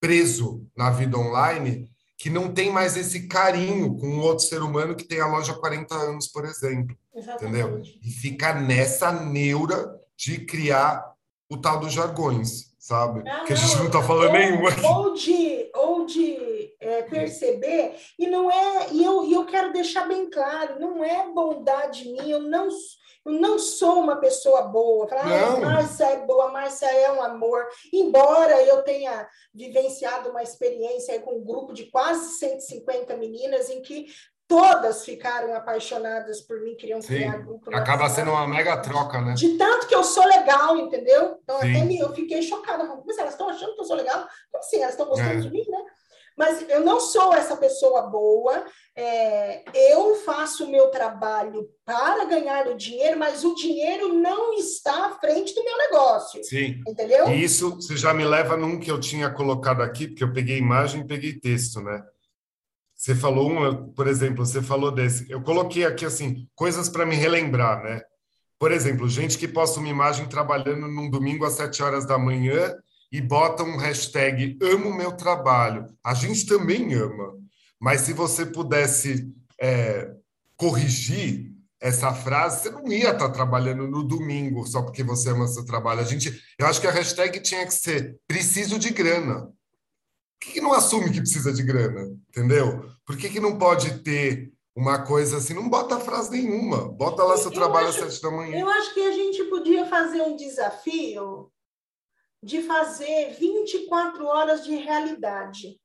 preso 0.00 0.66
na 0.76 0.90
vida 0.90 1.18
online 1.18 1.90
que 2.18 2.30
não 2.30 2.52
tem 2.52 2.70
mais 2.70 2.96
esse 2.96 3.28
carinho 3.28 3.96
com 3.96 4.18
outro 4.20 4.44
ser 4.44 4.62
humano 4.62 4.96
que 4.96 5.04
tem 5.04 5.20
a 5.20 5.26
loja 5.26 5.52
há 5.52 5.58
40 5.58 5.94
anos, 5.94 6.28
por 6.28 6.44
exemplo. 6.44 6.96
Exatamente. 7.14 7.44
Entendeu? 7.44 7.82
E 8.02 8.10
fica 8.10 8.54
nessa 8.54 9.12
neura 9.12 10.00
de 10.16 10.44
criar 10.46 11.14
o 11.48 11.58
tal 11.58 11.78
dos 11.78 11.92
jargões, 11.92 12.74
sabe? 12.78 13.22
Ah, 13.28 13.44
que 13.44 13.52
a 13.52 13.56
gente 13.56 13.76
não 13.76 13.86
está 13.86 14.02
falando 14.02 14.28
ou, 14.28 14.32
nenhum 14.32 14.66
aqui. 14.66 14.84
Ou 14.84 15.14
de, 15.14 15.70
ou 15.74 16.06
de 16.06 16.74
é, 16.80 17.02
perceber, 17.02 17.96
e 18.18 18.26
não 18.26 18.50
é, 18.50 18.92
e 18.92 19.04
eu, 19.04 19.24
e 19.24 19.32
eu 19.34 19.44
quero 19.44 19.72
deixar 19.72 20.08
bem 20.08 20.30
claro, 20.30 20.80
não 20.80 21.04
é 21.04 21.30
bondade 21.32 22.04
minha, 22.04 22.34
eu 22.34 22.40
não 22.40 22.68
não 23.26 23.58
sou 23.58 24.00
uma 24.00 24.16
pessoa 24.16 24.62
boa. 24.62 25.08
Falar, 25.08 25.24
ah, 25.24 25.60
Márcia 25.60 26.04
é 26.06 26.24
boa, 26.24 26.50
Márcia 26.50 26.86
é 26.86 27.10
um 27.12 27.22
amor. 27.22 27.66
Embora 27.92 28.62
eu 28.62 28.82
tenha 28.82 29.28
vivenciado 29.52 30.30
uma 30.30 30.42
experiência 30.42 31.20
com 31.20 31.38
um 31.38 31.44
grupo 31.44 31.72
de 31.72 31.90
quase 31.90 32.38
150 32.38 33.16
meninas 33.16 33.68
em 33.68 33.82
que 33.82 34.06
todas 34.48 35.04
ficaram 35.04 35.54
apaixonadas 35.54 36.40
por 36.40 36.60
mim, 36.60 36.76
queriam 36.76 37.00
Sim. 37.00 37.08
criar 37.08 37.38
grupo. 37.38 37.74
Acaba 37.74 38.08
sendo 38.08 38.30
uma 38.30 38.46
mega 38.46 38.76
troca, 38.80 39.20
né? 39.20 39.34
De 39.34 39.56
tanto 39.58 39.88
que 39.88 39.94
eu 39.94 40.04
sou 40.04 40.24
legal, 40.24 40.76
entendeu? 40.76 41.38
Então, 41.42 41.60
Sim. 41.60 41.70
até 41.70 41.84
me, 41.84 41.98
eu 41.98 42.12
fiquei 42.14 42.42
chocada. 42.42 42.86
Como 42.86 43.10
assim? 43.10 43.20
Elas 43.20 43.32
estão 43.32 43.48
achando 43.48 43.74
que 43.74 43.80
eu 43.80 43.84
sou 43.84 43.96
legal? 43.96 44.26
Como 44.50 44.62
assim? 44.62 44.76
Elas 44.76 44.90
estão 44.90 45.06
gostando 45.06 45.32
é. 45.32 45.40
de 45.40 45.50
mim, 45.50 45.64
né? 45.68 45.78
Mas 46.36 46.68
eu 46.68 46.84
não 46.84 47.00
sou 47.00 47.32
essa 47.32 47.56
pessoa 47.56 48.02
boa. 48.02 48.64
É, 48.94 49.64
eu 49.74 50.16
faço 50.16 50.66
o 50.66 50.70
meu 50.70 50.88
trabalho 50.88 51.68
para 51.84 52.24
ganhar 52.26 52.66
o 52.66 52.76
dinheiro, 52.76 53.18
mas 53.18 53.42
o 53.44 53.54
dinheiro 53.54 54.12
não 54.12 54.52
está 54.52 55.06
à 55.06 55.10
frente 55.18 55.54
do 55.54 55.64
meu 55.64 55.78
negócio. 55.78 56.44
Sim. 56.44 56.82
Entendeu? 56.86 57.28
E 57.30 57.42
isso 57.42 57.76
você 57.76 57.96
já 57.96 58.12
me 58.12 58.24
leva 58.24 58.56
num 58.56 58.78
que 58.78 58.90
eu 58.90 59.00
tinha 59.00 59.30
colocado 59.30 59.82
aqui, 59.82 60.08
porque 60.08 60.24
eu 60.24 60.32
peguei 60.32 60.58
imagem 60.58 61.00
e 61.00 61.06
peguei 61.06 61.32
texto, 61.38 61.80
né? 61.80 62.04
Você 62.94 63.14
falou 63.14 63.50
um, 63.50 63.92
por 63.92 64.06
exemplo, 64.06 64.44
você 64.44 64.62
falou 64.62 64.90
desse. 64.90 65.30
Eu 65.30 65.42
coloquei 65.42 65.84
aqui 65.84 66.04
assim, 66.04 66.48
coisas 66.54 66.88
para 66.88 67.06
me 67.06 67.14
relembrar, 67.14 67.82
né? 67.82 68.02
Por 68.58 68.72
exemplo, 68.72 69.08
gente 69.08 69.36
que 69.36 69.46
posta 69.46 69.78
uma 69.80 69.88
imagem 69.88 70.26
trabalhando 70.26 70.88
num 70.88 71.10
domingo 71.10 71.44
às 71.44 71.54
sete 71.54 71.82
horas 71.82 72.06
da 72.06 72.18
manhã 72.18 72.74
e 73.10 73.20
bota 73.20 73.62
um 73.62 73.76
hashtag 73.76 74.58
amo 74.62 74.94
meu 74.94 75.12
trabalho. 75.12 75.86
A 76.04 76.14
gente 76.14 76.46
também 76.46 76.94
ama. 76.94 77.34
Mas 77.80 78.02
se 78.02 78.12
você 78.12 78.44
pudesse 78.46 79.32
é, 79.60 80.10
corrigir 80.56 81.52
essa 81.80 82.12
frase, 82.12 82.62
você 82.62 82.70
não 82.70 82.90
ia 82.90 83.10
estar 83.10 83.30
trabalhando 83.30 83.86
no 83.86 84.02
domingo 84.02 84.66
só 84.66 84.82
porque 84.82 85.02
você 85.02 85.30
ama 85.30 85.46
seu 85.46 85.64
trabalho. 85.64 86.00
A 86.00 86.04
gente, 86.04 86.42
eu 86.58 86.66
acho 86.66 86.80
que 86.80 86.86
a 86.86 86.92
hashtag 86.92 87.38
tinha 87.40 87.64
que 87.66 87.74
ser 87.74 88.18
preciso 88.26 88.78
de 88.78 88.90
grana. 88.90 89.42
Por 89.42 90.40
que, 90.40 90.52
que 90.54 90.60
não 90.60 90.72
assume 90.72 91.10
que 91.10 91.20
precisa 91.20 91.52
de 91.52 91.62
grana? 91.62 92.02
Entendeu? 92.28 92.90
Por 93.04 93.16
que, 93.16 93.28
que 93.28 93.40
não 93.40 93.58
pode 93.58 94.02
ter 94.02 94.52
uma 94.74 95.02
coisa 95.02 95.38
assim? 95.38 95.54
Não 95.54 95.68
bota 95.68 96.00
frase 96.00 96.30
nenhuma. 96.30 96.88
Bota 96.92 97.22
lá 97.22 97.36
seu 97.36 97.50
eu 97.50 97.54
trabalho 97.54 97.88
acho, 97.88 98.04
às 98.04 98.14
sete 98.14 98.22
da 98.22 98.30
manhã. 98.30 98.58
Eu 98.58 98.68
acho 98.68 98.94
que 98.94 99.00
a 99.00 99.12
gente 99.12 99.44
podia 99.44 99.86
fazer 99.86 100.22
um 100.22 100.36
desafio 100.36 101.50
de 102.42 102.62
fazer 102.62 103.34
24 103.34 104.26
horas 104.26 104.64
de 104.64 104.76
realidade. 104.76 105.80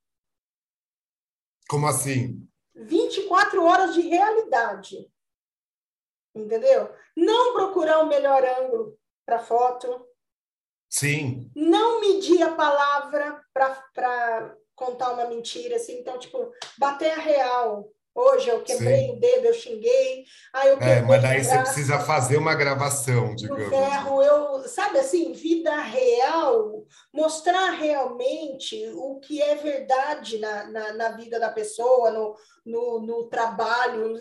Como 1.68 1.88
assim? 1.88 2.48
24 2.76 3.64
horas 3.64 3.94
de 3.94 4.02
realidade. 4.02 5.12
Entendeu? 6.36 6.94
Não 7.16 7.54
procurar 7.54 8.00
o 8.00 8.08
melhor 8.08 8.44
ângulo 8.44 8.98
para 9.26 9.40
foto. 9.40 10.08
Sim. 10.90 11.50
Não 11.56 12.02
medir 12.02 12.42
a 12.42 12.56
palavra 12.56 13.44
para 13.54 14.58
contar 14.76 15.12
uma 15.14 15.26
mentira, 15.26 15.76
assim. 15.76 16.00
Então, 16.00 16.20
tipo, 16.20 16.52
bater 16.78 17.12
a 17.12 17.22
real. 17.22 17.92
Hoje 18.14 18.50
eu 18.50 18.62
quebrei 18.62 19.06
Sim. 19.06 19.12
o 19.12 19.20
dedo, 19.20 19.46
eu 19.46 19.54
xinguei. 19.54 20.26
Aí 20.54 20.70
eu 20.70 20.78
é, 20.80 21.02
mas 21.02 21.22
daí 21.22 21.44
você 21.44 21.58
precisa 21.58 21.98
fazer 21.98 22.36
uma 22.36 22.54
gravação, 22.54 23.34
digamos. 23.34 23.64
No 23.64 23.70
ferro, 23.70 24.22
eu, 24.22 24.68
sabe 24.68 25.00
assim, 25.00 25.32
vida 25.32 25.74
real, 25.80 26.86
mostrar 27.14 27.70
realmente 27.70 28.86
o 28.96 29.18
que 29.22 29.42
é 29.42 29.56
verdade 29.56 30.40
na, 30.40 30.66
na, 30.66 30.94
na 30.94 31.10
vida 31.10 31.40
da 31.40 31.50
pessoa, 31.50 32.12
no, 32.12 32.36
no, 32.66 33.00
no, 33.00 33.30
trabalho. 33.30 34.18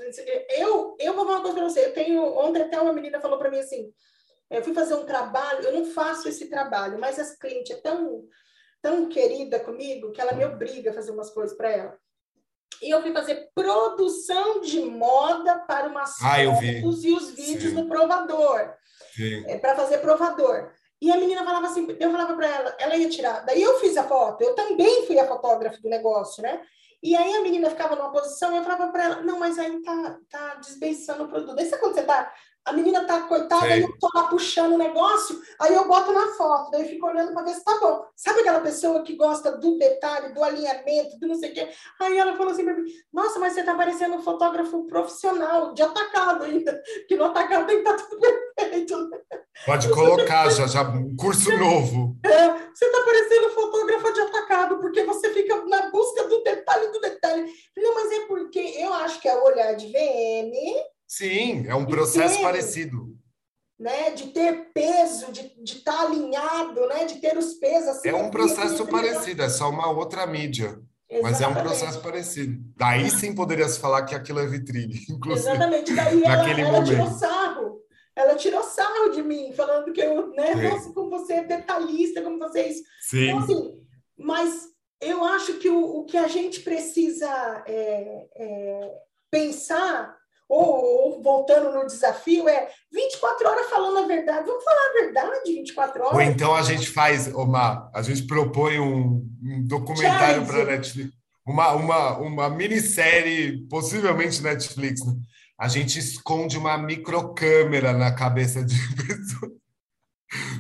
Eu, 0.51 0.97
eu 1.01 1.13
vou 1.13 1.25
falar 1.27 1.39
uma 1.39 1.43
coisa 1.43 1.57
para 1.57 1.69
você. 1.69 1.87
Eu 1.87 1.93
tenho, 1.93 2.23
ontem 2.39 2.63
até 2.63 2.81
uma 2.81 2.93
menina 2.93 3.21
falou 3.21 3.39
para 3.39 3.51
mim 3.51 3.59
assim: 3.59 3.93
eu 4.49 4.63
fui 4.63 4.73
fazer 4.73 4.95
um 4.95 5.05
trabalho, 5.05 5.65
eu 5.65 5.73
não 5.73 5.85
faço 5.85 6.29
esse 6.29 6.49
trabalho, 6.49 6.97
mas 6.97 7.19
essa 7.19 7.37
cliente 7.37 7.73
é 7.73 7.77
tão, 7.77 8.23
tão 8.81 9.09
querida 9.09 9.59
comigo 9.59 10.13
que 10.13 10.21
ela 10.21 10.33
me 10.33 10.45
obriga 10.45 10.93
a 10.93 10.95
fazer 10.95 11.11
umas 11.11 11.31
coisas 11.31 11.57
para 11.57 11.73
ela 11.73 11.99
eu 12.89 13.03
fui 13.03 13.13
fazer 13.13 13.51
produção 13.55 14.61
de 14.61 14.81
moda 14.81 15.59
para 15.67 15.89
umas 15.89 16.17
ah, 16.23 16.37
fotos 16.45 17.05
e 17.05 17.13
os 17.13 17.31
vídeos 17.31 17.73
Sim. 17.73 17.75
no 17.75 17.87
provador. 17.87 18.73
É, 19.47 19.59
para 19.59 19.75
fazer 19.75 19.99
provador. 19.99 20.71
E 21.03 21.11
a 21.11 21.17
menina 21.17 21.45
falava 21.45 21.67
assim, 21.67 21.87
eu 21.99 22.11
falava 22.11 22.35
para 22.35 22.47
ela, 22.47 22.77
ela 22.79 22.97
ia 22.97 23.09
tirar. 23.09 23.45
Daí 23.45 23.61
eu 23.61 23.79
fiz 23.81 23.97
a 23.97 24.05
foto, 24.05 24.43
eu 24.43 24.55
também 24.55 25.07
fui 25.07 25.19
a 25.19 25.27
fotógrafa 25.27 25.79
do 25.81 25.89
negócio, 25.89 26.43
né? 26.43 26.61
E 27.03 27.17
aí 27.17 27.35
a 27.35 27.41
menina 27.41 27.71
ficava 27.71 27.97
numa 27.97 28.13
posição 28.13 28.53
e 28.53 28.59
eu 28.59 28.63
falava 28.63 28.93
para 28.93 29.05
ela, 29.05 29.23
não, 29.23 29.39
mas 29.39 29.59
aí 29.59 29.83
tá, 29.83 30.19
tá 30.31 30.55
desbeiçando 30.57 31.25
o 31.25 31.29
produto. 31.29 31.55
Daí 31.55 31.67
sabe 31.67 31.81
quando 31.81 31.95
você 31.95 32.03
tá 32.03 32.31
a 32.65 32.73
menina 32.73 33.05
tá 33.05 33.23
coitada, 33.23 33.67
Sei. 33.67 33.83
eu 33.83 33.99
tô 33.99 34.11
lá 34.15 34.25
puxando 34.25 34.75
o 34.75 34.79
negócio, 34.79 35.41
aí 35.59 35.75
eu 35.75 35.89
boto 35.89 36.13
na 36.13 36.29
foto, 36.35 36.71
daí 36.71 36.83
eu 36.83 36.89
fico 36.89 37.07
olhando 37.07 37.33
para 37.33 37.43
ver 37.43 37.55
se 37.55 37.65
tá 37.65 37.79
bom. 37.81 38.05
Sabe 38.15 38.41
aquela 38.41 38.61
pessoa 38.61 39.03
que 39.03 39.17
gosta 39.17 39.57
do 39.57 39.79
detalhe, 39.79 40.35
do 40.35 40.45
alinhamento, 40.45 41.19
do 41.19 41.29
não 41.29 41.35
sei 41.35 41.51
o 41.51 41.55
quê? 41.55 41.69
Aí 42.01 42.19
ela 42.19 42.37
falou 42.37 42.53
assim 42.53 42.65
para 42.65 42.75
mim: 42.75 42.85
Nossa, 43.13 43.39
mas 43.39 43.55
você 43.55 43.63
tá 43.63 43.75
parecendo 43.75 44.17
um 44.17 44.23
fotógrafo 44.23 44.87
profissional, 44.87 45.73
de 45.73 45.83
atacado 45.83 46.45
ainda, 46.45 46.81
que 47.09 47.17
no 47.17 47.25
atacado 47.25 47.67
tem 47.67 47.83
que 47.83 47.89
estar 47.89 47.97
tá 47.97 48.09
tudo 48.09 48.21
perfeito. 48.21 49.11
Pode 49.67 49.91
colocar 49.91 50.51
já, 50.51 50.67
já 50.67 50.83
um 50.83 51.15
curso 51.17 51.51
novo. 51.57 52.17
É, 52.25 52.49
você 52.75 52.91
tá 52.91 53.03
parecendo 53.05 53.51
fotógrafo 53.51 54.13
de 54.13 54.21
atacado, 54.21 54.79
porque 54.79 55.05
você 55.05 55.31
fica 55.31 55.65
na 55.65 55.91
busca 55.91 56.25
do 56.29 56.43
detalhe 56.43 56.89
do 56.93 57.01
detalhe. 57.01 57.53
Não, 57.77 57.95
mas 57.95 58.13
é 58.13 58.21
porque 58.27 58.59
eu 58.79 58.93
acho 58.95 59.21
que 59.21 59.29
é 59.29 59.37
o 59.37 59.45
olhar 59.45 59.75
de 59.75 59.87
VM 59.87 61.00
Sim, 61.11 61.67
é 61.67 61.75
um 61.75 61.85
processo 61.85 62.37
ter, 62.37 62.43
parecido. 62.43 63.19
Né, 63.77 64.13
de 64.13 64.29
ter 64.29 64.71
peso, 64.73 65.33
de 65.33 65.53
estar 65.65 65.93
tá 65.93 66.03
alinhado, 66.03 66.87
né, 66.87 67.05
de 67.05 67.17
ter 67.17 67.37
os 67.37 67.55
pesos 67.55 67.89
assim. 67.89 68.11
É 68.11 68.15
um 68.15 68.31
processo 68.31 68.87
parecido, 68.87 69.43
é 69.43 69.49
só 69.49 69.69
uma 69.71 69.91
outra 69.91 70.25
mídia. 70.25 70.81
Exatamente. 71.09 71.23
Mas 71.23 71.41
é 71.41 71.49
um 71.49 71.55
processo 71.55 72.01
parecido. 72.01 72.63
Daí 72.77 73.11
sim 73.11 73.35
poderia 73.35 73.69
se 73.69 73.81
falar 73.81 74.05
que 74.05 74.15
aquilo 74.15 74.39
é 74.39 74.47
vitrine, 74.47 75.05
inclusive. 75.11 75.51
Exatamente. 75.51 75.93
Daí 75.93 76.23
ela, 76.23 76.37
naquele 76.37 76.61
ela 76.61 76.71
momento. 76.71 76.91
tirou 76.91 77.11
sarro. 77.11 77.81
Ela 78.15 78.37
tirou 78.37 78.63
sarro 78.63 79.09
de 79.09 79.23
mim, 79.25 79.53
falando 79.53 79.93
que 79.93 80.01
eu, 80.01 80.29
né, 80.29 80.55
sim. 80.55 80.63
nossa, 80.63 80.93
como 80.93 81.11
você 81.11 81.33
é 81.33 81.45
detalhista, 81.45 82.23
como 82.23 82.39
vocês. 82.39 82.79
É 82.79 82.83
sim. 83.01 83.31
Então, 83.31 83.39
assim, 83.41 83.81
mas 84.17 84.69
eu 85.01 85.25
acho 85.25 85.55
que 85.55 85.69
o, 85.69 85.99
o 85.99 86.05
que 86.05 86.17
a 86.17 86.29
gente 86.29 86.61
precisa 86.61 87.65
é, 87.67 88.29
é, 88.37 88.95
pensar 89.29 90.20
ou, 90.51 91.15
ou, 91.15 91.23
voltando 91.23 91.73
no 91.73 91.87
desafio, 91.87 92.49
é 92.49 92.69
24 92.93 93.49
horas 93.49 93.71
falando 93.71 93.99
a 93.99 94.07
verdade. 94.09 94.45
Vamos 94.45 94.65
falar 94.65 94.81
a 94.81 94.93
verdade 95.05 95.53
24 95.53 96.03
horas? 96.03 96.15
Ou 96.15 96.21
então 96.21 96.53
a 96.53 96.63
gente 96.63 96.91
faz, 96.91 97.33
Omar, 97.33 97.89
a 97.95 98.03
gente 98.03 98.27
propõe 98.27 98.81
um, 98.81 99.25
um 99.41 99.65
documentário 99.65 100.45
para 100.45 100.65
Netflix, 100.65 101.13
uma, 101.47 101.73
uma, 101.75 102.19
uma 102.19 102.51
minissérie, 102.51 103.65
possivelmente 103.69 104.43
Netflix. 104.43 105.07
Né? 105.07 105.15
A 105.57 105.69
gente 105.69 106.01
esconde 106.01 106.59
uma 106.59 106.77
microcâmera 106.77 107.93
na 107.93 108.13
cabeça 108.13 108.65
de 108.65 108.75
pessoa 109.07 109.53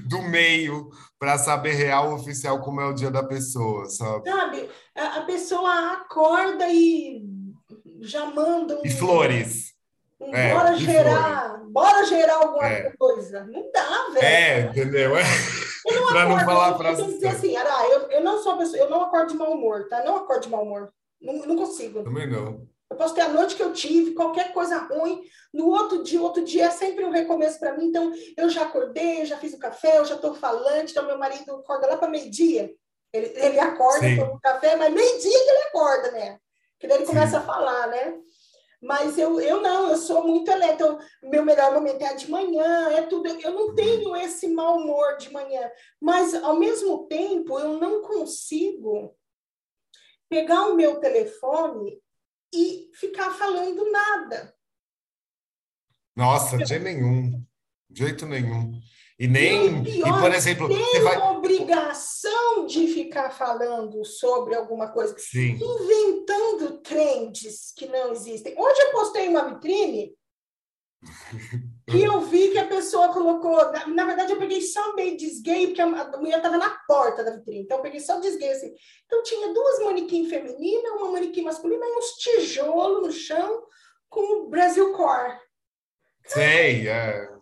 do 0.07 0.22
meio 0.22 0.88
para 1.18 1.36
saber 1.36 1.72
real 1.72 2.14
oficial 2.14 2.61
como 2.61 2.80
é 2.80 2.86
o 2.86 2.95
dia 2.95 3.11
da 3.11 3.24
pessoa, 3.24 3.86
sabe? 3.86 4.30
Sabe, 4.30 4.68
a 4.95 5.20
pessoa 5.22 5.95
acorda 5.95 6.68
e 6.68 7.24
já 8.01 8.26
manda 8.26 8.80
um... 8.80 8.86
E 8.86 8.91
flores. 8.91 9.80
É, 10.33 10.55
bora 10.55 10.77
gerar, 10.77 11.64
bora 11.64 12.05
gerar 12.05 12.35
alguma 12.35 12.68
é. 12.68 12.93
coisa. 12.99 13.45
Não 13.45 13.71
dá, 13.73 14.09
velho. 14.12 14.27
É, 14.27 14.61
entendeu? 14.61 15.16
É. 15.16 15.23
Para 16.09 16.29
não 16.29 16.39
falar 16.45 16.75
para 16.75 16.93
dizer 16.93 17.29
assim, 17.29 17.57
Ara, 17.57 17.89
eu, 17.89 18.11
eu 18.11 18.23
não 18.23 18.43
sou 18.43 18.59
pessoa, 18.59 18.79
eu 18.79 18.91
não 18.91 19.03
acordo 19.03 19.33
de 19.33 19.39
mau 19.39 19.53
humor, 19.53 19.89
tá? 19.89 20.05
Não 20.05 20.16
acordo 20.16 20.43
de 20.43 20.51
mau 20.51 20.62
humor. 20.62 20.93
Não, 21.21 21.35
não 21.35 21.57
consigo. 21.57 22.03
Também 22.03 22.29
não. 22.29 22.68
Eu 22.91 22.97
posso 22.97 23.14
ter 23.14 23.21
a 23.21 23.29
noite 23.29 23.55
que 23.55 23.62
eu 23.62 23.73
tive, 23.73 24.14
qualquer 24.14 24.53
coisa 24.53 24.79
ruim, 24.79 25.23
no 25.55 25.68
outro 25.68 26.03
dia, 26.03 26.21
outro 26.21 26.45
dia 26.45 26.64
é 26.66 26.71
sempre 26.71 27.05
um 27.05 27.11
recomeço 27.11 27.59
para 27.59 27.77
mim. 27.77 27.87
Então, 27.87 28.12
eu 28.37 28.51
já 28.51 28.62
acordei, 28.62 29.23
eu 29.23 29.27
já 29.27 29.39
fiz 29.39 29.55
o 29.55 29.59
café, 29.59 29.99
eu 29.99 30.05
já 30.05 30.16
estou 30.16 30.35
falante. 30.35 30.91
Então, 30.91 31.07
meu 31.07 31.16
marido 31.16 31.55
acorda 31.55 31.87
lá 31.87 31.97
para 31.97 32.09
meio-dia. 32.11 32.71
Ele, 33.12 33.33
ele 33.37 33.59
acorda, 33.61 34.07
toma 34.16 34.35
o 34.35 34.41
café, 34.41 34.77
mas 34.77 34.93
meio-dia 34.93 35.45
que 35.45 35.51
ele 35.51 35.62
acorda, 35.68 36.11
né? 36.11 36.39
Que 36.79 36.89
daí 36.89 36.99
ele 36.99 37.07
Sim. 37.07 37.12
começa 37.12 37.39
a 37.39 37.43
falar, 37.43 37.87
né? 37.89 38.14
Mas 38.83 39.18
eu, 39.18 39.39
eu 39.41 39.61
não, 39.61 39.91
eu 39.91 39.97
sou 39.97 40.26
muito 40.26 40.51
elétrica. 40.51 40.99
Meu 41.22 41.45
melhor 41.45 41.74
momento 41.74 42.03
é 42.03 42.14
de 42.14 42.31
manhã, 42.31 42.91
é 42.91 43.03
tudo. 43.03 43.28
Eu 43.28 43.53
não 43.53 43.74
tenho 43.74 44.16
esse 44.16 44.49
mau 44.49 44.78
humor 44.78 45.18
de 45.18 45.31
manhã. 45.31 45.70
Mas, 46.01 46.35
ao 46.35 46.59
mesmo 46.59 47.07
tempo, 47.07 47.59
eu 47.59 47.78
não 47.78 48.01
consigo 48.01 49.14
pegar 50.31 50.68
o 50.68 50.76
meu 50.76 50.99
telefone 50.99 52.01
e 52.55 52.91
ficar 52.95 53.31
falando 53.33 53.91
nada. 53.91 54.55
Nossa, 56.16 56.57
de 56.57 56.64
jeito 56.64 56.85
nenhum. 56.85 57.45
De 57.89 58.03
jeito 58.05 58.26
nenhum. 58.26 58.81
E 59.21 59.29
nem. 59.29 59.83
E, 59.83 59.85
pior, 59.85 60.09
e 60.09 60.21
por 60.23 60.33
exemplo. 60.33 60.66
Tem 60.66 61.03
vai... 61.03 61.18
obrigação 61.18 62.64
de 62.64 62.87
ficar 62.87 63.29
falando 63.29 64.03
sobre 64.03 64.55
alguma 64.55 64.89
coisa. 64.89 65.14
Sim. 65.18 65.59
Inventando 65.61 66.79
trends 66.79 67.71
que 67.77 67.87
não 67.87 68.12
existem. 68.12 68.55
Hoje 68.59 68.81
eu 68.81 68.93
postei 68.93 69.29
uma 69.29 69.47
vitrine 69.47 70.14
que 71.87 72.01
eu 72.03 72.23
vi 72.23 72.49
que 72.49 72.59
a 72.59 72.66
pessoa 72.66 73.12
colocou. 73.12 73.59
Na, 73.89 74.07
verdade, 74.07 74.33
eu 74.33 74.39
peguei 74.39 74.62
só 74.62 74.95
meio 74.95 75.18
desgay, 75.18 75.66
porque 75.66 75.83
a, 75.83 76.16
mulher 76.16 76.39
estava 76.39 76.57
na 76.57 76.71
porta 76.89 77.23
da 77.23 77.33
vitrine. 77.33 77.61
Então, 77.61 77.77
eu 77.77 77.83
peguei 77.83 78.01
só 78.01 78.18
desgay 78.21 78.53
assim. 78.53 78.73
Então, 79.05 79.23
tinha 79.23 79.53
duas 79.53 79.81
manequins 79.81 80.31
femininas, 80.31 80.93
uma 80.93 81.12
manequim 81.12 81.43
masculina 81.43 81.85
e 81.85 81.99
uns 81.99 82.12
tijolos 82.12 83.07
no 83.07 83.12
chão 83.12 83.66
com 84.09 84.45
o 84.45 84.49
Brasil 84.49 84.95
Core. 84.95 85.39
Sei, 86.27 86.89
é. 86.89 87.39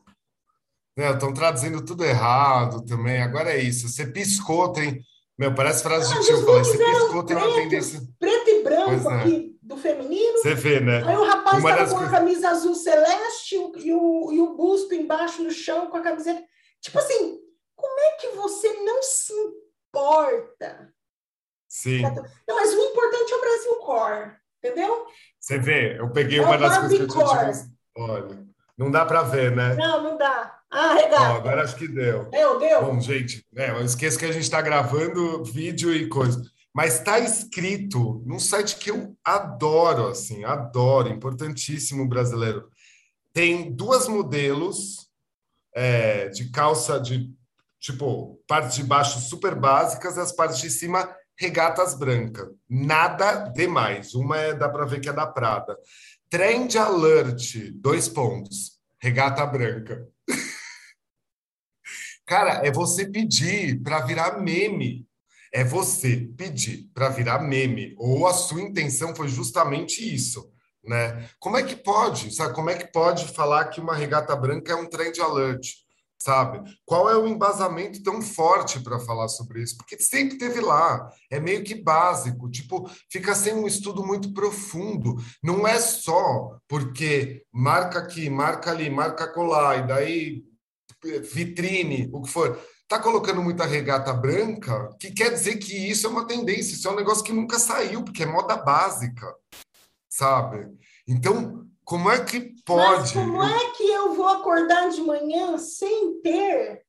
Estão 0.98 1.32
traduzindo 1.32 1.84
tudo 1.84 2.04
errado 2.04 2.84
também. 2.84 3.22
Agora 3.22 3.52
é 3.52 3.58
isso. 3.58 3.88
Você 3.88 4.06
piscou, 4.06 4.72
tem. 4.72 5.00
Meu, 5.38 5.54
parece 5.54 5.82
frase 5.82 6.12
de 6.12 6.26
tio. 6.26 6.44
Falei, 6.44 6.64
você 6.64 6.78
piscou, 6.78 7.22
tem 7.22 7.36
uma 7.36 7.54
tendência. 7.54 8.00
Preto 8.18 8.50
e 8.50 8.62
branco 8.64 9.10
é. 9.10 9.14
aqui 9.14 9.58
do 9.62 9.76
feminino. 9.76 10.38
Você 10.38 10.54
vê, 10.54 10.80
né? 10.80 11.04
Aí 11.06 11.16
o 11.16 11.24
rapaz 11.24 11.58
estava 11.58 11.90
com 11.90 11.98
a 11.98 12.10
camisa 12.10 12.48
azul 12.48 12.74
celeste 12.74 13.54
e 13.54 13.92
o, 13.92 14.32
e 14.32 14.40
o 14.40 14.56
busto 14.56 14.94
embaixo 14.94 15.42
no 15.42 15.50
chão 15.50 15.88
com 15.88 15.96
a 15.96 16.02
camiseta. 16.02 16.42
Tipo 16.80 16.98
assim, 16.98 17.38
como 17.76 18.00
é 18.00 18.10
que 18.12 18.28
você 18.28 18.72
não 18.82 19.00
se 19.02 19.32
importa? 19.88 20.92
Sim. 21.68 22.02
Não, 22.02 22.56
mas 22.56 22.72
o 22.72 22.80
importante 22.80 23.32
é 23.32 23.36
o 23.36 23.40
Brasil 23.40 23.76
Core, 23.76 24.32
entendeu? 24.58 25.06
Você 25.38 25.58
vê, 25.58 26.00
eu 26.00 26.10
peguei 26.10 26.38
é 26.38 26.42
uma 26.42 26.58
das 26.58 26.78
coisas 26.78 26.98
que 26.98 27.04
eu 27.04 27.08
tinha. 27.08 27.52
Olha, 27.96 28.48
não 28.78 28.90
dá 28.90 29.04
para 29.04 29.22
ver, 29.22 29.54
né? 29.54 29.74
Não, 29.74 30.02
não 30.02 30.16
dá. 30.16 30.54
Ah, 30.70 30.94
legal. 30.94 31.36
agora 31.36 31.62
acho 31.62 31.76
que 31.76 31.88
deu. 31.88 32.30
Deu, 32.30 32.58
deu. 32.58 32.84
Bom, 32.84 33.00
gente, 33.00 33.44
é, 33.56 33.70
eu 33.70 33.82
esqueço 33.82 34.18
que 34.18 34.24
a 34.24 34.32
gente 34.32 34.44
está 34.44 34.62
gravando 34.62 35.42
vídeo 35.44 35.94
e 35.94 36.08
coisa. 36.08 36.40
Mas 36.72 36.98
está 36.98 37.18
escrito 37.18 38.22
num 38.24 38.38
site 38.38 38.76
que 38.76 38.90
eu 38.90 39.16
adoro, 39.24 40.08
assim, 40.08 40.44
adoro, 40.44 41.08
importantíssimo 41.08 42.06
brasileiro. 42.06 42.68
Tem 43.32 43.72
duas 43.72 44.06
modelos 44.06 45.08
é, 45.74 46.28
de 46.28 46.50
calça 46.50 47.00
de 47.00 47.32
tipo 47.80 48.40
parte 48.46 48.76
de 48.76 48.84
baixo 48.84 49.20
super 49.20 49.54
básicas 49.54 50.16
e 50.16 50.20
as 50.20 50.32
partes 50.32 50.60
de 50.60 50.70
cima 50.70 51.08
regatas 51.38 51.94
brancas. 51.94 52.48
Nada 52.68 53.48
demais. 53.48 54.14
Uma 54.14 54.36
é, 54.38 54.54
dá 54.54 54.68
para 54.68 54.84
ver 54.84 55.00
que 55.00 55.08
é 55.08 55.12
da 55.12 55.26
Prada. 55.26 55.76
Trend 56.30 56.76
Alert, 56.76 57.70
dois 57.74 58.08
pontos. 58.08 58.78
Regata 59.00 59.46
branca. 59.46 60.06
Cara, 62.26 62.66
é 62.66 62.70
você 62.70 63.08
pedir 63.08 63.80
para 63.82 64.00
virar 64.00 64.38
meme. 64.38 65.08
É 65.50 65.64
você 65.64 66.28
pedir 66.36 66.90
para 66.92 67.08
virar 67.08 67.38
meme. 67.38 67.94
Ou 67.96 68.26
a 68.26 68.34
sua 68.34 68.60
intenção 68.60 69.14
foi 69.14 69.28
justamente 69.28 70.14
isso. 70.14 70.52
Né? 70.84 71.30
Como 71.38 71.56
é 71.56 71.62
que 71.62 71.74
pode? 71.74 72.34
Sabe? 72.34 72.54
Como 72.54 72.68
é 72.68 72.74
que 72.74 72.92
pode 72.92 73.26
falar 73.28 73.66
que 73.68 73.80
uma 73.80 73.94
regata 73.94 74.36
branca 74.36 74.72
é 74.72 74.76
um 74.76 74.88
trend 74.88 75.18
alert? 75.20 75.66
Sabe? 76.20 76.60
Qual 76.84 77.08
é 77.08 77.16
o 77.16 77.26
embasamento 77.26 78.02
tão 78.02 78.20
forte 78.20 78.80
para 78.80 78.98
falar 78.98 79.28
sobre 79.28 79.62
isso? 79.62 79.76
Porque 79.76 79.98
sempre 79.98 80.36
teve 80.36 80.60
lá, 80.60 81.10
é 81.30 81.38
meio 81.38 81.62
que 81.62 81.74
básico, 81.74 82.50
tipo, 82.50 82.90
fica 83.10 83.34
sem 83.34 83.54
um 83.54 83.66
estudo 83.66 84.04
muito 84.04 84.32
profundo. 84.32 85.16
Não 85.42 85.66
é 85.66 85.78
só 85.78 86.58
porque 86.68 87.44
marca 87.52 88.00
aqui, 88.00 88.28
marca 88.28 88.70
ali, 88.70 88.90
marca 88.90 89.32
colar, 89.32 89.78
e 89.78 89.86
daí 89.86 90.44
vitrine, 91.32 92.10
o 92.12 92.22
que 92.22 92.30
for. 92.30 92.58
Tá 92.88 92.98
colocando 92.98 93.42
muita 93.42 93.66
regata 93.66 94.14
branca, 94.14 94.96
que 94.98 95.10
quer 95.10 95.30
dizer 95.30 95.58
que 95.58 95.74
isso 95.90 96.06
é 96.06 96.10
uma 96.10 96.26
tendência, 96.26 96.72
isso 96.72 96.88
é 96.88 96.90
um 96.90 96.96
negócio 96.96 97.22
que 97.22 97.34
nunca 97.34 97.58
saiu, 97.58 98.02
porque 98.02 98.22
é 98.22 98.26
moda 98.26 98.56
básica, 98.56 99.30
sabe? 100.08 100.66
Então, 101.06 101.66
como 101.88 102.10
é 102.10 102.22
que 102.22 102.54
pode? 102.64 103.00
Mas 103.00 103.12
como 103.12 103.42
é 103.42 103.70
que 103.72 103.86
eu 103.86 104.12
vou 104.12 104.28
acordar 104.28 104.90
de 104.90 105.00
manhã 105.00 105.56
sem 105.56 106.20
ter 106.20 106.86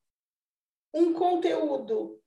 um 0.93 1.13
conteúdo? 1.13 2.21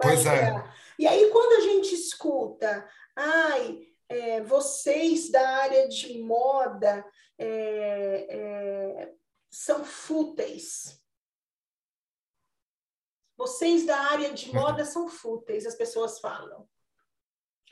Pois 0.00 0.24
é. 0.24 0.50
E 0.98 1.06
aí, 1.06 1.28
quando 1.30 1.58
a 1.58 1.60
gente 1.60 1.94
escuta, 1.94 2.90
ai, 3.14 3.86
é, 4.08 4.40
vocês 4.40 5.30
da 5.30 5.46
área 5.58 5.86
de 5.86 6.22
moda 6.22 7.04
é, 7.36 8.26
é, 8.30 9.14
são 9.50 9.84
fúteis. 9.84 11.04
Vocês 13.36 13.84
da 13.84 13.98
área 14.10 14.32
de 14.32 14.54
moda 14.54 14.86
são 14.86 15.06
fúteis, 15.06 15.66
as 15.66 15.74
pessoas 15.74 16.18
falam. 16.18 16.66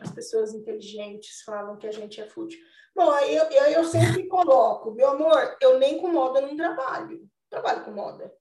As 0.02 0.10
pessoas 0.10 0.52
inteligentes 0.52 1.42
falam 1.42 1.76
que 1.76 1.86
a 1.86 1.92
gente 1.92 2.20
é 2.20 2.28
fútil. 2.28 2.60
Bom, 2.94 3.14
eu, 3.20 3.44
eu, 3.44 3.64
eu 3.66 3.84
sempre 3.84 4.26
coloco, 4.26 4.90
meu 4.90 5.08
amor, 5.10 5.56
eu 5.60 5.78
nem 5.78 5.98
com 6.00 6.08
moda 6.08 6.40
não 6.40 6.56
trabalho. 6.56 7.28
Trabalho 7.48 7.84
com 7.84 7.92
moda. 7.92 8.34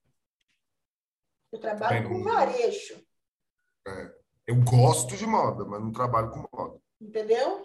Eu 1.52 1.60
trabalho 1.60 2.10
com 2.10 2.24
varejo. 2.24 3.06
É. 3.88 4.12
Eu 4.48 4.56
gosto 4.56 5.16
de 5.16 5.26
moda, 5.26 5.64
mas 5.66 5.82
não 5.82 5.92
trabalho 5.92 6.32
com 6.32 6.48
moda. 6.52 6.82
Entendeu? 7.00 7.64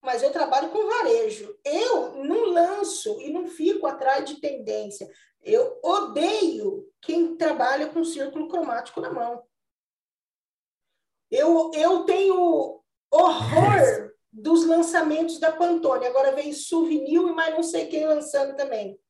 Mas 0.00 0.22
eu 0.22 0.32
trabalho 0.32 0.70
com 0.70 0.88
varejo. 0.88 1.56
Eu 1.64 2.24
não 2.24 2.46
lanço 2.46 3.20
e 3.20 3.30
não 3.30 3.46
fico 3.46 3.86
atrás 3.86 4.24
de 4.24 4.40
tendência. 4.40 5.08
Eu 5.42 5.78
odeio 5.82 6.88
quem 7.00 7.36
trabalha 7.36 7.88
com 7.88 8.04
círculo 8.04 8.48
cromático 8.48 9.00
na 9.00 9.12
mão. 9.12 9.44
Eu, 11.32 11.70
eu 11.74 12.04
tenho 12.04 12.82
horror 13.10 14.12
dos 14.30 14.66
lançamentos 14.66 15.40
da 15.40 15.50
Pantone. 15.50 16.06
Agora 16.06 16.34
vem 16.34 16.52
Souvenir 16.52 17.20
e 17.20 17.32
mais 17.32 17.54
não 17.54 17.62
sei 17.62 17.86
quem 17.86 18.06
lançando 18.06 18.54
também. 18.54 19.00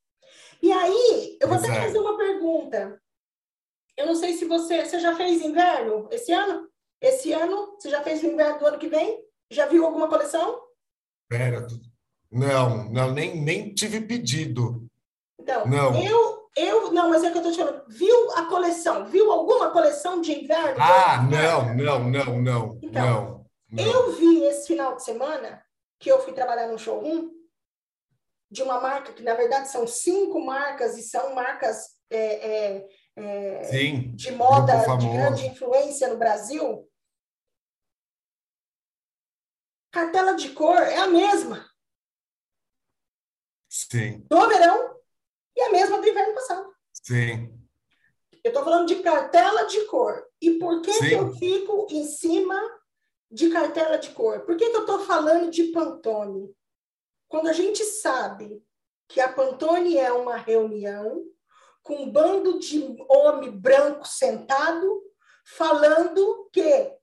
E 0.63 0.71
aí, 0.71 1.37
eu 1.41 1.49
vou 1.49 1.57
até 1.57 1.75
fazer 1.75 1.99
uma 1.99 2.17
pergunta. 2.17 3.03
Eu 3.97 4.07
não 4.07 4.15
sei 4.15 4.35
se 4.35 4.45
você, 4.45 4.85
você 4.85 5.01
já 5.01 5.17
fez 5.17 5.43
inverno 5.43 6.09
esse 6.13 6.33
ano? 6.33 6.69
Esse 7.01 7.33
ano, 7.33 7.75
você 7.77 7.91
já 7.91 8.01
fez 8.03 8.23
o 8.23 8.27
inverno 8.27 8.61
do 8.61 8.67
ano 8.67 8.79
que 8.79 8.89
vem? 8.89 9.25
Já 9.51 9.67
viu 9.67 9.85
alguma 9.85 10.09
coleção? 10.09 10.63
Pera, 11.29 11.67
não, 12.31 12.89
não 12.91 13.13
nem, 13.13 13.43
nem 13.43 13.75
tive 13.75 14.01
pedido. 14.01 14.87
Então, 15.41 15.67
não. 15.67 16.01
eu, 16.01 16.32
eu, 16.55 16.93
não, 16.93 17.09
mas 17.09 17.25
é 17.25 17.31
que 17.31 17.39
eu 17.39 17.43
tô 17.43 17.51
te 17.51 17.57
falando, 17.57 17.85
viu 17.89 18.31
a 18.33 18.47
coleção? 18.47 19.07
Viu 19.07 19.33
alguma 19.33 19.71
coleção 19.71 20.21
de 20.21 20.33
inverno? 20.33 20.83
Ah, 20.83 21.23
não, 21.23 21.75
não, 21.75 22.11
não, 22.11 22.43
não, 22.43 22.79
então, 22.83 22.93
não. 22.93 23.47
Não. 23.71 23.85
Eu 23.85 24.13
vi 24.13 24.45
esse 24.45 24.67
final 24.67 24.97
de 24.97 25.03
semana 25.03 25.65
que 25.99 26.11
eu 26.11 26.21
fui 26.21 26.35
trabalhar 26.35 26.69
no 26.69 26.79
showroom 26.79 27.31
de 28.51 28.63
uma 28.63 28.79
marca 28.81 29.15
que, 29.15 29.23
na 29.23 29.35
verdade, 29.35 29.69
são 29.69 29.87
cinco 29.87 30.45
marcas 30.45 30.99
e 30.99 31.03
são 31.03 31.35
marcas 31.35 31.97
é, 32.11 32.77
é, 32.77 32.89
é, 33.17 33.65
Sim, 33.65 34.15
de 34.15 34.31
moda 34.33 34.77
de 34.99 35.09
grande 35.09 35.47
influência 35.47 36.09
no 36.09 36.19
Brasil. 36.19 36.87
Cartela 39.91 40.35
de 40.35 40.51
cor 40.51 40.77
é 40.77 40.97
a 40.97 41.07
mesma. 41.07 41.67
Sim. 43.71 44.27
Do 44.29 44.49
verão 44.49 45.02
e 45.57 45.61
a 45.63 45.71
mesma 45.71 46.01
do 46.01 46.09
inverno 46.09 46.35
passado. 46.35 46.73
Sim. 46.93 47.53
Eu 48.45 48.49
estou 48.49 48.65
falando 48.65 48.87
de 48.87 48.97
cartela 48.97 49.65
de 49.65 49.85
cor. 49.85 50.27
E 50.41 50.59
por 50.59 50.83
que, 50.83 50.93
que 50.99 51.13
eu 51.13 51.33
fico 51.35 51.87
em 51.91 52.05
cima 52.05 52.61
de 53.33 53.49
cartela 53.49 53.97
de 53.97 54.11
cor. 54.11 54.41
Por 54.41 54.57
que, 54.57 54.69
que 54.69 54.77
eu 54.77 54.83
estou 54.83 55.01
falando 55.01 55.51
de 55.51 55.65
Pantone? 55.65 56.55
Quando 57.27 57.49
a 57.49 57.53
gente 57.53 57.83
sabe 57.83 58.63
que 59.09 59.21
a 59.21 59.33
Pantone 59.33 59.97
é 59.97 60.13
uma 60.13 60.37
reunião 60.37 61.25
com 61.83 62.03
um 62.03 62.13
bando 62.13 62.59
de 62.59 62.95
homem 63.09 63.51
branco 63.51 64.07
sentado 64.07 65.03
falando 65.45 66.49
que 66.53 66.95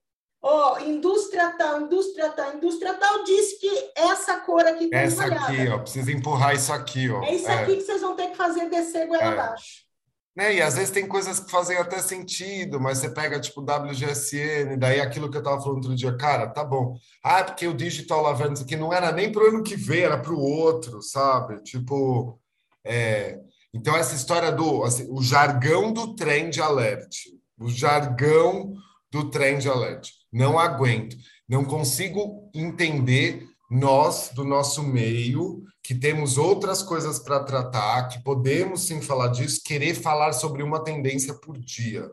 ó, 0.42 0.78
indústria 0.80 1.50
tal, 1.56 1.82
indústria 1.82 2.30
tal, 2.30 2.54
indústria 2.54 2.94
tal 2.94 3.24
disse 3.24 3.58
que 3.58 3.92
essa 3.94 4.38
cor 4.40 4.64
aqui 4.66 4.88
tá 4.88 4.98
Essa 4.98 5.24
aqui, 5.24 5.68
ó, 5.68 5.78
precisa 5.78 6.12
empurrar 6.12 6.54
isso 6.54 6.72
aqui, 6.72 7.10
ó. 7.10 7.22
É 7.22 7.34
isso 7.34 7.48
é. 7.48 7.62
aqui 7.62 7.76
que 7.76 7.82
vocês 7.82 8.00
vão 8.00 8.16
ter 8.16 8.28
que 8.28 8.36
fazer 8.36 8.68
descer 8.68 9.06
goela 9.06 9.24
é. 9.24 9.28
abaixo. 9.28 9.90
Né? 10.34 10.54
E 10.54 10.62
às 10.62 10.76
vezes 10.76 10.90
tem 10.90 11.06
coisas 11.06 11.40
que 11.40 11.50
fazem 11.50 11.76
até 11.76 11.98
sentido, 12.00 12.80
mas 12.80 12.98
você 12.98 13.10
pega 13.10 13.40
tipo 13.40 13.60
WGSN, 13.62 14.76
daí 14.78 15.00
aquilo 15.00 15.30
que 15.30 15.36
eu 15.36 15.40
estava 15.40 15.60
falando 15.60 15.78
outro 15.78 15.94
dia, 15.94 16.16
cara, 16.16 16.48
tá 16.48 16.64
bom. 16.64 16.96
Ah, 17.22 17.42
porque 17.42 17.66
o 17.66 17.74
Digital 17.74 18.22
Laverne 18.22 18.60
aqui 18.60 18.76
não 18.76 18.92
era 18.92 19.12
nem 19.12 19.30
para 19.30 19.42
o 19.42 19.48
ano 19.48 19.62
que 19.62 19.76
vem, 19.76 20.02
era 20.02 20.18
para 20.18 20.32
o 20.32 20.40
outro, 20.40 21.02
sabe? 21.02 21.62
Tipo, 21.62 22.38
é... 22.84 23.38
então 23.74 23.96
essa 23.96 24.14
história 24.14 24.52
do 24.52 24.84
assim, 24.84 25.06
o 25.10 25.20
jargão 25.20 25.92
do 25.92 26.14
trend 26.14 26.60
alert, 26.60 27.16
o 27.58 27.68
jargão 27.68 28.72
do 29.10 29.28
trend 29.30 29.68
alert, 29.68 30.10
não 30.32 30.58
aguento, 30.58 31.16
não 31.48 31.64
consigo 31.64 32.50
entender 32.54 33.48
nós 33.70 34.30
do 34.34 34.44
nosso 34.44 34.82
meio 34.82 35.62
que 35.82 35.94
temos 35.94 36.36
outras 36.36 36.82
coisas 36.82 37.18
para 37.18 37.44
tratar, 37.44 38.08
que 38.08 38.22
podemos 38.22 38.86
sim 38.86 39.00
falar 39.00 39.28
disso, 39.28 39.62
querer 39.64 39.94
falar 39.94 40.32
sobre 40.32 40.62
uma 40.62 40.82
tendência 40.82 41.34
por 41.34 41.56
dia. 41.56 42.10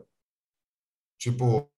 Tipo, 1.18 1.68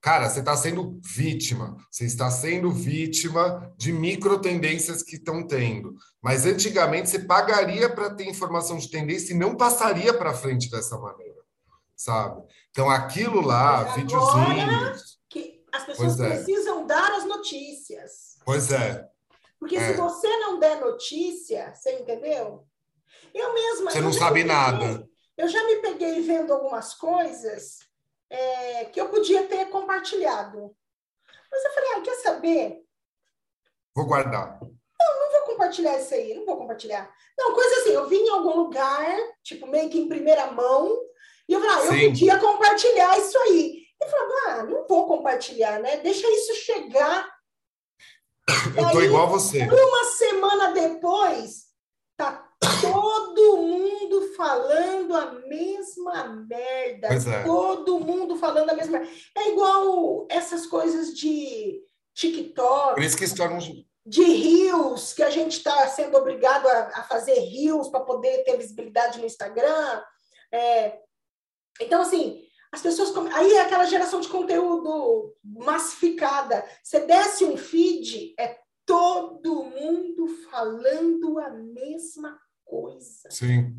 cara, 0.00 0.28
você 0.28 0.40
está 0.40 0.56
sendo 0.56 0.98
vítima, 1.04 1.76
você 1.90 2.06
está 2.06 2.30
sendo 2.30 2.70
vítima 2.72 3.72
de 3.76 3.92
micro 3.92 4.40
tendências 4.40 5.02
que 5.02 5.16
estão 5.16 5.46
tendo. 5.46 5.94
Mas 6.22 6.46
antigamente 6.46 7.10
você 7.10 7.18
pagaria 7.18 7.88
para 7.88 8.14
ter 8.14 8.24
informação 8.24 8.78
de 8.78 8.90
tendência 8.90 9.32
e 9.32 9.38
não 9.38 9.56
passaria 9.56 10.14
para 10.14 10.34
frente 10.34 10.70
dessa 10.70 10.98
maneira, 10.98 11.40
sabe? 11.94 12.42
Então 12.70 12.88
aquilo 12.88 13.42
lá, 13.42 13.84
videozinhos. 13.94 15.17
As 15.72 15.84
pessoas 15.84 16.18
é. 16.20 16.28
precisam 16.28 16.86
dar 16.86 17.12
as 17.12 17.24
notícias. 17.24 18.38
Pois 18.44 18.72
é. 18.72 19.08
Porque 19.58 19.76
é. 19.76 19.88
se 19.88 19.94
você 19.94 20.28
não 20.38 20.58
der 20.58 20.80
notícia, 20.80 21.74
você 21.74 21.98
entendeu? 22.00 22.66
Eu 23.34 23.54
mesma. 23.54 23.90
Você 23.90 24.00
não 24.00 24.12
sabe 24.12 24.42
peguei, 24.42 24.52
nada. 24.52 25.08
Eu 25.36 25.48
já 25.48 25.64
me 25.64 25.76
peguei 25.76 26.20
vendo 26.22 26.52
algumas 26.52 26.94
coisas 26.94 27.78
é, 28.30 28.86
que 28.86 29.00
eu 29.00 29.08
podia 29.08 29.46
ter 29.46 29.66
compartilhado. 29.66 30.74
Mas 31.50 31.64
eu 31.64 31.70
falei, 31.72 31.90
ah, 31.94 32.00
quer 32.02 32.14
saber? 32.16 32.82
Vou 33.94 34.06
guardar. 34.06 34.58
Não, 34.60 35.20
não 35.20 35.32
vou 35.32 35.52
compartilhar 35.52 35.98
isso 35.98 36.14
aí, 36.14 36.34
não 36.34 36.44
vou 36.44 36.56
compartilhar. 36.56 37.10
Não, 37.36 37.54
coisa 37.54 37.80
assim, 37.80 37.90
eu 37.90 38.08
vim 38.08 38.18
em 38.18 38.30
algum 38.30 38.56
lugar, 38.56 39.16
tipo, 39.42 39.66
meio 39.66 39.88
que 39.88 39.98
em 39.98 40.08
primeira 40.08 40.50
mão, 40.50 40.98
e 41.48 41.52
eu 41.52 41.60
falei, 41.60 41.76
ah, 41.76 41.86
eu 41.86 41.92
Sim. 41.92 42.08
podia 42.08 42.38
compartilhar 42.38 43.18
isso 43.18 43.38
aí. 43.38 43.87
Eu 44.00 44.08
falei, 44.08 44.26
ah, 44.46 44.62
não 44.64 44.86
vou 44.86 45.06
compartilhar, 45.06 45.80
né? 45.80 45.96
Deixa 45.98 46.28
isso 46.28 46.54
chegar 46.54 47.28
eu 48.76 48.90
tô 48.90 49.02
igual 49.02 49.26
a 49.26 49.30
você. 49.30 49.62
Uma 49.62 50.04
semana 50.04 50.72
depois, 50.72 51.66
tá 52.16 52.48
todo 52.80 53.56
mundo 53.58 54.34
falando 54.34 55.14
a 55.14 55.32
mesma 55.32 56.24
merda. 56.48 57.08
É. 57.08 57.44
Todo 57.44 58.00
mundo 58.00 58.36
falando 58.36 58.70
a 58.70 58.74
mesma 58.74 58.98
merda. 58.98 59.12
É 59.36 59.50
igual 59.50 60.26
essas 60.30 60.66
coisas 60.66 61.14
de 61.14 61.80
TikTok. 62.14 62.94
Por 62.94 63.02
isso 63.02 63.16
que 63.16 63.34
tornam 63.34 63.58
de 64.06 64.24
rios, 64.24 65.12
que 65.12 65.22
a 65.22 65.28
gente 65.28 65.58
está 65.58 65.86
sendo 65.88 66.16
obrigado 66.16 66.66
a, 66.66 66.78
a 66.94 67.02
fazer 67.02 67.38
rios 67.40 67.88
para 67.88 68.00
poder 68.00 68.42
ter 68.44 68.56
visibilidade 68.56 69.18
no 69.18 69.26
Instagram. 69.26 70.02
É, 70.50 70.98
então, 71.78 72.00
assim, 72.00 72.47
as 72.72 72.82
pessoas. 72.82 73.14
Aí 73.34 73.52
é 73.52 73.62
aquela 73.62 73.84
geração 73.84 74.20
de 74.20 74.28
conteúdo 74.28 75.34
massificada. 75.42 76.64
Você 76.82 77.06
desce 77.06 77.44
um 77.44 77.56
feed, 77.56 78.34
é 78.38 78.58
todo 78.84 79.64
mundo 79.64 80.28
falando 80.50 81.38
a 81.38 81.50
mesma 81.50 82.38
coisa. 82.64 83.28
Sim. 83.30 83.74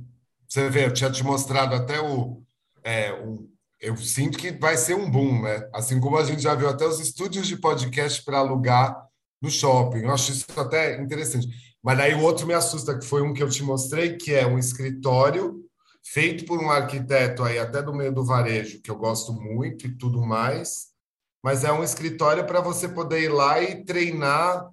Você 0.47 0.69
vê, 0.69 0.85
eu 0.85 0.93
tinha 0.93 1.11
te 1.11 1.23
mostrado 1.23 1.75
até 1.75 1.99
o. 1.99 2.41
É, 2.83 3.11
o 3.13 3.49
eu 3.79 3.95
sinto 3.95 4.37
que 4.37 4.51
vai 4.51 4.75
ser 4.75 4.93
um 4.93 5.09
boom, 5.09 5.41
né? 5.41 5.69
Assim 5.73 6.01
como 6.01 6.17
a 6.17 6.23
gente 6.25 6.41
já 6.41 6.53
viu 6.53 6.67
até 6.67 6.85
os 6.85 6.99
estúdios 6.99 7.47
de 7.47 7.55
podcast 7.55 8.21
para 8.25 8.39
alugar 8.39 9.07
no 9.41 9.49
shopping. 9.49 9.99
Eu 9.99 10.11
acho 10.11 10.33
isso 10.33 10.45
até 10.57 11.01
interessante. 11.01 11.47
Mas 11.81 11.97
aí 11.99 12.13
o 12.13 12.21
outro 12.21 12.45
me 12.45 12.53
assusta, 12.53 12.97
que 12.97 13.05
foi 13.05 13.21
um 13.21 13.33
que 13.33 13.41
eu 13.41 13.49
te 13.49 13.63
mostrei, 13.63 14.17
que 14.17 14.33
é 14.33 14.45
um 14.45 14.59
escritório 14.59 15.63
feito 16.03 16.45
por 16.45 16.59
um 16.59 16.69
arquiteto 16.69 17.43
aí 17.43 17.59
até 17.59 17.81
do 17.81 17.93
meio 17.93 18.13
do 18.13 18.25
varejo, 18.25 18.81
que 18.81 18.89
eu 18.89 18.95
gosto 18.95 19.33
muito 19.33 19.85
e 19.85 19.95
tudo 19.95 20.21
mais, 20.21 20.89
mas 21.43 21.63
é 21.63 21.71
um 21.71 21.83
escritório 21.83 22.45
para 22.45 22.61
você 22.61 22.87
poder 22.87 23.21
ir 23.21 23.29
lá 23.29 23.61
e 23.61 23.83
treinar, 23.83 24.69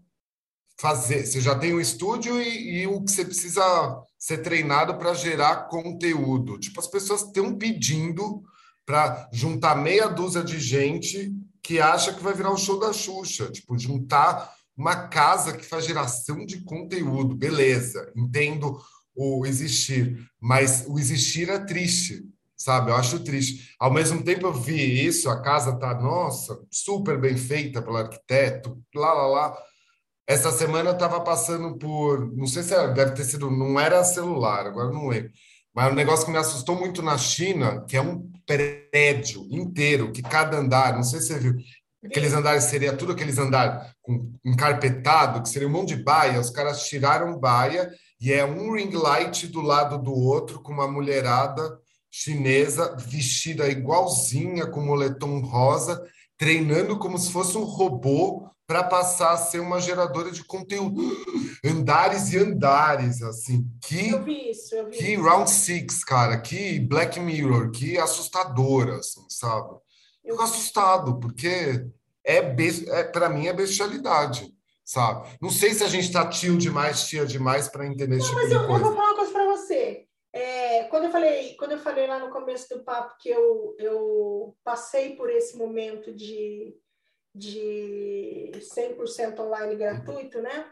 fazer. 0.78 1.24
Você 1.24 1.40
já 1.40 1.56
tem 1.56 1.74
um 1.74 1.80
estúdio 1.80 2.40
e, 2.40 2.82
e, 2.82 2.86
o 2.86 3.02
que 3.02 3.10
você 3.10 3.24
precisa 3.24 3.62
ser 4.18 4.38
treinado 4.38 4.96
para 4.98 5.14
gerar 5.14 5.68
conteúdo. 5.68 6.58
Tipo, 6.58 6.80
as 6.80 6.86
pessoas 6.86 7.22
estão 7.22 7.56
pedindo 7.56 8.42
para 8.84 9.28
juntar 9.32 9.76
meia 9.76 10.08
dúzia 10.08 10.42
de 10.42 10.58
gente 10.58 11.32
que 11.62 11.80
acha 11.80 12.12
que 12.12 12.22
vai 12.22 12.32
virar 12.32 12.52
um 12.52 12.56
show 12.56 12.78
da 12.78 12.92
Xuxa, 12.92 13.50
tipo, 13.50 13.76
juntar 13.78 14.54
uma 14.76 15.08
casa 15.08 15.56
que 15.56 15.64
faz 15.64 15.84
geração 15.84 16.44
de 16.44 16.60
conteúdo. 16.62 17.34
Beleza, 17.34 18.12
entendo 18.14 18.80
o 19.16 19.46
existir, 19.46 20.18
mas 20.40 20.84
o 20.86 20.98
existir 20.98 21.48
é 21.48 21.58
triste, 21.58 22.22
sabe? 22.56 22.90
Eu 22.90 22.96
acho 22.96 23.24
triste. 23.24 23.74
Ao 23.80 23.92
mesmo 23.92 24.22
tempo 24.22 24.46
eu 24.46 24.52
vi 24.52 25.06
isso, 25.06 25.30
a 25.30 25.40
casa 25.40 25.78
tá, 25.78 25.94
nossa, 25.94 26.60
super 26.70 27.18
bem 27.18 27.36
feita 27.36 27.80
pelo 27.80 27.96
arquiteto, 27.96 28.78
lá, 28.94 29.12
lá, 29.12 29.26
lá. 29.26 29.58
Essa 30.26 30.52
semana 30.52 30.90
eu 30.90 30.94
estava 30.94 31.20
passando 31.20 31.78
por, 31.78 32.30
não 32.36 32.46
sei 32.46 32.62
se 32.62 32.74
era, 32.74 32.88
deve 32.88 33.12
ter 33.12 33.24
sido, 33.24 33.50
não 33.50 33.80
era 33.80 34.04
celular, 34.04 34.66
agora 34.66 34.92
não 34.92 35.08
lembro, 35.08 35.30
mas 35.74 35.92
um 35.92 35.94
negócio 35.94 36.26
que 36.26 36.32
me 36.32 36.38
assustou 36.38 36.76
muito 36.76 37.00
na 37.00 37.16
China, 37.16 37.84
que 37.86 37.96
é 37.96 38.00
um 38.00 38.30
prédio 38.44 39.46
inteiro, 39.50 40.12
que 40.12 40.22
cada 40.22 40.58
andar, 40.58 40.94
não 40.94 41.04
sei 41.04 41.20
se 41.20 41.28
você 41.28 41.38
viu, 41.38 41.54
aqueles 42.04 42.32
andares 42.32 42.64
seria 42.64 42.96
tudo 42.96 43.12
aqueles 43.12 43.38
andares 43.38 43.88
com 44.02 44.32
encarpetado, 44.44 45.42
que 45.42 45.48
seria 45.48 45.68
um 45.68 45.72
monte 45.72 45.94
de 45.94 46.02
baia, 46.02 46.40
os 46.40 46.50
caras 46.50 46.86
tiraram 46.86 47.38
baia 47.38 47.88
e 48.20 48.32
é 48.32 48.44
um 48.44 48.72
ring 48.72 48.90
light 48.90 49.46
do 49.46 49.60
lado 49.60 49.98
do 49.98 50.14
outro 50.14 50.60
com 50.60 50.72
uma 50.72 50.88
mulherada 50.88 51.78
chinesa 52.10 52.96
vestida 52.96 53.68
igualzinha 53.68 54.66
com 54.66 54.80
moletom 54.80 55.40
rosa, 55.40 56.02
treinando 56.38 56.98
como 56.98 57.18
se 57.18 57.30
fosse 57.30 57.58
um 57.58 57.64
robô 57.64 58.48
para 58.66 58.82
passar 58.82 59.32
a 59.32 59.36
ser 59.36 59.60
uma 59.60 59.80
geradora 59.80 60.30
de 60.30 60.42
conteúdo. 60.42 61.02
Andares 61.64 62.32
e 62.32 62.38
andares, 62.38 63.22
assim. 63.22 63.70
Que, 63.82 64.10
eu 64.10 64.24
vi 64.24 64.50
isso, 64.50 64.74
eu 64.74 64.90
vi 64.90 64.96
que 64.96 65.12
isso. 65.12 65.22
Round 65.22 65.50
Six, 65.50 66.02
cara. 66.04 66.40
Que 66.40 66.80
Black 66.80 67.20
Mirror, 67.20 67.70
que 67.70 67.98
assustadora, 67.98 68.96
assim, 68.96 69.24
sabe? 69.28 69.76
Eu 70.24 70.32
fico 70.32 70.42
assustado, 70.42 71.20
porque 71.20 71.86
é, 72.26 72.38
é 72.38 73.04
para 73.04 73.28
mim 73.28 73.46
é 73.46 73.52
bestialidade 73.52 74.55
sabe? 74.86 75.36
Não 75.42 75.50
sei 75.50 75.74
se 75.74 75.82
a 75.82 75.88
gente 75.88 76.04
está 76.04 76.28
tio 76.28 76.56
demais, 76.56 77.08
tia 77.08 77.26
demais 77.26 77.68
para 77.68 77.86
entender 77.86 78.18
esse 78.18 78.28
tipo 78.28 78.36
mas 78.36 78.48
de 78.48 78.54
eu, 78.54 78.66
coisa. 78.66 78.84
eu 78.84 78.86
vou 78.86 78.94
falar 78.94 79.08
uma 79.08 79.16
coisa 79.16 79.32
para 79.32 79.46
você. 79.46 80.06
É, 80.32 80.84
quando 80.84 81.04
eu 81.04 81.10
falei, 81.10 81.56
quando 81.56 81.72
eu 81.72 81.78
falei 81.78 82.06
lá 82.06 82.20
no 82.20 82.30
começo 82.30 82.68
do 82.68 82.84
papo 82.84 83.16
que 83.18 83.28
eu, 83.28 83.74
eu 83.78 84.56
passei 84.62 85.16
por 85.16 85.28
esse 85.28 85.56
momento 85.56 86.14
de, 86.14 86.76
de 87.34 88.52
100% 88.54 89.40
online 89.40 89.74
gratuito, 89.74 90.40
né? 90.40 90.70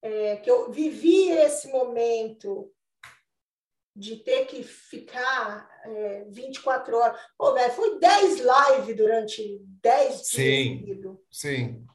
É, 0.00 0.36
que 0.36 0.48
eu 0.48 0.70
vivi 0.70 1.30
esse 1.30 1.66
momento 1.68 2.72
de 3.96 4.16
ter 4.16 4.44
que 4.44 4.62
ficar 4.62 5.68
é, 5.82 6.24
24 6.28 6.96
horas. 6.96 7.20
Pô, 7.36 7.52
velho, 7.54 7.72
foi 7.72 7.98
10 7.98 8.38
lives 8.38 8.96
durante 8.96 9.58
10 9.82 10.08
dias. 10.08 10.28
Sim, 10.28 11.18
sim 11.28 11.87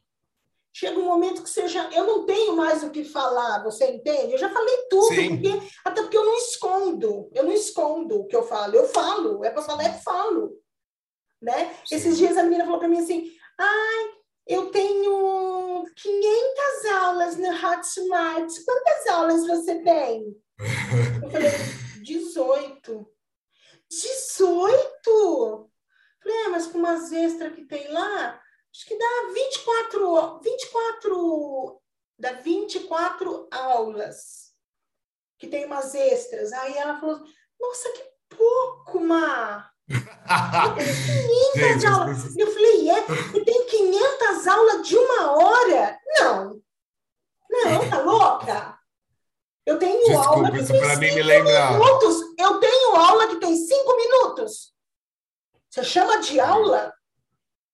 chega 0.74 0.99
um 0.99 1.05
momento 1.05 1.43
que 1.43 1.49
você 1.49 1.67
já. 1.67 1.89
Eu 1.91 2.05
não 2.05 2.26
tenho 2.26 2.55
mais 2.55 2.84
o 2.84 2.89
que 2.89 3.03
falar, 3.03 3.63
você 3.63 3.91
entende? 3.91 4.34
Eu 4.34 4.39
já 4.39 4.49
falei 4.49 4.88
tudo, 4.89 5.07
porque, 5.07 5.61
até 5.86 6.01
porque 6.01 6.17
eu 6.17 6.26
não 6.26 6.38
escondo, 6.38 7.30
eu 7.34 7.43
não 7.43 7.51
escondo 7.51 8.21
o 8.21 8.26
que 8.26 8.36
eu 8.36 8.43
falo, 8.43 8.76
eu 8.76 8.88
falo, 8.88 9.45
é 9.45 9.51
para 9.51 9.61
falar, 9.61 9.86
eu 9.86 9.93
falo. 10.01 10.57
Né? 11.41 11.76
Esses 11.91 12.17
dias 12.17 12.38
a 12.38 12.43
menina 12.43 12.65
falou 12.65 12.80
para 12.80 12.88
mim 12.88 12.99
assim: 12.99 13.32
ai, 13.59 14.11
eu 14.47 14.71
tenho 14.71 15.86
500 15.95 16.91
aulas 17.01 17.38
no 17.38 17.49
Hotmart, 17.49 18.51
quantas 18.65 19.07
aulas 19.07 19.45
você 19.45 19.80
tem? 19.84 20.36
Eu 21.21 21.30
falei: 21.30 21.51
18. 22.01 23.07
18? 23.89 25.69
Falei, 26.24 26.38
é, 26.38 26.47
mas 26.47 26.67
com 26.67 26.80
umas 26.80 27.11
extras 27.11 27.53
que 27.53 27.65
tem 27.65 27.91
lá, 27.91 28.41
acho 28.74 28.86
que 28.88 28.97
dá 28.97 29.34
24, 29.34 30.39
24, 30.39 31.82
dá 32.17 32.32
24 32.34 33.47
aulas, 33.51 34.51
que 35.38 35.47
tem 35.47 35.65
umas 35.65 35.93
extras. 35.93 36.51
Aí 36.51 36.76
ela 36.76 36.99
falou, 36.99 37.24
nossa, 37.59 37.89
que 37.91 38.03
pouco, 38.36 38.99
Má! 38.99 39.69
Eu 39.88 40.76
tenho 40.76 41.53
500 41.53 41.86
aulas. 41.86 42.38
Eu 42.38 42.51
falei, 42.51 42.89
é? 42.89 43.38
E 43.38 43.45
tem 43.45 43.65
500 43.67 44.47
aulas 44.47 44.88
de 44.88 44.97
uma 44.97 45.32
hora? 45.32 45.99
Não. 46.17 46.61
Não, 47.49 47.89
tá 47.89 48.01
louca? 48.01 48.80
Eu 49.65 49.78
tenho 49.78 49.99
Desculpa, 49.99 50.30
aula 50.30 50.51
que 50.51 50.65
tem 50.65 50.80
para 50.80 50.95
mim 50.97 51.11
me 51.13 51.24
lembra... 51.24 51.71
minutos. 51.71 52.21
Eu 52.39 52.59
tenho 52.59 52.95
aula 52.95 53.28
que 53.28 53.39
tem 53.39 53.55
cinco 53.55 53.95
minutos. 53.95 54.74
Você 55.69 55.84
chama 55.84 56.19
de 56.19 56.39
aula? 56.39 56.93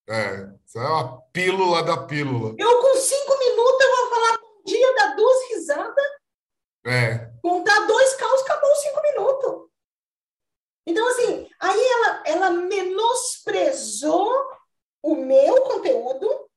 É, 0.09 0.58
isso 0.69 0.77
é 0.77 0.87
uma 0.87 1.19
pílula 1.33 1.81
da 1.81 1.97
pílula. 2.05 2.55
Eu, 2.55 2.79
com 2.79 2.95
cinco 2.95 3.39
minutos, 3.39 3.81
eu 3.81 3.95
vou 3.95 4.09
falar 4.09 4.37
bom 4.37 4.61
dia, 4.63 4.95
dar 4.95 5.15
duas 5.15 5.49
risadas. 5.49 6.05
É. 6.85 7.31
Contar 7.41 7.87
dois 7.87 8.13
caos, 8.13 8.41
acabou 8.41 8.75
cinco 8.75 9.01
minutos. 9.01 9.69
Então, 10.85 11.07
assim, 11.07 11.49
aí 11.59 11.87
ela, 11.87 12.23
ela 12.23 12.49
menosprezou 12.51 14.31
o 15.01 15.15
meu 15.15 15.59
conteúdo, 15.63 16.47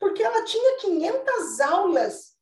porque 0.00 0.24
ela 0.24 0.44
tinha 0.44 0.78
500 0.78 1.60
aulas 1.60 2.36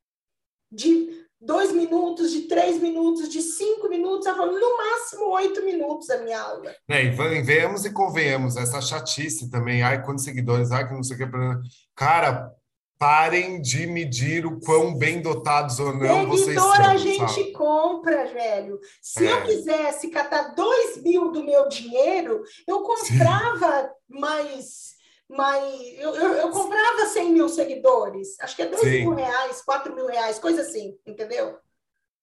de 0.71 1.18
dois 1.41 1.71
minutos, 1.71 2.31
de 2.31 2.41
três 2.41 2.81
minutos, 2.81 3.29
de 3.29 3.41
cinco 3.41 3.87
minutos, 3.89 4.27
ela 4.27 4.37
falou, 4.37 4.59
no 4.59 4.77
máximo 4.77 5.29
oito 5.35 5.63
minutos 5.63 6.09
a 6.09 6.17
minha 6.17 6.39
aula. 6.39 6.75
É, 6.89 7.03
e 7.03 7.41
venhamos 7.41 7.85
e 7.85 7.91
convenhamos, 7.91 8.57
essa 8.57 8.81
chatice 8.81 9.49
também, 9.49 9.81
ai, 9.81 10.03
quantos 10.03 10.23
seguidores, 10.23 10.71
ai, 10.71 10.87
que 10.87 10.93
não 10.93 11.03
sei 11.03 11.15
o 11.15 11.19
que. 11.19 11.25
Cara, 11.95 12.51
parem 12.99 13.61
de 13.61 13.87
medir 13.87 14.45
o 14.45 14.59
quão 14.59 14.93
bem 14.93 15.21
dotados 15.21 15.79
ou 15.79 15.93
não 15.93 16.01
Seguidor 16.01 16.27
vocês 16.27 16.61
são. 16.61 16.73
a 16.73 16.97
gente 16.97 17.33
sabe? 17.33 17.51
compra, 17.53 18.25
velho. 18.25 18.77
Se 19.01 19.25
é. 19.25 19.31
eu 19.31 19.43
quisesse 19.43 20.09
catar 20.09 20.53
dois 20.53 21.01
mil 21.01 21.31
do 21.31 21.41
meu 21.43 21.69
dinheiro, 21.69 22.43
eu 22.67 22.81
comprava 22.81 23.83
Sim. 23.83 24.19
mais 24.19 24.98
mas 25.29 25.63
eu, 25.99 26.15
eu, 26.15 26.33
eu, 26.33 26.49
comprava 26.49 27.05
100 27.05 27.31
mil 27.31 27.47
seguidores, 27.47 28.39
acho 28.39 28.55
que 28.55 28.63
é 28.63 28.65
2 28.65 28.81
Sim. 28.81 28.99
mil 29.01 29.13
reais, 29.13 29.61
4 29.61 29.95
mil 29.95 30.07
reais, 30.07 30.39
coisa 30.39 30.61
assim, 30.61 30.97
entendeu? 31.05 31.57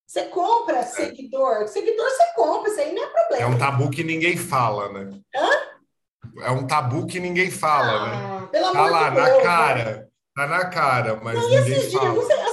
Você 0.05 0.25
compra 0.25 0.83
seguidor, 0.83 1.67
seguidor 1.67 2.09
você 2.09 2.25
compra, 2.35 2.69
isso 2.69 2.79
aí 2.79 2.93
não 2.93 3.03
é 3.03 3.07
problema. 3.07 3.43
É 3.43 3.45
um 3.45 3.57
tabu 3.57 3.89
que 3.89 4.03
ninguém 4.03 4.35
fala, 4.35 4.91
né? 4.91 5.19
Hã? 5.35 5.49
É 6.43 6.51
um 6.51 6.67
tabu 6.67 7.07
que 7.07 7.19
ninguém 7.19 7.49
fala, 7.49 7.91
ah, 7.91 8.41
né? 8.41 8.47
Pelo 8.51 8.71
tá 8.71 8.79
amor 8.79 8.91
lá, 8.91 9.09
de 9.09 9.15
na 9.15 9.25
Deus, 9.25 9.43
cara, 9.43 9.83
né? 9.83 10.07
tá 10.35 10.47
na 10.47 10.65
cara, 10.65 11.15
mas 11.23 11.35
não, 11.35 11.49
ninguém 11.49 11.91
fala. 11.91 12.11
Dias, 12.11 12.46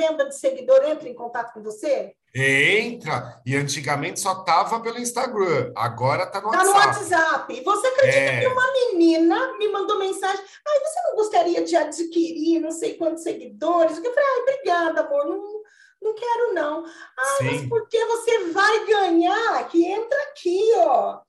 venda 0.00 0.26
de 0.26 0.34
seguidor 0.34 0.82
entram 0.88 1.08
em 1.08 1.14
contato 1.14 1.52
com 1.52 1.62
você? 1.62 2.14
Entra. 2.34 3.40
E 3.44 3.56
antigamente 3.56 4.20
só 4.20 4.36
tava 4.44 4.80
pelo 4.80 4.98
Instagram. 4.98 5.72
Agora 5.76 6.26
tá 6.26 6.40
no 6.40 6.48
WhatsApp. 6.48 6.66
Tá 6.66 6.72
no 6.72 6.78
WhatsApp. 6.78 7.54
E 7.54 7.62
você 7.62 7.86
acredita 7.88 8.18
é. 8.18 8.40
que 8.40 8.46
uma 8.46 8.72
menina 8.72 9.58
me 9.58 9.68
mandou 9.68 9.98
mensagem? 9.98 10.42
Ai, 10.66 10.80
você 10.80 11.00
não 11.04 11.16
gostaria 11.16 11.64
de 11.64 11.76
adquirir 11.76 12.60
não 12.60 12.70
sei 12.70 12.94
quantos 12.94 13.22
seguidores? 13.22 13.98
Eu 13.98 14.14
falei, 14.14 14.28
ai, 14.28 14.40
obrigada, 14.42 15.00
amor. 15.00 15.26
Não, 15.26 15.62
não 16.00 16.14
quero, 16.14 16.54
não. 16.54 16.84
Ai, 16.84 17.36
Sim. 17.38 17.44
mas 17.44 17.68
porque 17.68 18.04
você 18.06 18.44
vai 18.52 18.86
ganhar? 18.86 19.68
Que 19.68 19.84
entra 19.84 20.22
aqui, 20.30 20.72
ó. 20.76 21.20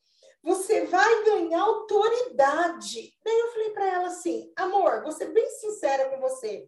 Você 0.43 0.85
vai 0.85 1.23
ganhar 1.23 1.61
autoridade. 1.61 3.13
Daí 3.23 3.39
eu 3.39 3.51
falei 3.51 3.69
para 3.71 3.87
ela 3.87 4.07
assim, 4.07 4.51
amor, 4.55 5.01
vou 5.01 5.11
ser 5.11 5.27
bem 5.27 5.47
sincera 5.49 6.09
com 6.09 6.19
você 6.19 6.67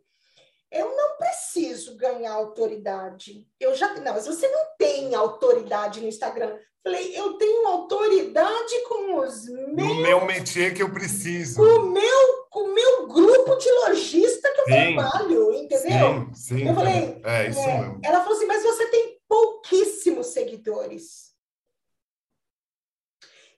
eu 0.74 0.95
não 0.95 1.17
preciso 1.17 1.95
ganhar 1.95 2.34
autoridade. 2.34 3.47
Eu 3.59 3.76
já 3.76 3.93
não, 3.93 4.13
mas 4.13 4.26
você 4.26 4.47
não 4.47 4.65
tem 4.78 5.13
autoridade 5.13 6.01
no 6.01 6.07
Instagram. 6.07 6.57
Falei, 6.84 7.17
eu 7.17 7.34
tenho 7.38 7.65
autoridade 7.67 8.84
com 8.89 9.19
os 9.19 9.47
meus. 9.47 9.88
No 9.88 9.95
meu 9.95 10.26
métier 10.26 10.74
que 10.74 10.84
eu 10.84 10.91
preciso. 10.91 11.55
Com 11.55 11.63
o 11.63 11.91
meu, 11.91 12.47
o 12.51 12.67
meu 12.74 13.07
grupo 13.07 13.55
de 13.55 13.71
lojista 13.71 14.51
que 14.51 14.61
eu 14.61 14.65
sim, 14.65 14.95
trabalho, 14.95 15.53
entendeu? 15.53 16.28
Sim, 16.34 16.57
sim. 16.57 16.67
Eu 16.67 16.76
falei, 16.76 17.21
é, 17.24 17.49
isso 17.49 17.59
é, 17.59 17.78
mesmo. 17.78 18.01
Ela 18.03 18.21
falou 18.21 18.36
assim, 18.36 18.47
mas 18.47 18.63
você 18.63 18.88
tem 18.88 19.17
pouquíssimos 19.30 20.28
seguidores. 20.28 21.32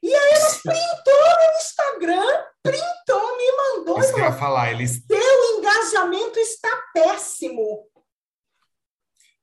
E 0.06 0.14
aí 0.14 0.32
ela 0.34 0.50
printou 0.62 1.14
no 1.16 1.58
Instagram, 1.58 2.46
printou, 2.62 3.38
me 3.38 3.52
mandou. 3.58 4.00
Isso 4.00 4.14
que 4.14 4.20
eu 4.20 4.26
ia 4.26 4.34
falar, 4.34 4.72
eles... 4.72 5.04
Seu 5.08 5.58
engajamento 5.58 6.38
está 6.38 6.70
péssimo. 6.94 7.88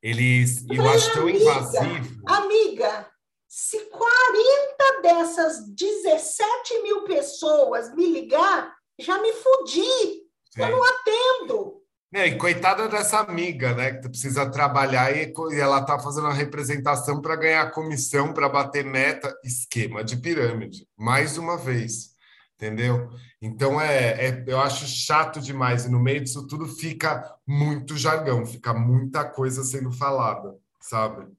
Eles, 0.00 0.64
eu, 0.68 0.76
eu 0.76 0.82
falei, 0.84 0.96
acho 0.96 1.12
tão 1.14 1.28
invasivo. 1.28 2.22
Amiga, 2.28 3.10
Se 3.48 3.80
40 3.86 5.02
dessas 5.02 5.68
17 5.74 6.82
mil 6.82 7.02
pessoas 7.04 7.92
me 7.96 8.06
ligar, 8.06 8.72
já 9.00 9.18
me 9.20 9.32
fudi. 9.32 9.82
Sim. 9.82 10.62
Eu 10.62 10.70
não 10.70 10.84
atendo. 10.84 11.81
É, 12.14 12.26
e 12.26 12.36
coitada 12.36 12.88
dessa 12.88 13.20
amiga, 13.20 13.74
né? 13.74 13.94
Que 13.94 14.06
precisa 14.06 14.50
trabalhar 14.50 15.16
e, 15.16 15.32
e 15.50 15.58
ela 15.58 15.82
tá 15.82 15.98
fazendo 15.98 16.26
a 16.26 16.32
representação 16.32 17.22
para 17.22 17.36
ganhar 17.36 17.70
comissão, 17.70 18.34
para 18.34 18.50
bater 18.50 18.84
meta, 18.84 19.34
esquema 19.42 20.04
de 20.04 20.18
pirâmide, 20.18 20.86
mais 20.94 21.38
uma 21.38 21.56
vez, 21.56 22.14
entendeu? 22.54 23.08
Então 23.40 23.80
é, 23.80 24.28
é, 24.28 24.44
eu 24.46 24.60
acho 24.60 24.86
chato 24.86 25.40
demais, 25.40 25.86
e 25.86 25.90
no 25.90 25.98
meio 25.98 26.22
disso 26.22 26.46
tudo 26.46 26.66
fica 26.66 27.34
muito 27.46 27.96
jargão, 27.96 28.44
fica 28.44 28.74
muita 28.74 29.24
coisa 29.24 29.64
sendo 29.64 29.90
falada, 29.90 30.54
sabe? 30.82 31.32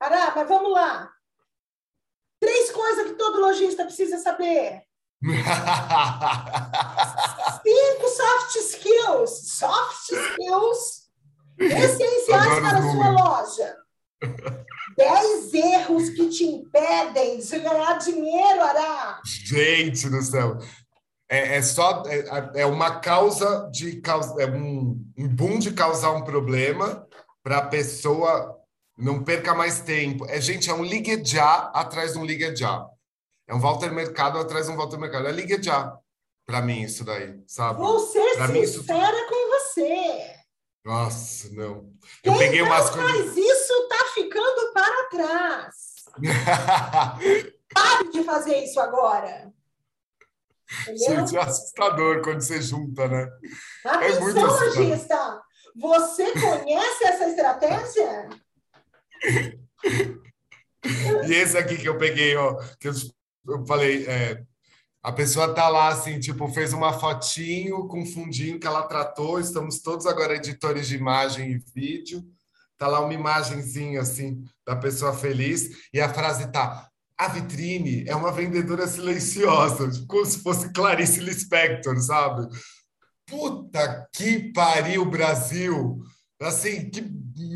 Ará, 0.00 0.30
vamos 0.42 0.72
lá. 0.72 1.08
Três 2.40 2.72
coisas 2.72 3.06
que 3.06 3.14
todo 3.14 3.40
lojista 3.40 3.84
precisa 3.84 4.18
saber. 4.18 4.82
Cinco 7.62 8.08
soft 8.08 8.56
skills. 8.56 9.30
Soft 9.52 10.12
skills 10.12 11.10
essenciais 11.58 12.60
para 12.60 12.78
a 12.78 12.82
sua 12.82 13.10
loja. 13.10 13.76
Dez 14.96 15.54
erros 15.54 16.10
que 16.10 16.28
te 16.28 16.44
impedem 16.44 17.38
de 17.38 17.58
ganhar 17.58 17.98
dinheiro, 17.98 18.62
Ará. 18.62 19.20
Gente 19.24 20.08
do 20.08 20.22
céu. 20.22 20.58
É, 21.28 21.56
é 21.56 21.62
só 21.62 22.02
é, 22.06 22.62
é, 22.62 22.66
uma 22.66 22.98
causa 22.98 23.70
de 23.70 24.00
causa, 24.00 24.34
é 24.42 24.46
um, 24.46 25.00
um 25.16 25.28
boom 25.28 25.58
de 25.58 25.72
causar 25.72 26.10
um 26.12 26.24
problema 26.24 27.06
para 27.42 27.58
a 27.58 27.66
pessoa 27.66 28.58
não 28.98 29.22
perca 29.22 29.54
mais 29.54 29.80
tempo. 29.80 30.26
É, 30.28 30.40
gente, 30.40 30.68
é 30.68 30.74
um 30.74 30.84
ligue 30.84 31.22
já 31.24 31.70
atrás 31.72 32.12
de 32.12 32.18
um 32.18 32.24
ligue 32.24 32.54
já. 32.56 32.84
É 33.50 33.54
um 33.54 33.58
Walter 33.58 33.90
Mercado 33.90 34.38
atrás 34.38 34.66
de 34.66 34.72
um 34.72 34.76
Walter 34.76 34.96
Mercado. 34.96 35.26
É 35.26 35.32
ligue 35.32 35.60
já. 35.60 35.98
Para 36.46 36.62
mim, 36.62 36.82
isso 36.82 37.04
daí, 37.04 37.42
sabe? 37.48 37.80
Vou 37.80 37.98
ser 37.98 38.36
pra 38.36 38.46
sincera 38.46 38.62
isso... 38.62 38.86
com 39.28 39.50
você. 39.50 40.36
Nossa, 40.84 41.48
não. 41.50 41.92
Eu 42.22 42.32
Quem 42.32 42.38
peguei 42.38 42.62
umas 42.62 42.90
coisas. 42.90 43.26
Mas 43.26 43.36
isso 43.36 43.88
tá 43.88 44.04
ficando 44.14 44.72
para 44.72 45.08
trás. 45.08 45.74
Pare 47.74 48.08
de 48.12 48.22
fazer 48.22 48.56
isso 48.58 48.78
agora. 48.78 49.52
Entendeu? 50.82 51.26
Gente, 51.26 51.36
é 51.36 51.40
assustador 51.40 52.22
quando 52.22 52.42
você 52.42 52.62
junta, 52.62 53.08
né? 53.08 53.28
Atenção, 53.84 54.16
é 54.16 54.20
muito 54.20 54.40
lojista. 54.40 55.42
Você 55.74 56.30
conhece 56.32 57.04
essa 57.04 57.28
estratégia? 57.28 58.28
e 61.26 61.34
esse 61.34 61.58
aqui 61.58 61.78
que 61.78 61.88
eu 61.88 61.98
peguei, 61.98 62.36
ó, 62.36 62.54
que 62.78 62.86
eu, 62.88 62.92
eu 63.52 63.66
falei, 63.66 64.06
é, 64.06 64.42
a 65.02 65.12
pessoa 65.12 65.54
tá 65.54 65.68
lá 65.68 65.88
assim, 65.88 66.18
tipo, 66.18 66.48
fez 66.48 66.72
uma 66.72 66.92
fotinho 66.92 67.86
com 67.88 68.04
fundinho 68.04 68.58
que 68.60 68.66
ela 68.66 68.82
tratou, 68.82 69.40
estamos 69.40 69.80
todos 69.80 70.06
agora 70.06 70.36
editores 70.36 70.88
de 70.88 70.96
imagem 70.96 71.52
e 71.52 71.64
vídeo, 71.74 72.22
tá 72.76 72.86
lá 72.86 73.00
uma 73.00 73.14
imagenzinha 73.14 74.00
assim 74.00 74.44
da 74.66 74.76
pessoa 74.76 75.12
feliz 75.12 75.88
e 75.92 76.00
a 76.00 76.12
frase 76.12 76.50
tá 76.50 76.90
a 77.20 77.28
vitrine 77.28 78.08
é 78.08 78.16
uma 78.16 78.32
vendedora 78.32 78.86
silenciosa, 78.86 79.90
como 80.08 80.24
se 80.24 80.38
fosse 80.38 80.72
Clarice 80.72 81.20
Lispector, 81.20 82.00
sabe? 82.00 82.48
Puta 83.26 84.08
que 84.14 84.50
pariu, 84.54 85.04
Brasil! 85.04 86.02
Assim, 86.40 86.88
que 86.88 87.02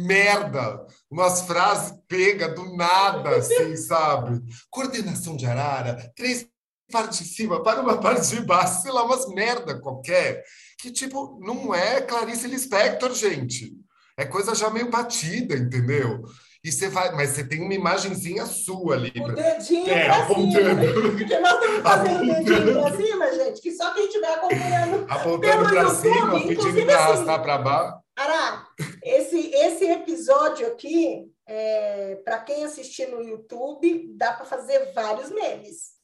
merda! 0.07 0.87
Umas 1.15 1.43
frases 1.43 1.95
pega 2.09 2.49
do 2.49 2.77
nada, 2.77 3.37
assim, 3.37 3.77
sabe? 3.77 4.43
Coordenação 4.69 5.37
de 5.37 5.47
arara, 5.47 6.13
três 6.17 6.45
partes 6.91 7.21
de 7.21 7.25
cima 7.27 7.63
para 7.63 7.81
uma 7.81 8.01
parte 8.01 8.29
de 8.31 8.41
baixo, 8.41 8.83
sei 8.83 8.91
lá, 8.91 9.05
umas 9.05 9.29
merda 9.29 9.81
qualquer. 9.81 10.43
Que, 10.77 10.91
tipo, 10.91 11.39
não 11.41 11.73
é 11.73 12.01
Clarice 12.01 12.49
Lispector, 12.49 13.15
gente. 13.15 13.77
É 14.19 14.25
coisa 14.25 14.57
já 14.57 14.69
meio 14.71 14.91
batida, 14.91 15.55
entendeu? 15.55 16.25
E 16.65 16.73
você 16.73 16.89
vai, 16.89 17.15
mas 17.15 17.31
você 17.31 17.45
tem 17.45 17.63
uma 17.63 17.75
imagenzinha 17.75 18.45
sua 18.47 18.95
ali. 18.95 19.13
O 19.17 19.33
dedinho 19.33 19.89
é, 19.89 20.07
pra 20.07 20.17
apontando. 20.17 20.81
cima. 20.81 21.11
Porque 21.13 21.39
nós 21.39 21.53
estamos 21.53 21.79
fazendo 21.85 22.23
o 22.23 22.27
dedinho 22.27 22.81
pra 22.83 22.97
cima, 22.97 23.33
gente, 23.35 23.61
que 23.61 23.71
só 23.71 23.95
quem 23.95 24.07
estiver 24.07 24.35
acompanhando. 24.35 25.07
Apontando 25.09 25.69
para 25.69 25.91
cima, 25.91 26.41
pedindo 26.41 26.87
para 26.87 26.99
arrastar 26.99 27.41
para 27.41 27.59
baixo. 27.59 27.99
Ará, 28.17 28.64
esse, 29.85 29.93
episódio 29.93 30.67
aqui, 30.67 31.27
é, 31.47 32.17
para 32.25 32.39
quem 32.39 32.65
assistir 32.65 33.07
no 33.09 33.23
YouTube, 33.23 34.11
dá 34.17 34.33
para 34.33 34.47
fazer 34.47 34.93
vários 34.95 35.31
memes. 35.31 35.95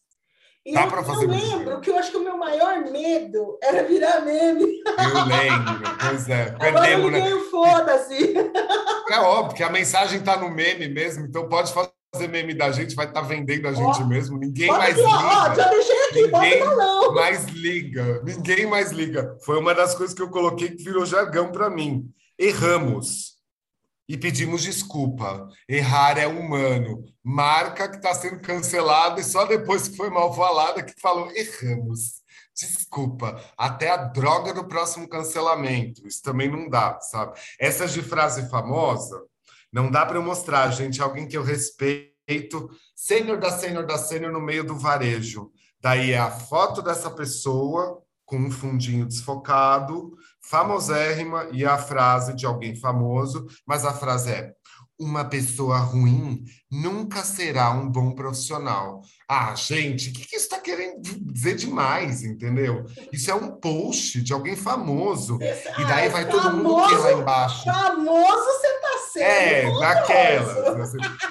E 0.65 0.75
dá 0.75 0.87
para 0.87 1.03
fazer 1.03 1.25
Eu 1.25 1.31
lembro 1.31 1.81
que 1.81 1.89
eu 1.89 1.97
acho 1.97 2.11
que 2.11 2.19
o 2.19 2.25
meu 2.25 2.37
maior 2.37 2.81
medo 2.91 3.59
era 3.63 3.83
virar 3.83 4.21
meme. 4.21 4.63
Eu 4.63 5.25
lembro, 5.25 5.97
pois 5.99 6.29
é. 6.29 6.51
Perdemos, 6.61 7.15
Agora 7.15 7.35
né? 7.35 7.41
foda-se. 7.51 8.35
É 9.11 9.19
óbvio 9.21 9.57
que 9.57 9.63
a 9.63 9.71
mensagem 9.71 10.19
está 10.19 10.37
no 10.37 10.51
meme 10.51 10.87
mesmo, 10.89 11.25
então 11.25 11.49
pode 11.49 11.73
fazer 11.73 12.29
meme 12.29 12.53
da 12.53 12.71
gente, 12.73 12.95
vai 12.95 13.07
estar 13.07 13.23
tá 13.23 13.27
vendendo 13.27 13.69
a 13.69 13.73
gente 13.73 14.03
ó, 14.03 14.07
mesmo. 14.07 14.37
Ninguém 14.37 14.69
mais 14.69 14.93
aqui, 14.93 15.01
liga. 15.01 15.17
Ó, 15.17 15.55
já 15.55 15.69
deixei 15.71 16.05
aqui, 16.05 16.23
Ninguém 16.23 16.61
bota 16.61 17.13
mais 17.13 17.45
liga. 17.47 18.23
Ninguém 18.23 18.67
mais 18.67 18.93
liga. 18.93 19.39
Foi 19.43 19.59
uma 19.59 19.75
das 19.75 19.95
coisas 19.95 20.15
que 20.15 20.21
eu 20.21 20.29
coloquei 20.29 20.69
que 20.69 20.85
virou 20.85 21.07
jargão 21.07 21.51
para 21.51 21.71
mim. 21.71 22.05
Erramos 22.39 23.40
e 24.11 24.19
pedimos 24.19 24.65
desculpa. 24.65 25.49
Errar 25.69 26.19
é 26.19 26.27
humano. 26.27 27.05
Marca 27.23 27.89
que 27.89 27.95
está 27.95 28.13
sendo 28.13 28.41
cancelada 28.41 29.21
e 29.21 29.25
só 29.25 29.45
depois 29.45 29.87
que 29.87 29.97
foi 29.97 30.11
mal 30.11 30.35
falada 30.35 30.83
que 30.83 31.01
falou 31.01 31.31
erramos. 31.31 32.21
Desculpa, 32.53 33.41
até 33.57 33.89
a 33.89 33.97
droga 33.97 34.53
do 34.53 34.67
próximo 34.67 35.09
cancelamento. 35.09 36.05
Isso 36.09 36.21
também 36.23 36.51
não 36.51 36.69
dá, 36.69 36.99
sabe? 37.01 37.39
Essas 37.57 37.93
de 37.93 38.03
frase 38.03 38.51
famosa, 38.51 39.23
não 39.73 39.89
dá 39.89 40.05
para 40.05 40.19
eu 40.19 40.25
mostrar, 40.25 40.73
gente, 40.73 41.01
alguém 41.01 41.29
que 41.29 41.37
eu 41.37 41.45
respeito, 41.45 42.69
sênior 42.97 43.39
da 43.39 43.53
sênior 43.53 43.87
da 43.87 43.97
sênior 43.97 44.33
no 44.33 44.41
meio 44.41 44.65
do 44.65 44.75
varejo. 44.75 45.53
Daí 45.81 46.11
é 46.11 46.19
a 46.19 46.33
foto 46.33 46.83
dessa 46.83 47.13
pessoa 47.13 48.03
com 48.31 48.39
um 48.39 48.51
fundinho 48.51 49.07
desfocado, 49.07 50.17
famosérrima, 50.51 51.49
e 51.53 51.65
a 51.65 51.79
frase 51.79 52.35
de 52.35 52.45
alguém 52.45 52.75
famoso, 52.75 53.47
mas 53.65 53.85
a 53.85 53.95
frase 53.95 54.33
é: 54.33 54.53
uma 54.99 55.25
pessoa 55.25 55.79
ruim 55.79 56.45
nunca 56.71 57.23
será 57.23 57.71
um 57.71 57.89
bom 57.89 58.13
profissional. 58.13 59.01
Ah, 59.29 59.55
gente, 59.55 60.11
o 60.11 60.13
que, 60.13 60.27
que 60.27 60.37
isso 60.37 60.47
está 60.47 60.59
querendo 60.59 61.01
dizer 61.33 61.55
demais, 61.55 62.25
entendeu? 62.25 62.85
Isso 63.13 63.31
é 63.31 63.35
um 63.35 63.53
post 63.53 64.21
de 64.21 64.33
alguém 64.33 64.57
famoso. 64.57 65.39
e 65.41 65.85
daí 65.85 66.09
vai 66.09 66.27
famoso, 66.27 66.43
todo 66.43 66.57
mundo 66.57 66.89
que 66.89 66.95
lá 66.97 67.13
embaixo. 67.13 67.65
Famoso 67.65 68.45
você 68.45 68.67
está 68.67 68.99
sendo. 69.13 69.25
É, 69.25 69.81
naquela. 69.81 70.77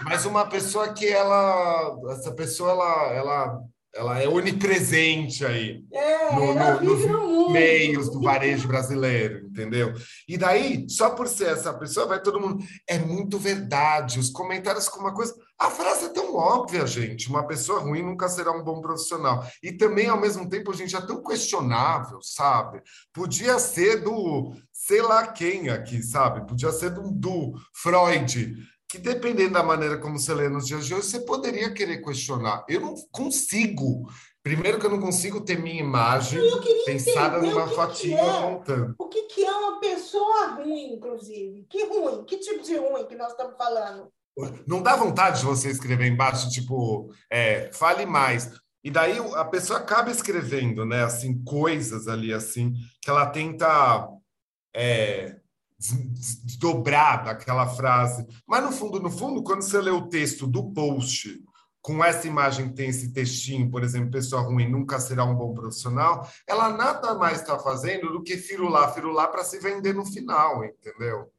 Mas 0.06 0.26
uma 0.26 0.48
pessoa 0.48 0.94
que 0.94 1.08
ela. 1.08 1.96
Essa 2.12 2.32
pessoa, 2.32 2.72
ela. 2.72 3.14
ela 3.14 3.60
ela 3.94 4.22
é 4.22 4.28
onipresente 4.28 5.46
aí 5.46 5.84
é, 5.92 6.36
no, 6.36 6.54
no, 6.54 6.82
nos 6.82 7.06
no 7.06 7.50
meios 7.50 8.10
do 8.10 8.22
varejo 8.22 8.68
brasileiro, 8.68 9.48
entendeu? 9.48 9.94
E 10.28 10.38
daí, 10.38 10.86
só 10.88 11.10
por 11.10 11.28
ser 11.28 11.50
essa 11.50 11.74
pessoa, 11.74 12.08
vai 12.08 12.22
todo 12.22 12.40
mundo. 12.40 12.64
É 12.88 13.00
muito 13.00 13.40
verdade. 13.40 14.20
Os 14.20 14.30
comentários 14.30 14.88
com 14.88 15.00
uma 15.00 15.14
coisa. 15.14 15.34
A 15.58 15.70
frase 15.72 16.06
é 16.06 16.10
tão 16.10 16.36
óbvia, 16.36 16.86
gente. 16.86 17.30
Uma 17.30 17.48
pessoa 17.48 17.80
ruim 17.80 18.04
nunca 18.04 18.30
será 18.30 18.52
um 18.52 18.64
bom 18.64 18.80
profissional. 18.80 19.46
E 19.64 19.72
também, 19.72 20.08
ao 20.08 20.20
mesmo 20.20 20.48
tempo, 20.48 20.72
a 20.72 20.76
gente 20.76 20.96
é 20.96 21.02
tão 21.02 21.24
questionável, 21.24 22.20
sabe? 22.22 22.82
Podia 23.12 23.58
ser 23.58 24.04
do 24.04 24.54
sei 24.72 25.02
lá 25.02 25.28
quem 25.28 25.70
aqui, 25.70 26.02
sabe? 26.02 26.48
Podia 26.48 26.72
ser 26.72 26.92
do, 26.92 27.12
do 27.12 27.54
Freud 27.74 28.56
que 28.90 28.98
dependendo 28.98 29.54
da 29.54 29.62
maneira 29.62 30.00
como 30.00 30.18
você 30.18 30.34
lê 30.34 30.50
nos 30.50 30.66
dias 30.66 30.88
de 30.88 30.96
hoje, 30.96 31.06
você 31.06 31.20
poderia 31.20 31.72
querer 31.72 32.02
questionar. 32.02 32.66
Eu 32.68 32.82
não 32.82 32.96
consigo. 33.12 34.10
Primeiro 34.42 34.80
que 34.80 34.86
eu 34.88 34.90
não 34.90 35.00
consigo 35.00 35.42
ter 35.42 35.60
minha 35.60 35.80
imagem 35.80 36.42
pensada 36.86 37.40
numa 37.40 37.68
fotinha 37.68 38.18
é, 38.18 38.42
montando. 38.42 38.96
O 38.98 39.08
que, 39.08 39.24
que 39.24 39.46
é 39.46 39.52
uma 39.52 39.80
pessoa 39.80 40.56
ruim, 40.56 40.96
inclusive? 40.96 41.68
Que 41.70 41.86
ruim? 41.86 42.24
Que 42.24 42.38
tipo 42.38 42.64
de 42.64 42.78
ruim 42.78 43.06
que 43.06 43.16
nós 43.16 43.32
estamos 43.32 43.56
falando? 43.56 44.12
Não 44.66 44.82
dá 44.82 44.96
vontade 44.96 45.40
de 45.40 45.46
você 45.46 45.70
escrever 45.70 46.08
embaixo, 46.08 46.50
tipo, 46.50 47.14
é, 47.30 47.70
fale 47.72 48.08
mais. 48.08 48.50
E 48.84 48.90
daí 48.90 49.18
a 49.36 49.46
pessoa 49.46 49.80
acaba 49.80 50.10
escrevendo, 50.10 50.86
né, 50.86 51.04
assim, 51.04 51.44
coisas 51.44 52.08
ali, 52.08 52.34
assim, 52.34 52.74
que 53.02 53.10
ela 53.10 53.28
tenta 53.28 54.08
é, 54.74 55.39
desdobrada 55.80 57.32
aquela 57.32 57.68
frase. 57.68 58.26
Mas 58.46 58.64
no 58.64 58.72
fundo, 58.72 59.00
no 59.00 59.10
fundo, 59.10 59.42
quando 59.42 59.62
você 59.62 59.80
lê 59.80 59.92
o 59.92 60.08
texto 60.08 60.46
do 60.46 60.72
post 60.72 61.42
com 61.82 62.04
essa 62.04 62.28
imagem 62.28 62.74
tem 62.74 62.90
esse 62.90 63.14
textinho, 63.14 63.72
por 63.72 63.84
exemplo, 63.84 64.12
pessoa 64.12 64.42
ruim 64.42 64.70
nunca 64.70 65.00
será 65.00 65.24
um 65.24 65.36
bom 65.36 65.54
profissional, 65.54 66.30
ela 66.46 66.70
nada 66.70 67.16
mais 67.16 67.40
está 67.40 67.58
fazendo 67.58 68.12
do 68.12 68.22
que 68.22 68.36
firular, 68.36 68.94
firular 68.94 69.32
para 69.32 69.46
se 69.46 69.60
vender 69.60 69.94
no 69.94 70.06
final, 70.06 70.64
entendeu? 70.66 71.32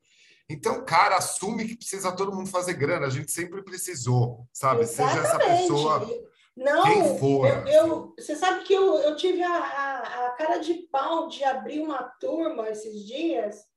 Então, 0.48 0.84
cara, 0.84 1.16
assume 1.16 1.64
que 1.64 1.76
precisa 1.76 2.10
todo 2.10 2.34
mundo 2.34 2.48
fazer 2.48 2.74
grana. 2.74 3.06
A 3.06 3.10
gente 3.10 3.30
sempre 3.30 3.62
precisou, 3.62 4.48
sabe? 4.52 4.82
Exatamente. 4.82 5.14
Seja 5.14 5.28
essa 5.28 5.38
pessoa. 5.38 6.10
Não, 6.56 6.82
quem 6.82 7.18
for. 7.18 7.46
Eu, 7.46 7.66
eu, 7.68 8.14
você 8.18 8.34
sabe 8.34 8.64
que 8.64 8.74
eu, 8.74 8.96
eu 8.96 9.14
tive 9.14 9.42
a, 9.44 9.54
a, 9.54 10.26
a, 10.26 10.30
cara 10.32 10.58
de 10.58 10.74
pau 10.90 11.28
de 11.28 11.44
abrir 11.44 11.80
uma 11.80 12.02
turma 12.02 12.68
esses 12.68 13.06
dias 13.06 13.69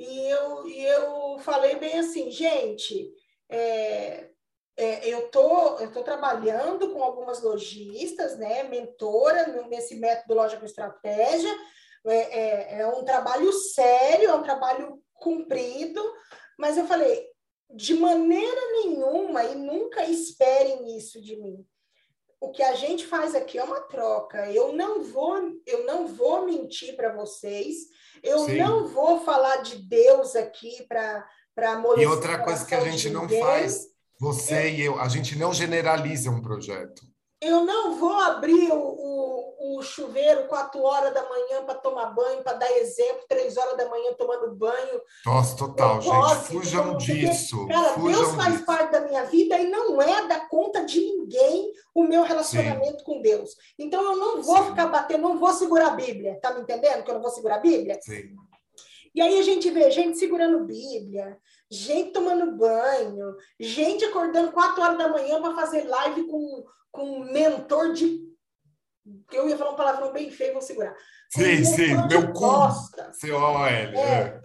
e 0.00 0.30
eu, 0.30 0.66
e 0.66 0.84
eu 0.84 1.38
falei 1.40 1.76
bem 1.76 1.98
assim, 1.98 2.30
gente, 2.30 3.12
é, 3.50 4.30
é, 4.76 5.06
eu 5.06 5.30
tô, 5.30 5.78
eu 5.78 5.92
tô 5.92 6.02
trabalhando 6.02 6.90
com 6.92 7.02
algumas 7.02 7.42
lojistas, 7.42 8.38
né, 8.38 8.62
mentora 8.62 9.46
nesse 9.68 9.96
método 9.96 10.34
loja 10.34 10.56
com 10.56 10.64
estratégia, 10.64 11.54
é, 12.06 12.16
é, 12.16 12.80
é 12.80 12.86
um 12.86 13.04
trabalho 13.04 13.52
sério, 13.52 14.30
é 14.30 14.34
um 14.34 14.42
trabalho 14.42 15.02
cumprido, 15.12 16.02
mas 16.58 16.78
eu 16.78 16.86
falei, 16.86 17.28
de 17.68 17.92
maneira 17.94 18.60
nenhuma, 18.72 19.44
e 19.44 19.54
nunca 19.54 20.04
esperem 20.06 20.96
isso 20.96 21.20
de 21.20 21.36
mim. 21.36 21.66
O 22.40 22.50
que 22.50 22.62
a 22.62 22.74
gente 22.74 23.06
faz 23.06 23.34
aqui 23.34 23.58
é 23.58 23.64
uma 23.64 23.80
troca. 23.80 24.50
Eu 24.50 24.72
não 24.72 25.02
vou, 25.04 25.36
eu 25.66 25.84
não 25.84 26.06
vou 26.08 26.46
mentir 26.46 26.96
para 26.96 27.14
vocês. 27.14 27.76
Eu 28.22 28.40
Sim. 28.40 28.56
não 28.56 28.88
vou 28.88 29.20
falar 29.20 29.58
de 29.58 29.76
Deus 29.76 30.34
aqui 30.34 30.84
para 30.88 31.28
para 31.54 31.82
E 31.98 32.06
outra 32.06 32.38
coisa 32.38 32.64
que 32.64 32.74
a 32.74 32.80
gente 32.80 33.10
não 33.10 33.28
faz, 33.28 33.86
você 34.18 34.54
é. 34.54 34.70
e 34.70 34.80
eu, 34.82 34.98
a 34.98 35.08
gente 35.08 35.36
não 35.36 35.52
generaliza 35.52 36.30
um 36.30 36.40
projeto. 36.40 37.02
Eu 37.42 37.64
não 37.64 37.96
vou 37.96 38.20
abrir 38.20 38.70
o, 38.70 38.76
o, 38.76 39.78
o 39.78 39.82
chuveiro 39.82 40.46
quatro 40.46 40.82
horas 40.82 41.14
da 41.14 41.26
manhã 41.26 41.64
para 41.64 41.74
tomar 41.74 42.06
banho, 42.06 42.42
para 42.42 42.52
dar 42.52 42.70
exemplo, 42.72 43.24
três 43.26 43.56
horas 43.56 43.78
da 43.78 43.88
manhã 43.88 44.12
tomando 44.12 44.54
banho. 44.54 45.00
Nossa, 45.24 45.56
total, 45.56 46.02
gente. 46.02 46.12
Posso, 46.12 46.44
fujam 46.44 46.96
disso. 46.98 47.56
Porque, 47.56 47.72
cara, 47.72 47.88
fujam 47.94 48.22
Deus 48.22 48.34
faz 48.34 48.52
disso. 48.52 48.66
parte 48.66 48.92
da 48.92 49.00
minha 49.00 49.24
vida 49.24 49.58
e 49.58 49.68
não 49.70 50.02
é 50.02 50.28
da 50.28 50.40
conta 50.40 50.84
de 50.84 51.00
ninguém 51.00 51.72
o 51.94 52.04
meu 52.04 52.24
relacionamento 52.24 52.98
Sim. 52.98 53.04
com 53.04 53.22
Deus. 53.22 53.56
Então 53.78 54.02
eu 54.02 54.16
não 54.16 54.42
vou 54.42 54.58
Sim. 54.58 54.64
ficar 54.70 54.86
batendo, 54.88 55.22
não 55.22 55.38
vou 55.38 55.52
segurar 55.54 55.88
a 55.88 55.96
Bíblia. 55.96 56.38
Tá 56.42 56.52
me 56.52 56.60
entendendo 56.60 57.02
que 57.02 57.10
eu 57.10 57.14
não 57.14 57.22
vou 57.22 57.30
segurar 57.30 57.56
a 57.56 57.60
Bíblia? 57.60 57.98
Sim. 58.02 58.36
E 59.14 59.20
aí 59.20 59.38
a 59.38 59.42
gente 59.42 59.70
vê 59.70 59.90
gente 59.90 60.18
segurando 60.18 60.64
Bíblia, 60.64 61.38
gente 61.70 62.12
tomando 62.12 62.56
banho, 62.56 63.36
gente 63.58 64.04
acordando 64.04 64.52
quatro 64.52 64.82
horas 64.82 64.98
da 64.98 65.08
manhã 65.08 65.40
para 65.40 65.54
fazer 65.54 65.84
live 65.84 66.24
com 66.28 66.64
com 66.90 67.20
um 67.20 67.32
mentor 67.32 67.92
de. 67.92 68.28
Eu 69.32 69.48
ia 69.48 69.56
falar 69.56 69.70
uma 69.70 69.76
palavra 69.76 70.10
bem 70.12 70.30
feia, 70.30 70.52
vou 70.52 70.62
segurar. 70.62 70.94
sim, 71.30 71.64
sim, 71.64 71.94
meu 72.08 72.32
cu. 72.32 72.70
C-O-L. 73.12 73.96
É, 73.96 74.40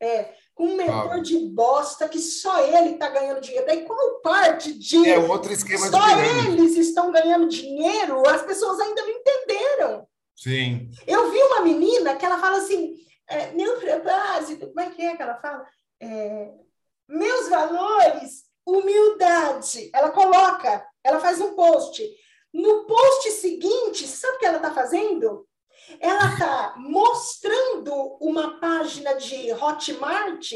é, 0.00 0.34
com 0.54 0.66
um 0.66 0.76
mentor 0.76 1.14
ah. 1.14 1.20
de 1.20 1.38
bosta 1.48 2.08
que 2.08 2.18
só 2.18 2.64
ele 2.64 2.94
está 2.94 3.08
ganhando 3.08 3.40
dinheiro. 3.40 3.66
Daí 3.66 3.84
qual 3.84 4.20
parte 4.20 4.72
de. 4.78 5.08
É 5.08 5.18
outro 5.18 5.52
esquema 5.52 5.88
só 5.88 5.98
de 5.98 6.14
pirâmide. 6.14 6.62
eles 6.62 6.76
estão 6.76 7.10
ganhando 7.10 7.48
dinheiro, 7.48 8.26
as 8.28 8.42
pessoas 8.42 8.80
ainda 8.80 9.02
não 9.02 9.10
entenderam. 9.10 10.08
Sim. 10.36 10.90
Eu 11.06 11.30
vi 11.30 11.38
uma 11.38 11.62
menina 11.62 12.16
que 12.16 12.24
ela 12.24 12.38
fala 12.38 12.58
assim: 12.58 12.94
é, 13.32 13.52
meu 13.52 13.80
propósito, 13.80 14.68
como 14.68 14.80
é 14.80 14.90
que 14.90 15.02
é 15.02 15.16
que 15.16 15.22
ela 15.22 15.40
fala? 15.40 15.66
É, 16.00 16.52
meus 17.08 17.48
valores, 17.48 18.44
humildade. 18.66 19.90
Ela 19.92 20.10
coloca 20.10 20.86
ela 21.04 21.20
faz 21.20 21.40
um 21.40 21.54
post. 21.54 22.02
No 22.52 22.84
post 22.84 23.30
seguinte, 23.32 24.06
sabe 24.06 24.36
o 24.36 24.38
que 24.38 24.46
ela 24.46 24.56
está 24.58 24.72
fazendo? 24.72 25.46
Ela 26.00 26.32
está 26.32 26.74
mostrando 26.76 27.92
uma 28.20 28.60
página 28.60 29.14
de 29.14 29.52
Hotmart. 29.52 30.52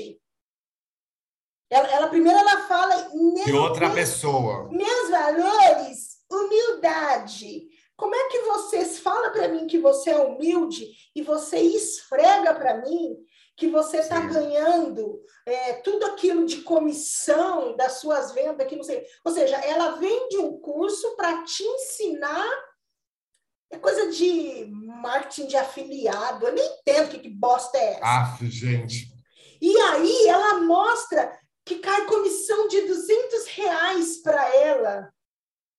Ela, 1.69 1.89
ela 1.89 2.09
primeiro 2.09 2.39
ela 2.39 2.69
fala 2.69 3.11
de 3.45 3.53
outra 3.53 3.91
pessoa. 3.91 4.69
Meus 4.71 5.11
valores, 5.11 6.19
humildade. 6.31 7.69
Como 7.97 8.15
é 8.15 8.29
que 8.29 8.41
vocês 8.41 8.99
fala 8.99 9.31
para 9.31 9.49
mim 9.49 9.67
que 9.67 9.79
você 9.79 10.11
é 10.11 10.19
humilde 10.19 10.91
e 11.15 11.23
você 11.23 11.59
esfrega 11.59 12.55
para 12.55 12.83
mim 12.83 13.17
que 13.57 13.69
você 13.69 13.99
está 13.99 14.21
ganhando 14.21 15.19
é, 15.47 15.75
tudo 15.75 16.05
aquilo 16.05 16.45
de 16.45 16.61
comissão 16.61 17.75
das 17.75 18.01
suas 18.01 18.33
vendas, 18.33 18.67
que 18.67 18.77
não 18.77 18.85
sei. 18.85 19.07
Ou 19.25 19.33
seja, 19.33 19.57
ela 19.57 19.97
vende 19.97 20.37
um 20.37 20.59
curso 20.61 21.17
para 21.17 21.43
te 21.43 21.63
ensinar. 21.63 22.47
É 23.71 23.79
coisa 23.79 24.13
de 24.13 24.67
marketing 24.71 25.47
de 25.47 25.57
afiliado. 25.57 26.47
Eu 26.47 26.53
nem 26.53 26.65
entendo 26.65 27.11
que, 27.11 27.19
que 27.19 27.31
bosta 27.31 27.79
é 27.79 27.95
essa. 27.95 28.01
Ah, 28.05 28.39
gente. 28.43 29.09
E 29.61 29.75
aí 29.79 30.27
ela 30.29 30.61
mostra 30.61 31.41
que 31.65 31.79
cai 31.79 32.05
comissão 32.05 32.69
de 32.69 32.83
200 32.83 33.47
reais 33.47 34.23
para 34.23 34.55
ela. 34.55 35.11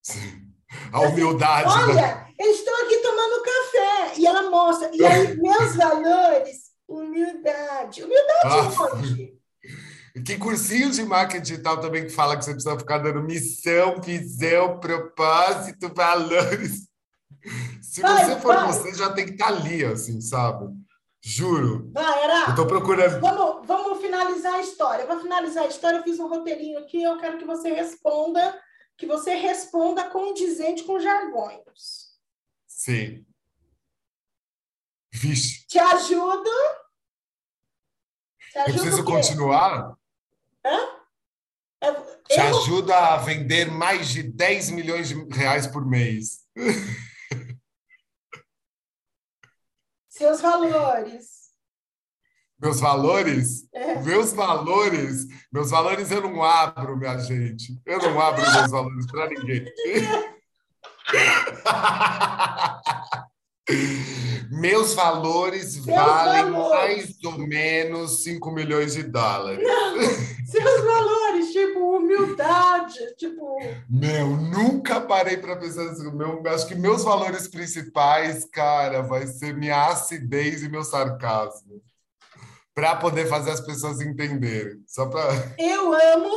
Sim. 0.01 0.46
A 0.91 1.01
humildade. 1.01 1.67
Assim, 1.67 1.91
Olha, 1.91 2.27
eu 2.39 2.51
estou 2.51 2.75
aqui 2.75 2.97
tomando 2.97 3.43
café. 3.43 4.19
E 4.19 4.27
ela 4.27 4.49
mostra. 4.49 4.89
E 4.93 5.05
aí, 5.05 5.37
meus 5.41 5.75
valores 5.75 6.67
Humildade. 6.87 8.03
Humildade 8.03 8.45
ah, 8.45 8.95
onde? 8.95 9.37
Que 10.25 10.37
cursinho 10.37 10.89
de 10.89 11.03
marketing 11.03 11.43
digital 11.43 11.79
também 11.79 12.03
que 12.03 12.09
fala 12.09 12.37
que 12.37 12.45
você 12.45 12.51
precisa 12.51 12.79
ficar 12.79 12.99
dando 12.99 13.21
missão, 13.21 14.01
visão, 14.01 14.79
propósito, 14.79 15.93
valores. 15.93 16.87
Se 17.81 18.01
vai, 18.01 18.25
você 18.25 18.39
for 18.39 18.55
vai. 18.55 18.67
você, 18.67 18.93
já 18.93 19.11
tem 19.11 19.25
que 19.25 19.33
estar 19.33 19.47
tá 19.47 19.53
ali, 19.53 19.83
assim, 19.85 20.19
sabe? 20.21 20.73
Juro. 21.21 21.91
Vai, 21.93 22.23
era. 22.23 22.49
Eu 22.49 22.55
tô 22.55 22.65
procurando. 22.65 23.19
Vamos, 23.19 23.67
vamos 23.67 24.01
finalizar 24.01 24.55
a 24.55 24.61
história. 24.61 25.05
Vou 25.05 25.19
finalizar 25.19 25.65
a 25.65 25.67
história. 25.67 25.97
Eu 25.97 26.03
fiz 26.03 26.19
um 26.19 26.29
roteirinho 26.29 26.79
aqui. 26.79 27.03
Eu 27.03 27.17
quero 27.17 27.37
que 27.37 27.45
você 27.45 27.69
responda, 27.73 28.57
que 28.97 29.05
você 29.05 29.35
responda 29.35 30.09
condizente 30.09 30.83
com 30.83 30.99
jargões. 30.99 32.17
Sim. 32.65 33.25
Vixe. 35.13 35.65
Te 35.67 35.77
ajudo. 35.77 36.49
Te 38.51 38.59
ajudo 38.59 38.77
eu 38.77 38.81
preciso 38.81 39.03
continuar? 39.05 39.95
Hã? 40.65 40.97
Eu, 41.81 41.93
Te 42.23 42.39
eu... 42.39 42.57
ajuda 42.57 42.97
a 43.13 43.17
vender 43.17 43.69
mais 43.71 44.09
de 44.09 44.23
10 44.23 44.71
milhões 44.71 45.09
de 45.09 45.15
reais 45.29 45.67
por 45.67 45.85
mês. 45.85 46.47
Seus 50.09 50.41
valores. 50.41 51.36
Meus 52.59 52.79
valores? 52.79 53.67
É. 53.73 54.01
Meus 54.01 54.33
valores? 54.33 55.27
Meus 55.51 55.69
valores 55.69 56.09
eu 56.11 56.21
não 56.21 56.43
abro, 56.43 56.97
minha 56.97 57.17
gente. 57.19 57.79
Eu 57.85 57.99
não 57.99 58.19
abro 58.19 58.41
meus 58.41 58.71
valores 58.71 59.05
para 59.05 59.29
ninguém. 59.29 59.65
Meus 64.49 64.93
valores 64.93 65.77
valem 65.85 66.51
valores. 66.51 67.17
mais 67.19 67.23
ou 67.25 67.37
menos 67.37 68.23
5 68.23 68.51
milhões 68.51 68.93
de 68.93 69.03
dólares. 69.03 69.61
Não, 69.61 69.97
seus 70.45 70.85
valores, 70.85 71.51
tipo, 71.51 71.97
humildade, 71.97 72.97
tipo. 73.17 73.57
Meu, 73.89 74.29
nunca 74.29 75.01
parei 75.01 75.37
para 75.37 75.57
pensar 75.57 75.89
assim. 75.89 76.09
Meu, 76.11 76.41
acho 76.47 76.67
que 76.67 76.75
meus 76.75 77.03
valores 77.03 77.47
principais, 77.47 78.45
cara, 78.45 79.01
vai 79.01 79.27
ser 79.27 79.53
minha 79.53 79.87
acidez 79.87 80.63
e 80.63 80.69
meu 80.69 80.83
sarcasmo. 80.83 81.81
Para 82.77 82.95
poder 82.95 83.27
fazer 83.27 83.49
as 83.49 83.59
pessoas 83.59 83.99
entenderem. 84.01 84.83
Só 84.85 85.07
para. 85.07 85.33
Eu 85.57 85.91
amo. 85.95 86.29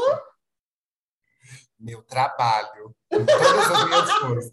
Meu 1.79 2.03
trabalho. 2.03 2.97
Com 3.13 3.27
todas 3.27 3.71
as 3.71 3.85
minhas 3.85 4.11
forças. 4.21 4.51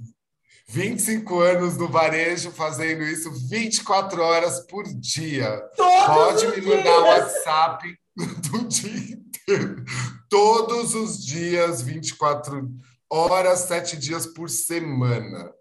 25 0.68 1.40
anos 1.40 1.78
no 1.78 1.88
varejo, 1.88 2.52
fazendo 2.52 3.04
isso 3.04 3.32
24 3.48 4.22
horas 4.22 4.60
por 4.68 4.84
dia. 4.84 5.62
Todos 5.78 6.44
Pode 6.44 6.60
me 6.60 6.76
mandar 6.76 7.00
WhatsApp 7.00 7.98
do 8.52 8.68
dia 8.68 9.14
inteiro. 9.16 9.86
Todos 10.30 10.94
os 10.94 11.26
dias, 11.26 11.82
24 11.82 12.70
horas, 13.10 13.60
7 13.60 13.96
dias 13.96 14.26
por 14.26 14.50
semana. 14.50 15.54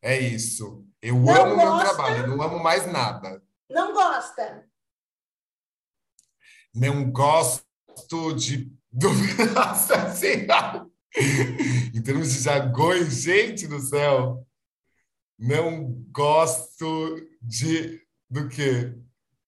É 0.00 0.18
isso. 0.18 0.86
Eu 1.02 1.16
não 1.16 1.34
amo 1.34 1.54
gosta? 1.56 1.74
meu 1.74 1.84
trabalho, 1.84 2.26
não 2.28 2.42
amo 2.42 2.62
mais 2.62 2.90
nada. 2.90 3.42
Não 3.68 3.92
gosta? 3.92 4.64
Não 6.76 7.10
gosto 7.10 7.64
de. 8.36 8.70
Nossa 9.54 10.12
Senhora! 10.14 10.86
em 11.94 12.02
termos 12.02 12.30
de 12.30 12.42
jargões, 12.42 13.22
gente 13.22 13.66
do 13.66 13.80
céu, 13.80 14.46
não 15.38 16.04
gosto 16.12 17.26
de 17.40 18.02
do 18.28 18.48
que? 18.48 18.94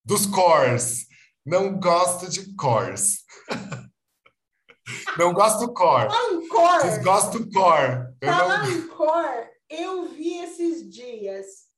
Dos 0.03 0.25
cores. 0.25 1.07
Não 1.45 1.79
gosto 1.79 2.31
de 2.31 2.55
cores. 2.57 3.25
não 5.19 5.35
gosto 5.35 5.67
do 5.67 5.75
core. 5.75 6.09
Falar 6.09 6.33
em 6.33 6.49
core. 6.49 7.39
Do 7.39 7.53
core. 7.53 8.17
Falar 8.25 8.67
não... 8.67 8.73
em 8.73 8.89
core, 8.89 9.51
eu 9.69 10.09
vi 10.09 10.39
esses 10.39 10.91
dias 10.91 11.69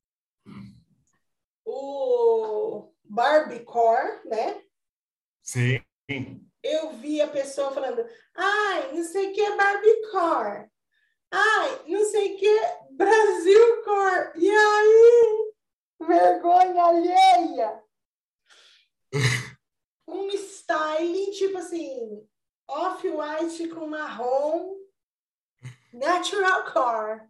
o 1.65 2.93
Barbie 3.05 3.65
Core, 3.65 4.29
né? 4.29 4.61
Sim. 5.51 5.83
eu 6.63 6.93
vi 6.93 7.21
a 7.21 7.27
pessoa 7.27 7.73
falando, 7.73 8.07
ai, 8.37 8.93
não 8.93 9.03
sei 9.03 9.31
o 9.31 9.33
que 9.33 9.41
é 9.41 9.57
Barbiecore. 9.57 10.71
Ai, 11.33 11.85
não 11.89 12.05
sei 12.05 12.35
o 12.35 12.39
que 12.39 12.47
é 12.47 12.79
Brasilcore. 12.93 14.33
E 14.37 14.49
aí, 14.49 15.53
vergonha 16.01 16.85
alheia. 16.85 17.83
um 20.07 20.29
styling, 20.29 21.33
tipo 21.33 21.59
assim, 21.59 22.29
off-white 22.69 23.69
com 23.71 23.89
marrom, 23.89 24.77
natural 25.93 26.73
core. 26.73 27.30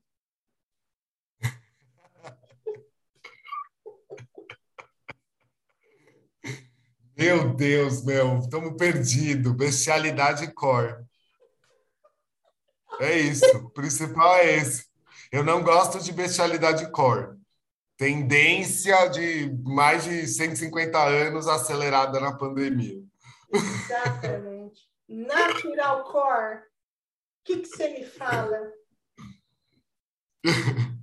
Meu 7.20 7.52
Deus, 7.52 8.02
meu, 8.02 8.38
estamos 8.38 8.78
perdidos. 8.78 9.52
Bestialidade 9.52 10.50
core. 10.54 11.04
É 12.98 13.18
isso. 13.18 13.44
O 13.58 13.68
principal 13.68 14.36
é 14.36 14.56
esse. 14.56 14.86
Eu 15.30 15.44
não 15.44 15.62
gosto 15.62 16.00
de 16.00 16.12
bestialidade 16.12 16.90
core. 16.90 17.36
Tendência 17.98 19.06
de 19.08 19.54
mais 19.62 20.04
de 20.04 20.26
150 20.26 20.98
anos 20.98 21.46
acelerada 21.46 22.18
na 22.18 22.38
pandemia. 22.38 23.02
Exatamente. 23.52 24.88
Natural 25.06 26.04
core. 26.04 26.56
O 26.56 26.62
que, 27.44 27.58
que 27.58 27.68
você 27.68 27.88
me 27.98 28.06
fala? 28.06 28.58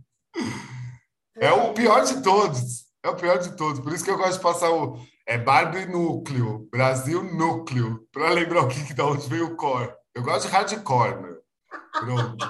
É 1.40 1.52
o 1.52 1.72
pior 1.72 2.04
de 2.04 2.24
todos. 2.24 2.88
É 3.04 3.10
o 3.10 3.16
pior 3.16 3.38
de 3.38 3.56
todos. 3.56 3.80
Por 3.80 3.94
isso 3.94 4.04
que 4.04 4.10
eu 4.10 4.18
gosto 4.18 4.38
de 4.38 4.42
passar 4.42 4.72
o 4.72 5.00
é 5.28 5.38
Barbie 5.38 5.86
Núcleo, 5.86 6.70
Brasil 6.72 7.22
Núcleo, 7.22 8.08
para 8.14 8.30
lembrar 8.30 8.62
o 8.62 8.70
que, 8.70 8.88
que 8.88 8.94
da 8.94 9.06
onde 9.06 9.28
veio 9.28 9.48
o 9.48 9.58
core. 9.58 9.94
Eu 10.16 10.24
gosto 10.24 10.48
de 10.48 10.54
hardcore, 10.54 11.22
meu. 11.22 11.44
Pronto. 11.92 12.46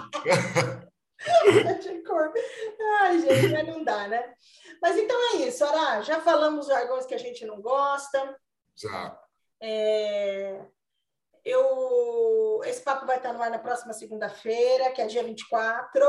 hardcore. 1.65 2.31
Ai, 2.99 3.19
gente, 3.19 3.47
mas 3.51 3.67
não 3.67 3.83
dá, 3.83 4.07
né? 4.07 4.31
Mas 4.79 4.95
então 4.95 5.17
é 5.33 5.47
isso, 5.47 5.65
Ará. 5.65 6.01
Já 6.03 6.21
falamos 6.21 6.67
os 6.67 6.71
jargões 6.71 7.07
que 7.07 7.15
a 7.15 7.17
gente 7.17 7.43
não 7.47 7.59
gosta. 7.59 8.37
Já. 8.75 9.19
É... 9.59 10.61
Eu... 11.43 12.61
Esse 12.63 12.81
papo 12.81 13.07
vai 13.07 13.17
estar 13.17 13.33
no 13.33 13.41
ar 13.41 13.49
na 13.49 13.57
próxima 13.57 13.91
segunda-feira, 13.91 14.91
que 14.91 15.01
é 15.01 15.07
dia 15.07 15.23
24. 15.23 15.99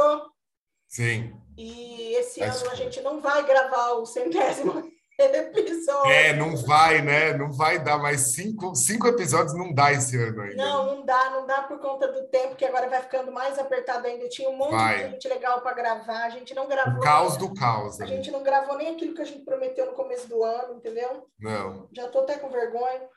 Sim. 0.87 1.35
E 1.57 2.15
esse 2.17 2.43
ano 2.43 2.71
a 2.71 2.75
gente 2.75 3.01
não 3.01 3.21
vai 3.21 3.43
gravar 3.47 3.93
o 3.93 4.05
centésimo 4.05 4.98
episódio. 5.19 6.11
É, 6.11 6.33
não 6.33 6.57
vai, 6.57 7.03
né? 7.03 7.37
Não 7.37 7.51
vai 7.51 7.79
dar 7.79 7.99
mais 7.99 8.33
cinco, 8.33 8.75
cinco 8.75 9.09
episódios, 9.09 9.55
não 9.55 9.73
dá 9.73 9.93
esse 9.93 10.17
ano 10.17 10.43
ainda. 10.43 10.57
Não, 10.57 10.87
não 10.87 11.05
dá, 11.05 11.31
não 11.31 11.47
dá 11.47 11.63
por 11.63 11.81
conta 11.81 12.07
do 12.07 12.29
tempo, 12.29 12.55
que 12.55 12.65
agora 12.65 12.89
vai 12.89 13.03
ficando 13.03 13.33
mais 13.33 13.59
apertado 13.59 14.07
ainda. 14.07 14.29
Tinha 14.29 14.49
um 14.49 14.57
monte 14.57 14.73
vai. 14.73 14.97
de 14.97 15.11
gente 15.11 15.29
legal 15.29 15.61
para 15.61 15.75
gravar, 15.75 16.25
a 16.25 16.31
gente 16.31 16.55
não 16.55 16.69
gravou. 16.69 17.01
O 17.01 17.01
caos 17.01 17.37
do 17.37 17.53
caos. 17.53 18.01
A 18.01 18.05
né? 18.05 18.17
gente 18.17 18.31
não 18.31 18.43
gravou 18.43 18.77
nem 18.77 18.95
aquilo 18.95 19.15
que 19.15 19.23
a 19.23 19.27
gente 19.27 19.45
prometeu 19.45 19.87
no 19.87 19.93
começo 19.93 20.29
do 20.29 20.43
ano, 20.45 20.77
entendeu? 20.77 21.27
Não. 21.39 21.89
Já 21.93 22.09
tô 22.09 22.21
até 22.21 22.37
com 22.37 22.49
vergonha. 22.49 23.09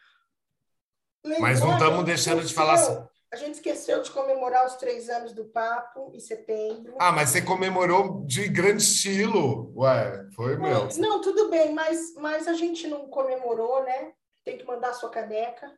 Mas 1.40 1.60
não 1.60 1.74
estamos 1.74 2.04
deixando 2.04 2.44
de 2.44 2.54
falar. 2.54 3.10
A 3.34 3.38
gente 3.38 3.56
esqueceu 3.56 4.02
de 4.02 4.12
comemorar 4.12 4.68
os 4.68 4.76
três 4.76 5.10
anos 5.10 5.34
do 5.34 5.46
papo 5.46 6.12
em 6.14 6.20
setembro. 6.20 6.96
Ah, 7.00 7.14
mas 7.14 7.30
você 7.30 7.42
comemorou 7.42 8.26
de 8.26 8.50
grande 8.50 8.84
estilo. 8.84 9.72
Ué, 9.76 10.28
foi 10.36 10.58
meu. 10.58 10.90
Não, 10.98 11.22
tudo 11.22 11.50
bem, 11.50 11.74
mas, 11.74 12.14
mas 12.16 12.46
a 12.46 12.54
gente 12.54 12.88
não 12.88 13.08
comemorou, 13.08 13.86
né? 13.86 14.12
Tem 14.44 14.58
que 14.58 14.66
mandar 14.66 14.90
a 14.90 14.94
sua 14.94 15.10
caneca, 15.10 15.72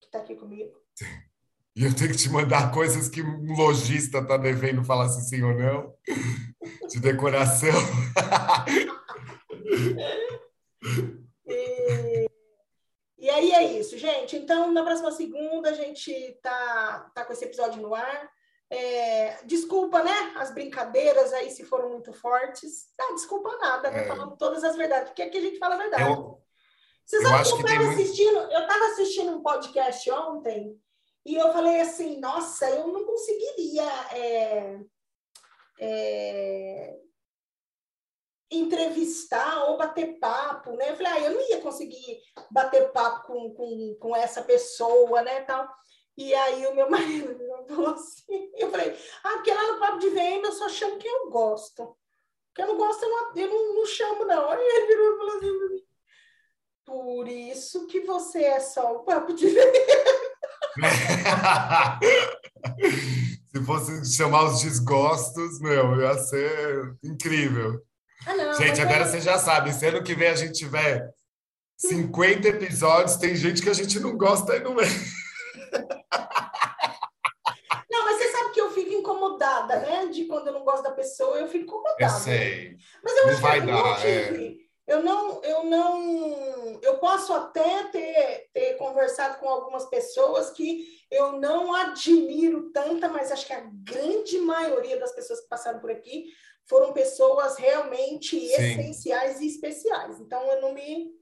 que 0.00 0.06
está 0.06 0.18
aqui 0.18 0.34
comigo. 0.34 0.74
E 1.76 1.84
eu 1.84 1.94
tenho 1.94 2.10
que 2.10 2.16
te 2.16 2.28
mandar 2.30 2.72
coisas 2.72 3.08
que 3.08 3.22
um 3.22 3.54
lojista 3.54 4.18
está 4.18 4.36
devendo 4.36 4.82
falar 4.82 5.08
se 5.08 5.28
sim 5.28 5.42
ou 5.42 5.54
não. 5.54 5.94
De 6.88 6.98
decoração. 6.98 7.70
E 11.48 12.25
aí 13.36 13.52
é 13.52 13.78
isso, 13.78 13.96
gente. 13.98 14.36
Então, 14.36 14.72
na 14.72 14.82
próxima 14.82 15.10
segunda, 15.10 15.70
a 15.70 15.72
gente 15.72 16.38
tá, 16.42 17.10
tá 17.14 17.24
com 17.24 17.32
esse 17.32 17.44
episódio 17.44 17.80
no 17.80 17.94
ar. 17.94 18.30
É, 18.68 19.38
desculpa, 19.44 20.02
né? 20.02 20.32
As 20.36 20.52
brincadeiras 20.52 21.32
aí, 21.32 21.50
se 21.50 21.64
foram 21.64 21.90
muito 21.90 22.12
fortes. 22.12 22.86
Não, 22.98 23.14
desculpa 23.14 23.56
nada, 23.58 23.90
né? 23.90 24.04
É. 24.04 24.06
Falando 24.06 24.36
todas 24.36 24.64
as 24.64 24.76
verdades, 24.76 25.08
porque 25.08 25.22
aqui 25.22 25.38
a 25.38 25.40
gente 25.40 25.58
fala 25.58 25.74
a 25.74 25.78
verdade. 25.78 26.02
Eu, 26.02 26.40
Vocês 27.04 27.22
eu 27.22 27.56
que 27.56 27.62
eu 27.62 27.66
estava 27.66 27.88
assistindo, 27.90 28.34
muito... 28.34 28.52
eu 28.52 28.60
estava 28.60 28.84
assistindo 28.86 29.36
um 29.36 29.42
podcast 29.42 30.10
ontem 30.10 30.80
e 31.24 31.34
eu 31.36 31.52
falei 31.52 31.80
assim, 31.80 32.18
nossa, 32.18 32.68
eu 32.70 32.88
não 32.88 33.04
conseguiria 33.04 33.88
é, 34.12 34.80
é, 35.80 36.96
entrevistar 38.50 39.64
ou 39.64 39.76
bater 39.76 40.18
papo, 40.18 40.72
né? 40.72 40.90
Eu 40.90 40.96
falei, 40.96 41.12
ah, 41.12 41.20
eu 41.20 41.34
não 41.34 41.48
ia 41.48 41.60
conseguir 41.60 42.20
bater 42.50 42.90
papo 42.92 43.26
com, 43.26 43.54
com, 43.54 43.96
com 44.00 44.16
essa 44.16 44.42
pessoa, 44.42 45.22
né, 45.22 45.42
tal. 45.42 45.68
E 46.16 46.34
aí 46.34 46.66
o 46.66 46.74
meu 46.74 46.88
marido 46.90 47.38
falou 47.68 47.94
assim, 47.94 48.50
eu 48.56 48.70
falei, 48.70 48.96
ah, 49.24 49.32
porque 49.34 49.52
lá 49.52 49.72
no 49.72 49.78
papo 49.78 49.98
de 49.98 50.10
venda 50.10 50.48
eu 50.48 50.52
só 50.52 50.68
chamo 50.68 50.98
quem 50.98 51.10
eu 51.10 51.30
gosto. 51.30 51.96
Quem 52.54 52.64
eu 52.64 52.72
não 52.72 52.78
gosto, 52.78 53.04
eu 53.04 53.10
não, 53.10 53.36
eu 53.36 53.48
não, 53.48 53.74
não 53.74 53.86
chamo, 53.86 54.24
não. 54.24 54.48
Aí 54.48 54.60
ele 54.60 54.86
virou 54.86 55.14
e 55.14 55.18
falou 55.18 55.36
assim, 55.36 55.86
por 56.86 57.28
isso 57.28 57.86
que 57.88 58.00
você 58.00 58.44
é 58.44 58.60
só 58.60 58.94
o 58.94 59.04
papo 59.04 59.34
de 59.34 59.48
venda. 59.48 59.78
Se 63.52 63.64
fosse 63.64 64.16
chamar 64.16 64.44
os 64.44 64.62
desgostos, 64.62 65.60
meu, 65.60 66.00
ia 66.00 66.16
ser 66.18 66.96
incrível. 67.02 67.82
Ah, 68.26 68.34
não, 68.34 68.54
gente, 68.54 68.80
agora 68.80 69.04
é... 69.04 69.06
você 69.06 69.20
já 69.20 69.38
sabe, 69.38 69.72
se 69.72 69.86
ano 69.86 70.02
que 70.02 70.14
vem 70.14 70.28
a 70.28 70.34
gente 70.34 70.52
tiver 70.52 71.08
50 71.76 72.48
episódios, 72.48 73.16
tem 73.16 73.36
gente 73.36 73.62
que 73.62 73.70
a 73.70 73.74
gente 73.74 74.00
não 74.00 74.16
gosta 74.18 74.56
e 74.56 74.60
não 74.60 74.80
é. 74.80 74.86
Não, 77.88 78.04
mas 78.04 78.18
você 78.18 78.28
sabe 78.30 78.52
que 78.52 78.60
eu 78.60 78.70
fico 78.72 78.92
incomodada, 78.92 79.78
né? 79.78 80.06
De 80.06 80.24
quando 80.24 80.48
eu 80.48 80.52
não 80.52 80.64
gosto 80.64 80.82
da 80.82 80.90
pessoa, 80.90 81.38
eu 81.38 81.46
fico 81.46 81.64
incomodada. 81.64 82.02
Eu 82.02 82.10
sei. 82.10 82.76
Mas 83.02 83.16
eu 83.16 83.22
não 83.22 83.32
acho 83.32 83.40
vai 83.40 83.60
que 83.60 83.66
dar, 83.66 84.06
é. 84.06 84.56
Eu 84.86 85.02
não, 85.02 85.42
eu 85.42 85.64
não, 85.64 86.78
eu 86.80 86.98
posso 86.98 87.32
até 87.32 87.84
ter, 87.90 88.48
ter 88.52 88.74
conversado 88.74 89.38
com 89.38 89.48
algumas 89.48 89.84
pessoas 89.86 90.50
que 90.50 90.84
eu 91.10 91.32
não 91.32 91.74
admiro 91.74 92.70
tanta, 92.70 93.08
mas 93.08 93.32
acho 93.32 93.46
que 93.46 93.52
a 93.52 93.68
grande 93.82 94.38
maioria 94.38 94.96
das 94.96 95.12
pessoas 95.12 95.40
que 95.40 95.48
passaram 95.48 95.80
por 95.80 95.90
aqui 95.90 96.26
foram 96.68 96.92
pessoas 96.92 97.56
realmente 97.56 98.38
Sim. 98.38 98.46
essenciais 98.46 99.40
e 99.40 99.46
especiais. 99.46 100.20
Então 100.20 100.40
eu 100.52 100.60
não 100.60 100.74
me 100.74 101.14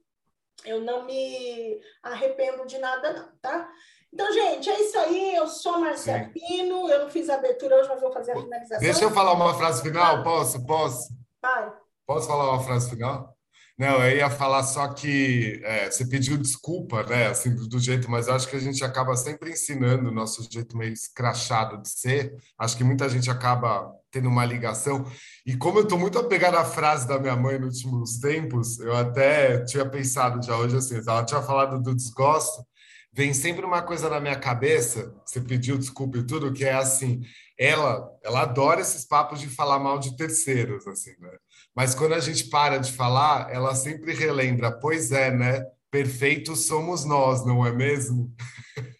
eu 0.63 0.81
não 0.81 1.05
me 1.05 1.79
arrependo 2.01 2.65
de 2.65 2.77
nada 2.77 3.13
não, 3.13 3.37
tá? 3.41 3.69
Então, 4.15 4.31
gente, 4.31 4.69
é 4.69 4.81
isso 4.81 4.97
aí. 4.97 5.35
Eu 5.35 5.45
sou 5.45 5.77
Marcia 5.77 6.31
Pino. 6.33 6.89
Eu 6.89 7.03
não 7.03 7.09
fiz 7.09 7.29
a 7.29 7.35
abertura 7.35 7.75
hoje, 7.75 7.89
mas 7.89 7.99
vou 7.99 8.13
fazer 8.13 8.31
a 8.31 8.41
finalização. 8.41 8.79
Deixa 8.79 9.03
eu 9.03 9.11
falar 9.11 9.33
uma 9.33 9.53
frase 9.53 9.81
final, 9.81 10.23
posso? 10.23 10.65
Posso? 10.65 11.13
Vai. 11.41 11.73
Posso 12.07 12.25
falar 12.25 12.53
uma 12.53 12.63
frase 12.63 12.89
final? 12.89 13.35
Não, 13.77 14.01
eu 14.05 14.15
ia 14.15 14.29
falar 14.29 14.63
só 14.63 14.87
que 14.93 15.59
é, 15.65 15.91
você 15.91 16.07
pediu 16.07 16.37
desculpa, 16.37 17.03
né? 17.03 17.27
Assim, 17.27 17.53
do, 17.53 17.67
do, 17.67 17.77
jeito, 17.77 18.09
mas 18.09 18.29
acho 18.29 18.47
que 18.47 18.55
a 18.55 18.59
gente 18.59 18.85
acaba 18.85 19.17
sempre 19.17 19.51
ensinando 19.51 20.07
o 20.07 20.13
nosso 20.13 20.47
jeito 20.49 20.77
meio 20.77 20.93
escrachado 20.93 21.81
de 21.81 21.89
ser. 21.89 22.33
Acho 22.57 22.77
que 22.77 22.85
muita 22.85 23.09
gente 23.09 23.29
acaba 23.29 23.93
tendo 24.15 24.29
uma 24.29 24.45
ligação. 24.45 25.05
E 25.45 25.57
como 25.57 25.79
eu 25.79 25.83
estou 25.83 25.99
muito 25.99 26.17
apegado 26.17 26.55
à 26.55 26.63
frase 26.63 27.05
da 27.05 27.19
minha 27.19 27.35
mãe 27.35 27.59
nos 27.59 27.83
últimos 27.83 28.17
tempos, 28.17 28.79
eu 28.79 28.95
até 28.95 29.61
tinha 29.65 29.85
pensado 29.85 30.41
já 30.41 30.55
hoje 30.55 30.77
assim, 30.77 31.01
ela 31.05 31.25
tinha 31.25 31.41
falado 31.41 31.81
do 31.81 31.93
desgosto, 31.93 32.65
vem 33.11 33.33
sempre 33.33 33.65
uma 33.65 33.81
coisa 33.81 34.09
na 34.09 34.21
minha 34.21 34.39
cabeça, 34.39 35.13
você 35.25 35.41
pediu 35.41 35.77
desculpa 35.77 36.17
e 36.17 36.25
tudo, 36.25 36.53
que 36.53 36.63
é 36.63 36.73
assim, 36.73 37.23
ela, 37.59 38.09
ela 38.23 38.43
adora 38.43 38.79
esses 38.79 39.05
papos 39.05 39.41
de 39.41 39.49
falar 39.49 39.79
mal 39.79 39.99
de 39.99 40.15
terceiros, 40.15 40.87
assim, 40.87 41.11
né? 41.19 41.37
Mas 41.75 41.93
quando 41.93 42.13
a 42.13 42.19
gente 42.21 42.45
para 42.45 42.77
de 42.77 42.93
falar, 42.93 43.53
ela 43.53 43.75
sempre 43.75 44.13
relembra, 44.13 44.71
pois 44.71 45.11
é, 45.11 45.29
né? 45.29 45.61
Perfeitos 45.91 46.67
somos 46.67 47.03
nós, 47.03 47.45
não 47.45 47.65
é 47.65 47.71
mesmo? 47.73 48.33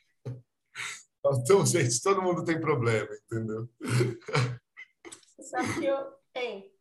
Então, 1.41 1.65
gente, 1.65 2.03
todo 2.03 2.21
mundo 2.21 2.43
tem 2.43 2.61
problema, 2.61 3.09
entendeu? 3.25 3.67
Você 5.45 5.51
sabe 5.51 5.79
que 5.79 5.85
eu. 5.85 6.13
Hein? 6.33 6.73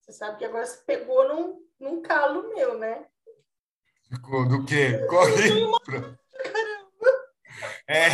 Você 0.00 0.12
sabe 0.12 0.38
que 0.38 0.44
agora 0.44 0.66
você 0.66 0.78
pegou 0.84 1.28
num, 1.28 1.64
num 1.78 2.02
calo 2.02 2.48
meu, 2.48 2.76
né? 2.76 3.06
Do 4.10 4.64
quê? 4.64 4.98
Corre. 5.08 5.70
Caramba! 5.86 6.18
É. 7.88 8.08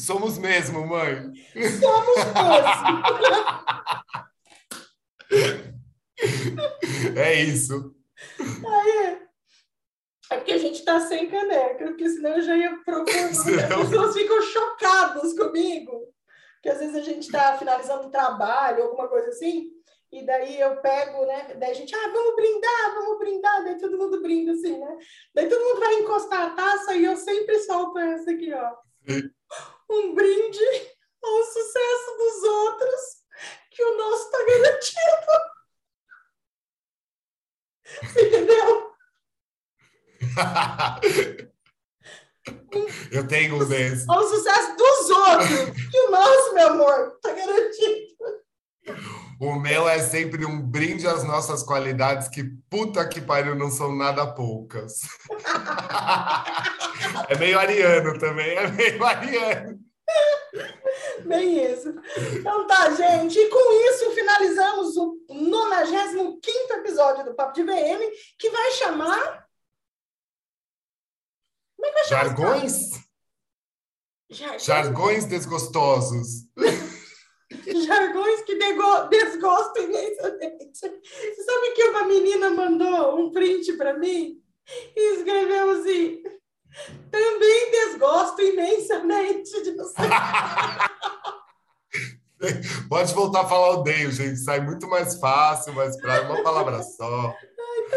Somos 0.00 0.36
mesmo, 0.36 0.84
mãe. 0.84 1.32
Somos 1.80 2.16
mesmo. 2.16 3.02
É 7.16 7.34
isso. 7.44 7.94
Aí, 8.66 9.20
é 10.30 10.36
porque 10.36 10.52
a 10.52 10.58
gente 10.58 10.80
está 10.80 10.98
sem 11.00 11.30
caneca, 11.30 11.84
porque 11.86 12.08
senão 12.08 12.30
eu 12.36 12.42
já 12.42 12.56
ia 12.56 12.76
procurar. 12.84 13.26
As 13.26 13.44
pessoas 13.88 14.14
ficam 14.14 14.42
chocadas 14.42 15.38
comigo. 15.38 16.12
Porque 16.60 16.68
às 16.68 16.78
vezes 16.78 16.94
a 16.94 17.00
gente 17.00 17.22
está 17.22 17.56
finalizando 17.56 18.08
o 18.08 18.10
trabalho, 18.10 18.82
alguma 18.82 19.08
coisa 19.08 19.30
assim, 19.30 19.70
e 20.12 20.26
daí 20.26 20.60
eu 20.60 20.76
pego, 20.82 21.24
né? 21.24 21.54
Daí 21.54 21.70
a 21.70 21.74
gente, 21.74 21.94
ah, 21.94 22.08
vamos 22.12 22.36
brindar, 22.36 22.94
vamos 22.96 23.18
brindar. 23.18 23.64
Daí 23.64 23.78
todo 23.78 23.96
mundo 23.96 24.20
brinda 24.20 24.52
assim, 24.52 24.76
né? 24.78 24.98
Daí 25.34 25.48
todo 25.48 25.64
mundo 25.64 25.80
vai 25.80 25.94
encostar 25.94 26.42
a 26.42 26.50
taça 26.50 26.94
e 26.96 27.04
eu 27.04 27.16
sempre 27.16 27.58
solto 27.60 27.98
essa 27.98 28.30
aqui, 28.30 28.52
ó. 28.52 28.76
Um 29.88 30.14
brinde 30.14 30.64
ao 31.22 31.44
sucesso 31.44 32.16
dos 32.18 32.42
outros, 32.42 33.00
que 33.70 33.82
o 33.82 33.96
nosso 33.96 34.24
está 34.24 34.38
garantido. 34.44 35.00
Entendeu? 38.18 38.90
Eu 43.10 43.26
tenho 43.26 43.56
um 43.56 43.68
desses. 43.68 44.08
Ao 44.08 44.22
sucesso 44.22 44.76
dos 44.76 45.10
outros, 45.10 45.48
que 45.90 45.98
o 45.98 46.10
nosso, 46.10 46.54
meu 46.54 46.68
amor, 46.68 47.12
está 47.16 47.32
garantido. 47.32 48.10
O 49.40 49.54
meu 49.54 49.88
é 49.88 49.98
sempre 49.98 50.44
um 50.44 50.60
brinde 50.60 51.06
às 51.06 51.24
nossas 51.24 51.62
qualidades, 51.62 52.28
que 52.28 52.44
puta 52.68 53.06
que 53.08 53.20
pariu, 53.20 53.54
não 53.54 53.70
são 53.70 53.94
nada 53.94 54.26
poucas. 54.26 55.00
é 57.28 57.38
meio 57.38 57.58
ariano 57.58 58.18
também, 58.18 58.56
é 58.56 58.66
meio 58.68 59.04
ariano. 59.04 59.78
Bem 61.24 61.72
isso. 61.72 61.94
Então 62.38 62.66
tá, 62.66 62.90
gente. 62.90 63.38
E 63.38 63.48
com 63.48 63.72
isso 63.88 64.10
finalizamos 64.12 64.96
o 64.96 65.18
95 65.28 66.72
episódio 66.74 67.24
do 67.24 67.34
Papo 67.34 67.54
de 67.54 67.62
VM, 67.62 68.00
que 68.38 68.50
vai 68.50 68.70
chamar. 68.72 69.46
Como 71.80 71.86
é 71.86 71.88
que 71.88 71.94
vai 71.94 72.04
chamar? 72.04 72.24
Jargões? 72.24 72.90
Jargões, 74.30 74.64
Jargões 74.64 75.24
desgostosos. 75.24 76.28
Jargões 77.86 78.42
que 78.42 78.54
desgostam 78.54 79.84
imensamente. 79.84 80.78
Você 80.78 81.42
sabe 81.42 81.70
que 81.74 81.84
uma 81.84 82.04
menina 82.04 82.50
mandou 82.50 83.18
um 83.18 83.32
print 83.32 83.72
para 83.72 83.98
mim 83.98 84.40
e 84.94 85.16
escreveu 85.16 85.70
assim: 85.70 86.22
também 87.10 87.70
desgosto 87.70 88.42
imensamente 88.42 89.62
de 89.62 89.72
você. 89.72 89.96
Pode 92.88 93.12
voltar 93.14 93.42
a 93.42 93.48
falar 93.48 93.70
odeio, 93.70 94.12
gente. 94.12 94.38
Sai 94.38 94.60
muito 94.60 94.86
mais 94.86 95.18
fácil, 95.18 95.72
mas 95.74 96.00
para 96.00 96.22
uma 96.22 96.42
palavra 96.42 96.82
só. 96.82 97.34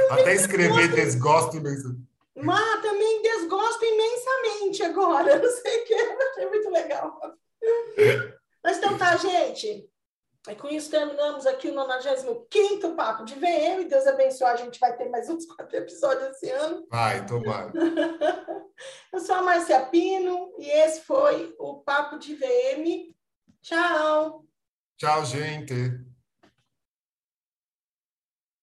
Ai, 0.10 0.22
Até 0.22 0.36
escrever 0.36 0.96
desgosto 0.96 1.58
imensamente. 1.58 2.13
Mas 2.36 2.82
também 2.82 3.22
desgosto 3.22 3.86
imensamente 3.86 4.84
agora. 4.84 5.38
Não 5.40 5.52
sei 5.52 5.82
o 5.82 5.86
que, 5.86 5.94
achei 5.94 6.46
muito 6.48 6.70
legal. 6.70 7.20
Mas 8.64 8.78
então 8.78 8.98
tá, 8.98 9.16
gente. 9.18 9.90
E 10.50 10.56
com 10.56 10.68
isso 10.68 10.92
terminamos 10.92 11.46
aqui 11.46 11.70
o 11.70 11.74
95 11.74 12.96
Papo 12.96 13.24
de 13.24 13.36
VM. 13.36 13.88
Deus 13.88 14.06
abençoe, 14.06 14.48
a 14.48 14.56
gente 14.58 14.78
vai 14.78 14.96
ter 14.98 15.10
mais 15.10 15.30
uns 15.30 15.46
quatro 15.46 15.78
episódios 15.78 16.32
esse 16.32 16.50
ano. 16.50 16.86
Vai, 16.90 17.26
tomara. 17.26 17.72
Eu 19.14 19.20
sou 19.22 19.36
a 19.36 19.42
Marcia 19.42 19.86
Pino 19.86 20.54
e 20.58 20.70
esse 20.70 21.02
foi 21.02 21.56
o 21.58 21.76
Papo 21.80 22.18
de 22.18 22.36
VM. 22.36 23.14
Tchau. 23.62 24.44
Tchau, 24.98 25.26
gente. 25.26 26.13